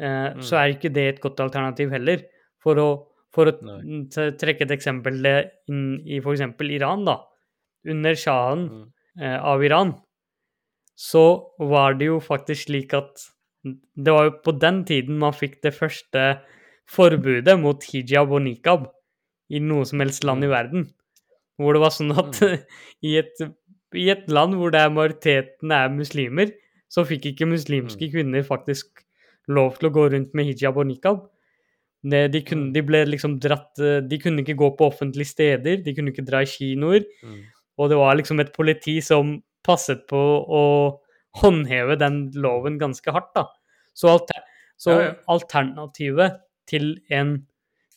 eh, 0.00 0.34
så 0.42 0.56
er 0.58 0.72
ikke 0.74 0.90
det 0.92 1.04
et 1.12 1.20
godt 1.22 1.40
alternativ 1.44 1.92
heller. 1.94 2.24
For 2.62 2.78
å, 2.80 2.88
for 3.32 3.50
å 3.50 3.54
trekke 4.40 4.66
et 4.66 4.74
eksempel 4.74 5.20
inn 5.68 5.84
i 6.06 6.18
f.eks. 6.18 6.42
Iran, 6.74 7.04
da. 7.06 7.20
Under 7.88 8.14
sjahen 8.18 8.66
Mm. 8.70 8.84
Eh, 9.20 9.38
av 9.38 9.62
Iran, 9.64 9.94
så 10.96 11.22
var 11.58 11.94
det 11.98 12.06
jo 12.10 12.18
faktisk 12.22 12.68
slik 12.68 12.94
at 12.94 13.28
det 13.64 14.10
var 14.12 14.24
jo 14.28 14.34
på 14.44 14.52
den 14.58 14.82
tiden 14.84 15.18
man 15.22 15.34
fikk 15.34 15.60
det 15.62 15.74
første 15.76 16.24
forbudet 16.90 17.54
mot 17.62 17.82
hijab 17.92 18.32
og 18.34 18.42
nikab 18.44 18.88
i 19.52 19.60
noe 19.62 19.84
som 19.86 20.00
helst 20.02 20.24
land 20.26 20.42
i 20.44 20.48
Mm. 20.48 20.54
verden. 20.56 20.86
Hvor 21.60 21.72
det 21.76 21.82
var 21.84 21.90
sånn 21.94 22.12
at 22.16 22.40
i, 23.08 23.16
et, 23.20 23.38
i 23.94 24.08
et 24.10 24.28
land 24.28 24.54
hvor 24.58 24.72
det 24.74 24.80
er 24.80 24.90
majoriteten 24.90 25.70
er 25.70 25.88
muslimer, 25.94 26.50
så 26.90 27.04
fikk 27.08 27.30
ikke 27.32 27.46
muslimske 27.48 28.10
kvinner 28.12 28.42
faktisk 28.44 29.04
lov 29.48 29.78
til 29.78 29.88
å 29.88 29.92
gå 29.94 30.08
rundt 30.12 30.34
med 30.34 30.46
hijab 30.50 30.76
og 30.78 30.86
nikab. 30.90 31.22
De, 32.02 32.26
de, 32.28 32.40
kunne, 32.42 32.66
Mm. 32.68 32.72
de 32.74 32.82
ble 32.82 33.04
liksom 33.06 33.36
dratt 33.38 33.78
eh, 33.78 34.00
De 34.02 34.18
kunne 34.18 34.42
ikke 34.42 34.56
gå 34.58 34.72
på 34.76 34.88
offentlige 34.90 35.28
steder, 35.30 35.76
de 35.84 35.94
kunne 35.94 36.10
ikke 36.10 36.24
dra 36.26 36.40
i 36.42 36.48
kinoer. 36.50 37.04
Mm. 37.22 37.44
Og 37.80 37.88
det 37.92 37.98
var 37.98 38.16
liksom 38.18 38.40
et 38.42 38.52
politi 38.54 38.98
som 39.04 39.36
passet 39.64 40.04
på 40.10 40.18
å 40.42 40.64
håndheve 41.40 41.96
den 42.00 42.26
loven 42.36 42.78
ganske 42.80 43.12
hardt, 43.14 43.30
da. 43.36 43.46
Så, 43.96 44.10
alter, 44.12 44.42
så 44.76 44.90
Ja, 44.96 45.04
ja. 45.06 45.14
alternativet 45.32 46.40
til 46.68 46.96
en, 47.10 47.46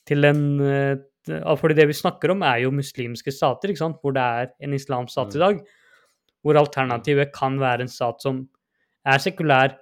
til 0.08 0.24
en 0.28 0.44
eh, 0.62 0.96
fordi 1.26 1.74
det 1.80 1.88
vi 1.90 1.96
snakker 1.98 2.32
om, 2.36 2.44
er 2.46 2.62
jo 2.66 2.72
muslimske 2.76 3.32
stater, 3.34 3.72
ikke 3.74 3.82
sant? 3.82 3.98
hvor 4.04 4.14
det 4.14 4.22
er 4.22 4.52
en 4.62 4.76
islamsk 4.78 5.12
stat 5.12 5.34
i 5.36 5.40
Mm. 5.40 5.42
dag. 5.42 5.64
Hvor 6.46 6.60
alternativet 6.62 7.34
kan 7.34 7.58
være 7.60 7.82
en 7.82 7.90
stat 7.90 8.22
som 8.22 8.44
er 9.06 9.18
sekulær, 9.18 9.74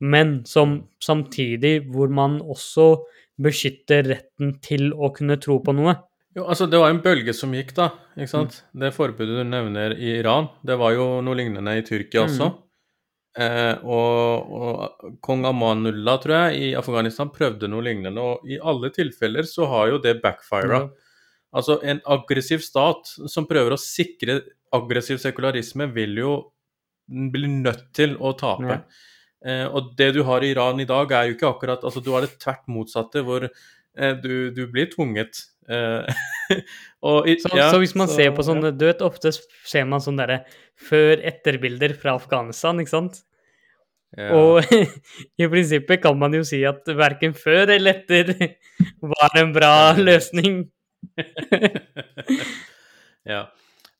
men 0.00 0.44
som 0.46 0.88
samtidig 1.02 1.90
hvor 1.90 2.08
man 2.08 2.40
også 2.40 3.04
beskytter 3.42 4.06
retten 4.06 4.60
til 4.62 4.92
å 4.94 5.10
kunne 5.14 5.36
tro 5.42 5.58
på 5.58 5.74
noe. 5.74 5.96
Jo, 6.32 6.46
altså 6.48 6.66
Det 6.66 6.80
var 6.80 6.90
en 6.90 7.02
bølge 7.04 7.34
som 7.36 7.52
gikk, 7.52 7.74
da. 7.76 7.90
ikke 8.16 8.30
sant? 8.30 8.62
Det 8.72 8.92
forbudet 8.96 9.42
du 9.42 9.44
nevner 9.44 9.96
i 9.98 10.14
Iran, 10.20 10.48
det 10.64 10.78
var 10.80 10.94
jo 10.96 11.06
noe 11.24 11.36
lignende 11.36 11.74
i 11.76 11.84
Tyrkia 11.84 12.24
også. 12.24 12.48
Eh, 13.32 13.84
og, 13.88 14.50
og 14.52 15.20
kong 15.24 15.46
Amanullah, 15.48 16.18
tror 16.20 16.36
jeg, 16.36 16.56
i 16.56 16.72
Afghanistan 16.76 17.30
prøvde 17.32 17.68
noe 17.70 17.84
lignende. 17.84 18.20
Og 18.20 18.48
i 18.48 18.58
alle 18.60 18.92
tilfeller 18.92 19.48
så 19.48 19.68
har 19.70 19.92
jo 19.92 20.00
det 20.04 20.18
backfira. 20.24 20.86
Altså 21.52 21.78
en 21.84 22.00
aggressiv 22.08 22.64
stat 22.64 23.12
som 23.28 23.48
prøver 23.48 23.74
å 23.74 23.80
sikre 23.80 24.40
aggressiv 24.72 25.20
sekularisme, 25.20 25.90
vil 25.92 26.16
jo 26.16 26.34
bli 27.32 27.48
nødt 27.60 27.90
til 27.96 28.16
å 28.20 28.32
tape. 28.40 28.82
Eh, 29.44 29.66
og 29.66 29.92
det 29.98 30.12
du 30.16 30.22
har 30.28 30.44
i 30.44 30.52
Iran 30.54 30.80
i 30.80 30.88
dag, 30.88 31.12
er 31.12 31.28
jo 31.28 31.36
ikke 31.36 31.50
akkurat 31.50 31.84
Altså, 31.84 32.00
du 32.00 32.12
har 32.14 32.24
det 32.24 32.38
tvert 32.40 32.68
motsatte, 32.70 33.24
hvor 33.26 33.48
du, 34.22 34.50
du 34.56 34.66
blir 34.72 34.86
tvunget. 34.92 35.42
Eh, 35.68 36.06
og 37.08 37.28
Så, 37.42 37.50
ja, 37.56 37.68
så 37.70 37.78
hvis 37.82 37.94
man 37.94 38.08
så- 38.10 38.16
ser 38.18 38.32
på 38.34 38.42
sånne 38.42 38.72
Du 38.76 38.86
vet, 38.88 39.02
ofte 39.06 39.30
ser 39.32 39.84
man 39.86 40.00
sånne 40.02 40.24
derre 40.26 40.38
før-etter-bilder 40.88 41.94
fra 42.00 42.16
Afghanistan, 42.18 42.80
ikke 42.82 42.90
sant? 42.96 43.20
ja. 44.18 44.30
Og 44.36 44.64
i 45.40 45.46
prinsippet 45.48 46.02
kan 46.02 46.18
man 46.18 46.34
jo 46.36 46.42
si 46.44 46.58
at 46.68 46.84
verken 46.98 47.32
før 47.38 47.70
eller 47.76 48.00
etter 48.02 48.34
var 49.14 49.38
en 49.40 49.52
bra 49.54 49.74
løsning. 49.96 50.64
ja. 53.24 53.44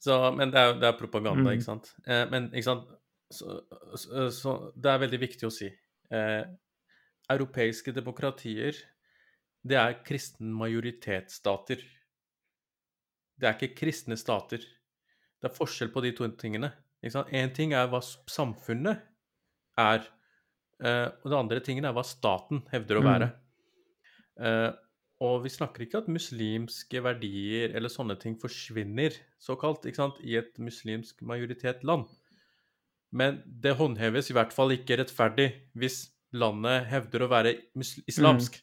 Så, 0.02 0.16
men 0.34 0.50
det 0.50 0.58
er, 0.58 0.72
det 0.82 0.88
er 0.88 0.96
propaganda, 0.98 1.46
Mm. 1.46 1.52
ikke 1.54 1.64
sant. 1.68 1.92
Eh, 2.06 2.24
men 2.30 2.48
ikke 2.50 2.66
sant 2.66 2.88
så, 3.32 3.60
så, 3.96 4.26
så 4.34 4.54
det 4.74 4.90
er 4.90 4.98
veldig 5.04 5.20
viktig 5.22 5.46
å 5.46 5.52
si. 5.54 5.68
Eh, 6.12 6.42
europeiske 7.30 7.94
demokratier, 7.94 8.74
det 9.66 9.78
er 9.78 9.98
kristen 10.06 10.52
majoritetsstater. 10.58 11.82
Det 13.38 13.48
er 13.48 13.56
ikke 13.58 13.76
kristne 13.82 14.16
stater. 14.18 14.58
Det 15.42 15.48
er 15.50 15.54
forskjell 15.56 15.90
på 15.94 16.02
de 16.04 16.12
to 16.16 16.28
tingene. 16.38 16.72
Én? 17.02 17.16
En 17.34 17.50
ting 17.54 17.72
er 17.74 17.88
hva 17.90 17.98
samfunnet 18.02 19.00
er, 19.78 20.04
eh, 20.82 21.08
og 21.24 21.26
det 21.30 21.38
andre 21.38 21.60
tingen 21.60 21.84
er 21.88 21.94
hva 21.96 22.04
staten 22.06 22.62
hevder 22.70 23.00
å 23.00 23.02
Mm. 23.02 23.10
være. 23.12 23.32
Mm. 24.40 24.74
og 25.22 25.42
vi 25.44 25.50
snakker 25.50 25.82
ikke 25.84 25.98
at 25.98 26.08
muslimske 26.08 27.00
verdier 27.00 27.76
eller 27.76 27.88
sånne 27.88 28.18
ting 28.18 28.34
forsvinner, 28.40 29.12
såkalt, 29.38 29.84
i 29.86 30.34
et 30.36 30.58
muslimsk 30.58 31.20
majoritetsland. 31.22 32.08
Men 33.12 33.42
det 33.46 33.76
håndheves 33.76 34.30
i 34.30 34.32
hvert 34.34 34.52
fall 34.52 34.70
ikke 34.70 34.96
rettferdig 34.98 35.52
hvis 35.76 36.10
landet 36.32 36.86
hevder 36.86 37.20
å 37.20 37.28
være 37.28 37.54
islamsk. 37.76 38.02
islamsk. 38.08 38.62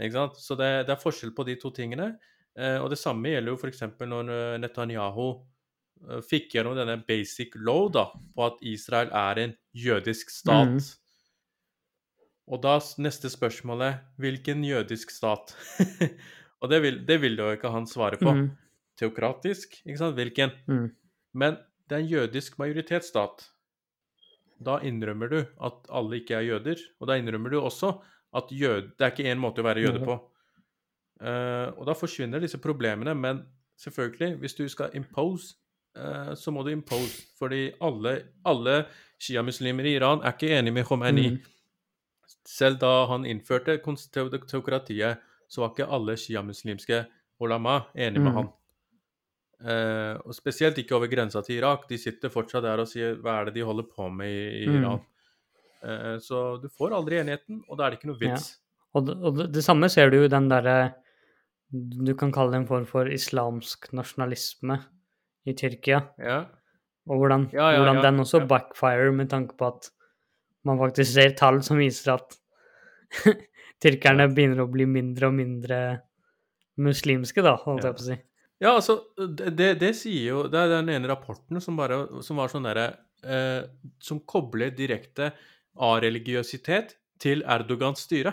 Ikke 0.00 0.16
sant? 0.16 0.38
Så 0.40 0.56
det, 0.58 0.70
det 0.88 0.94
er 0.94 1.02
forskjell 1.02 1.34
på 1.36 1.44
de 1.48 1.56
to 1.60 1.72
tingene. 1.74 2.14
Eh, 2.58 2.78
og 2.80 2.90
det 2.92 3.00
samme 3.00 3.32
gjelder 3.32 3.52
jo 3.52 3.58
f.eks. 3.58 3.84
når 4.00 4.32
eh, 4.32 4.56
Netanyahu 4.60 5.26
eh, 5.32 6.22
fikk 6.28 6.56
gjennom 6.56 6.76
denne 6.76 6.98
basic 7.08 7.56
law 7.60 7.88
da, 7.92 8.08
på 8.12 8.46
at 8.46 8.60
Israel 8.68 9.12
er 9.16 9.42
en 9.46 9.54
jødisk 9.76 10.32
stat. 10.32 10.76
Mm. 10.76 10.90
Og 12.52 12.58
da 12.64 12.74
neste 13.00 13.30
spørsmålet 13.30 14.00
Hvilken 14.20 14.64
jødisk 14.66 15.12
stat? 15.14 15.54
og 16.60 16.72
det 16.72 16.82
vil, 16.84 16.98
det 17.06 17.20
vil 17.22 17.38
jo 17.38 17.52
ikke 17.54 17.72
han 17.72 17.88
svare 17.88 18.20
på. 18.20 18.32
Mm. 18.32 18.50
Teokratisk, 19.00 19.78
ikke 19.86 20.00
sant? 20.00 20.18
Hvilken? 20.18 20.52
Mm. 20.68 20.90
Men 21.32 21.56
det 21.88 21.96
er 21.96 22.04
en 22.04 22.12
jødisk 22.12 22.58
majoritetsstat. 22.60 23.46
Da 24.62 24.76
innrømmer 24.84 25.30
du 25.30 25.38
at 25.42 25.88
alle 25.90 26.20
ikke 26.20 26.36
er 26.38 26.50
jøder, 26.50 26.82
og 27.00 27.08
da 27.10 27.16
innrømmer 27.18 27.50
du 27.50 27.58
også 27.62 27.96
at 28.34 28.50
jød, 28.50 28.92
det 28.98 29.04
er 29.06 29.10
ikke 29.12 29.28
én 29.32 29.40
måte 29.40 29.60
å 29.60 29.66
være 29.66 29.82
jøde 29.84 30.04
på. 30.04 30.14
Uh, 31.22 31.68
og 31.78 31.86
da 31.86 31.94
forsvinner 31.94 32.40
disse 32.42 32.58
problemene, 32.58 33.14
men 33.14 33.42
selvfølgelig, 33.78 34.36
hvis 34.42 34.54
du 34.58 34.64
skal 34.68 34.90
impose, 34.98 35.54
uh, 35.98 36.32
så 36.34 36.50
må 36.50 36.64
du 36.66 36.72
impose. 36.72 37.26
Fordi 37.38 37.70
alle, 37.80 38.16
alle 38.44 38.86
sjiamuslimer 39.22 39.86
i 39.86 39.96
Iran 39.98 40.24
er 40.24 40.32
ikke 40.34 40.50
enig 40.58 40.72
med 40.72 40.84
Khomeini. 40.88 41.28
Mm. 41.30 41.38
Selv 42.48 42.80
da 42.82 43.06
han 43.10 43.26
innførte 43.28 43.78
konstitutokratiet, 43.84 44.48
teokratiet, 44.50 45.28
så 45.52 45.60
var 45.62 45.74
ikke 45.74 45.90
alle 45.92 46.16
sjiamuslimske 46.18 47.04
ulama 47.44 47.82
enig 47.94 48.20
med 48.20 48.32
Mm. 48.32 48.36
han. 48.40 48.50
Uh, 49.62 50.16
og 50.26 50.34
spesielt 50.34 50.78
ikke 50.78 50.96
over 50.96 51.06
grensa 51.06 51.40
til 51.46 51.60
Irak. 51.60 51.84
De 51.88 51.98
sitter 51.98 52.28
fortsatt 52.34 52.64
der 52.64 52.80
og 52.82 52.88
sier 52.90 53.14
hva 53.22 53.36
er 53.40 53.44
det 53.44 53.54
de 53.60 53.62
holder 53.68 53.84
på 53.86 54.08
med 54.10 54.26
i, 54.26 54.64
i 54.64 54.66
Mm. 54.66 54.80
Iran. 54.80 54.98
Eh, 54.98 55.11
så 56.22 56.40
du 56.62 56.68
får 56.70 56.94
aldri 56.94 57.18
enigheten, 57.22 57.62
og 57.68 57.78
da 57.78 57.86
er 57.86 57.94
det 57.94 58.00
ikke 58.00 58.10
noe 58.12 58.20
vits. 58.20 58.52
Og, 58.94 59.06
det, 59.08 59.16
og 59.18 59.38
det, 59.38 59.46
det 59.56 59.64
samme 59.64 59.88
ser 59.90 60.12
du 60.12 60.18
i 60.20 60.28
den 60.30 60.50
derre 60.50 60.92
Du 61.72 62.12
kan 62.20 62.32
kalle 62.34 62.52
det 62.52 62.58
en 62.60 62.66
form 62.68 62.84
for 62.86 63.08
islamsk 63.08 63.88
nasjonalisme 63.96 64.76
i 65.48 65.54
Tyrkia. 65.56 66.02
Ja. 66.20 66.42
Og 67.08 67.18
hvordan, 67.22 67.48
Ja, 67.54 67.70
ja, 67.72 67.80
hvordan 67.80 67.98
ja, 67.98 68.02
den 68.10 68.20
også 68.22 68.42
ja. 68.42 68.48
backfirer 68.50 69.10
med 69.16 69.30
tanke 69.32 69.56
på 69.58 69.70
at 69.72 69.88
man 70.68 70.78
faktisk 70.78 71.14
ser 71.16 71.32
tall 71.34 71.62
som 71.66 71.80
viser 71.80 72.12
at 72.14 72.36
tyrkerne 73.82 74.28
begynner 74.30 74.62
å 74.62 74.68
bli 74.70 74.84
mindre 74.86 75.32
og 75.32 75.34
mindre 75.34 75.78
muslimske, 76.82 77.42
da, 77.42 77.56
holdt 77.64 77.82
Ja. 77.82 77.90
jeg 77.90 77.96
på 77.96 78.04
å 78.04 78.08
si. 78.10 78.18
Ja, 78.62 78.74
altså, 78.76 78.98
det, 79.18 79.56
det, 79.58 79.70
det 79.80 79.90
sier 79.98 80.28
jo 80.28 80.42
Det 80.46 80.60
er 80.60 80.68
den 80.76 80.92
ene 80.94 81.08
rapporten 81.10 81.58
som, 81.60 81.74
bare, 81.80 82.04
som 82.22 82.38
var 82.38 82.52
sånn 82.52 82.68
derre 82.68 82.84
eh, 83.26 83.64
Som 83.98 84.20
kobler 84.28 84.70
direkte 84.70 85.32
areligiøsitet 85.78 86.96
til 87.22 87.44
Erdogans 87.46 88.04
styre. 88.06 88.32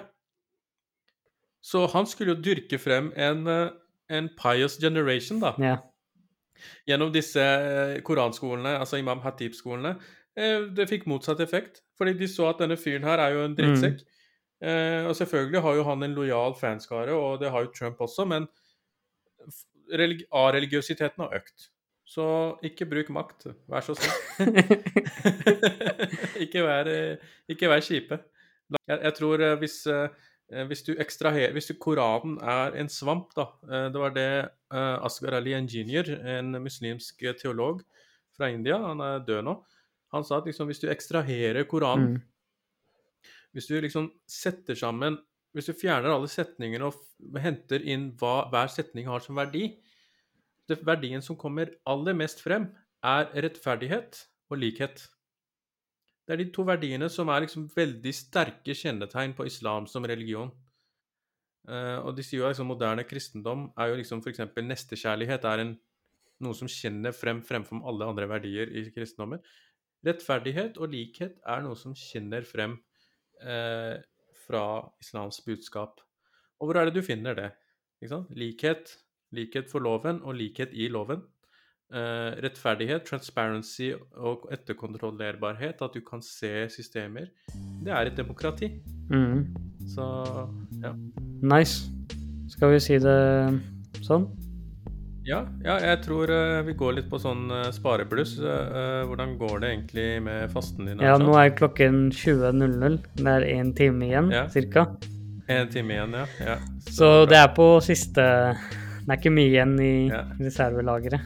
Så 1.62 1.86
han 1.92 2.08
skulle 2.08 2.36
jo 2.36 2.42
dyrke 2.42 2.80
frem 2.80 3.12
en, 3.16 3.48
eh, 3.48 3.70
en 4.10 4.30
pious 4.40 4.78
generation, 4.82 5.40
da. 5.40 5.54
Ja. 5.60 5.76
Gjennom 6.88 7.12
disse 7.14 7.42
eh, 7.42 8.02
koranskolene, 8.02 8.78
altså 8.80 8.98
Imam 8.98 9.20
Hatib-skolene. 9.24 9.96
Eh, 10.38 10.70
det 10.76 10.90
fikk 10.90 11.08
motsatt 11.08 11.40
effekt, 11.44 11.84
fordi 11.98 12.16
de 12.20 12.28
så 12.28 12.50
at 12.50 12.64
denne 12.64 12.78
fyren 12.80 13.04
her 13.08 13.20
er 13.20 13.36
jo 13.36 13.44
en 13.46 13.56
drittsekk. 13.58 14.02
Eh, 14.62 15.06
og 15.08 15.16
selvfølgelig 15.16 15.62
har 15.62 15.76
jo 15.76 15.84
han 15.88 16.04
en 16.04 16.16
lojal 16.16 16.56
fanskare, 16.60 17.14
og 17.16 17.40
det 17.40 17.52
har 17.52 17.64
jo 17.64 17.74
Trump 17.76 18.02
også, 18.04 18.26
men 18.28 18.48
religi 19.96 20.26
A-religiøsiteten 20.32 21.24
har 21.24 21.36
økt. 21.40 21.70
Så 22.10 22.26
ikke 22.66 22.88
bruk 22.89 23.12
makt, 23.14 23.51
vær 23.70 23.86
så 23.86 23.93
snill. 23.93 24.49
ikke, 26.43 26.64
vær, 26.66 26.89
eh, 26.89 27.30
ikke 27.51 27.70
vær 27.70 27.84
kjipe. 27.86 28.18
Jeg, 28.88 28.97
jeg 28.97 29.14
tror 29.20 29.43
eh, 29.45 29.55
hvis, 29.62 29.76
eh, 29.93 30.64
hvis 30.70 30.82
du 30.88 30.91
ekstraherer 31.01 31.53
Hvis 31.53 31.70
du 31.70 31.76
Koranen 31.82 32.38
er 32.41 32.76
en 32.82 32.89
svamp, 32.89 33.32
da 33.38 33.47
Det 33.89 34.01
var 34.01 34.14
det 34.14 34.30
Asghar 34.70 35.38
Ali 35.38 35.53
Engineer, 35.57 36.10
en 36.38 36.57
muslimsk 36.62 37.24
teolog 37.41 37.82
fra 38.38 38.49
India, 38.53 38.78
han 38.78 39.01
er 39.01 39.24
død 39.26 39.41
nå, 39.45 39.55
han 40.14 40.26
sa 40.26 40.38
at 40.38 40.45
liksom, 40.49 40.70
hvis 40.70 40.82
du 40.82 40.89
ekstraherer 40.89 41.66
Koranen 41.70 42.18
Mm. 42.18 42.22
hvis 43.53 43.68
du 43.68 43.80
liksom 43.82 44.12
setter 44.30 44.78
sammen 44.78 45.18
Hvis 45.53 45.66
du 45.70 45.74
fjerner 45.74 46.14
alle 46.14 46.30
setningene 46.30 46.86
og 46.89 47.39
henter 47.41 47.82
inn 47.82 48.12
hva 48.18 48.49
hver 48.49 48.70
setning 48.70 49.10
har 49.10 49.22
som 49.26 49.38
verdi 49.38 49.72
det, 50.70 50.80
Verdien 50.86 51.24
som 51.26 51.38
kommer 51.39 51.72
aller 51.89 52.15
mest 52.17 52.43
frem, 52.43 52.70
er 53.05 53.30
rettferdighet 53.45 54.24
og 54.51 54.59
likhet. 54.61 55.05
Det 56.28 56.36
er 56.36 56.43
de 56.43 56.51
to 56.53 56.61
verdiene 56.67 57.07
som 57.09 57.30
er 57.34 57.45
liksom 57.45 57.67
veldig 57.74 58.11
sterke 58.13 58.76
kjennetegn 58.78 59.34
på 59.38 59.47
islam 59.49 59.88
som 59.89 60.05
religion. 60.05 60.51
Uh, 61.70 61.99
og 62.05 62.13
de 62.17 62.26
sier 62.26 62.43
jo 62.43 62.49
liksom 62.49 62.70
moderne 62.72 63.05
kristendom 63.05 63.67
er 63.78 63.91
jo 63.91 63.97
liksom 63.99 64.22
f.eks. 64.24 64.41
nestekjærlighet 64.57 65.45
er 65.45 65.63
en, 65.63 65.74
noe 66.45 66.55
som 66.55 66.70
kjenner 66.72 67.13
frem 67.13 67.41
fremfor 67.45 67.82
alle 67.89 68.07
andre 68.07 68.30
verdier 68.30 68.72
i 68.72 68.86
kristendommen. 68.95 69.41
rettferdighet 70.05 70.78
og 70.80 70.93
likhet 70.93 71.41
er 71.43 71.65
noe 71.65 71.76
som 71.76 71.97
kjenner 71.97 72.45
frem 72.47 72.78
uh, 73.43 73.97
fra 74.45 74.63
islams 75.01 75.41
budskap. 75.45 75.99
Og 76.59 76.70
hvor 76.70 76.80
er 76.80 76.88
det 76.88 76.95
du 76.95 77.05
finner 77.05 77.36
det? 77.36 77.49
Likhet, 78.32 78.95
likhet 79.36 79.69
for 79.71 79.84
loven 79.84 80.21
og 80.23 80.36
likhet 80.39 80.73
i 80.73 80.89
loven. 80.91 81.21
Uh, 81.89 82.38
rettferdighet, 82.43 83.01
transparency 83.07 83.89
og 84.13 84.43
etterkontrollerbarhet, 84.53 85.80
at 85.82 85.95
du 85.95 86.03
kan 86.05 86.21
se 86.21 86.67
systemer, 86.69 87.32
det 87.82 87.89
er 87.89 88.11
et 88.11 88.17
demokrati. 88.17 88.69
Mm. 89.09 89.47
Så 89.89 90.05
ja. 90.84 90.93
Nice. 91.41 91.89
Skal 92.49 92.75
vi 92.75 92.84
si 92.84 92.99
det 93.01 93.17
sånn? 94.05 94.27
Ja, 95.25 95.43
ja 95.65 95.77
jeg 95.82 96.01
tror 96.05 96.32
uh, 96.32 96.61
vi 96.65 96.73
går 96.77 96.99
litt 96.99 97.09
på 97.11 97.19
sånn 97.21 97.47
uh, 97.51 97.67
sparebluss. 97.73 98.36
Uh, 98.41 99.05
hvordan 99.09 99.36
går 99.39 99.63
det 99.63 99.71
egentlig 99.73 100.07
med 100.25 100.53
fasten 100.53 100.89
din? 100.89 101.01
Ja, 101.05 101.17
nå 101.21 101.34
er 101.41 101.53
klokken 101.57 102.09
20.00. 102.13 102.99
Det 103.17 103.34
er 103.34 103.47
én 103.49 103.73
time 103.77 104.09
igjen, 104.09 104.30
Ja. 104.34 104.45
cirka. 104.49 104.88
En 105.49 105.69
time 105.73 105.97
igjen, 105.97 106.13
ja. 106.13 106.27
ja. 106.45 106.59
Så 106.93 107.25
det 107.30 107.38
er 107.41 107.49
på 107.57 107.71
siste 107.82 108.25
Det 109.10 109.16
er 109.16 109.22
ikke 109.24 109.34
mye 109.34 109.49
igjen 109.49 109.72
i 109.82 109.91
Ja. 110.12 110.22
reservelageret. 110.38 111.22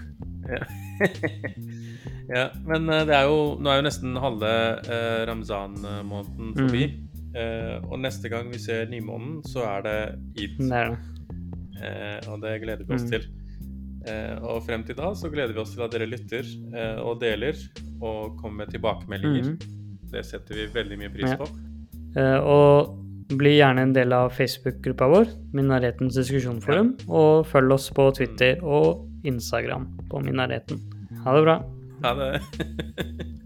Ja. 0.48 0.64
ja, 2.38 2.46
men 2.68 2.88
eh, 2.90 3.04
det 3.08 3.16
er 3.18 3.26
jo 3.28 3.38
Nå 3.60 3.70
er 3.72 3.80
jo 3.82 3.86
nesten 3.88 4.16
halve 4.24 4.52
eh, 4.88 5.24
ramzan-måneden 5.30 6.54
forbi. 6.58 6.84
Eh, 7.36 7.78
og 7.90 8.00
neste 8.04 8.30
gang 8.32 8.52
vi 8.54 8.60
ser 8.62 8.86
nymånen, 8.92 9.42
så 9.50 9.64
er 9.68 9.82
det 9.88 9.98
id. 10.38 10.58
Det 10.62 10.72
er 10.80 10.94
det. 10.94 11.00
Eh, 11.84 12.32
og 12.32 12.42
det 12.44 12.56
gleder 12.64 12.86
vi 12.88 12.94
oss 12.96 13.04
Mm. 13.08 13.12
til. 13.16 13.28
Eh, 14.08 14.36
og 14.44 14.64
frem 14.68 14.84
til 14.84 14.96
da 14.96 15.14
så 15.16 15.30
gleder 15.32 15.54
vi 15.56 15.60
oss 15.64 15.74
til 15.76 15.82
at 15.84 15.92
dere 15.96 16.08
lytter 16.12 16.44
eh, 16.76 17.00
og 17.02 17.20
deler 17.22 17.56
og 18.02 18.38
kommer 18.40 18.64
med 18.66 18.74
tilbakemeldinger. 18.76 19.54
Mm. 19.54 19.58
Det 20.12 20.26
setter 20.28 20.56
vi 20.56 20.68
veldig 20.76 20.98
mye 21.00 21.10
pris 21.14 21.32
Ja. 21.32 21.36
på. 21.40 21.48
Eh, 22.16 22.40
og 22.44 23.00
bli 23.32 23.58
gjerne 23.58 23.88
en 23.88 23.94
del 23.96 24.16
av 24.16 24.34
Facebook-gruppa 24.36 25.10
vår, 25.12 25.30
Minaretens 25.56 26.18
diskusjonsforum, 26.20 26.96
og 27.10 27.48
følg 27.52 27.78
oss 27.78 27.90
på 27.96 28.10
Twitter 28.18 28.64
og 28.64 29.06
Instagram 29.28 29.88
på 30.12 30.24
Minareten. 30.26 30.82
Ha 31.24 31.38
det 31.38 31.46
bra. 31.48 31.62
Ha 32.04 32.18
det. 32.20 32.34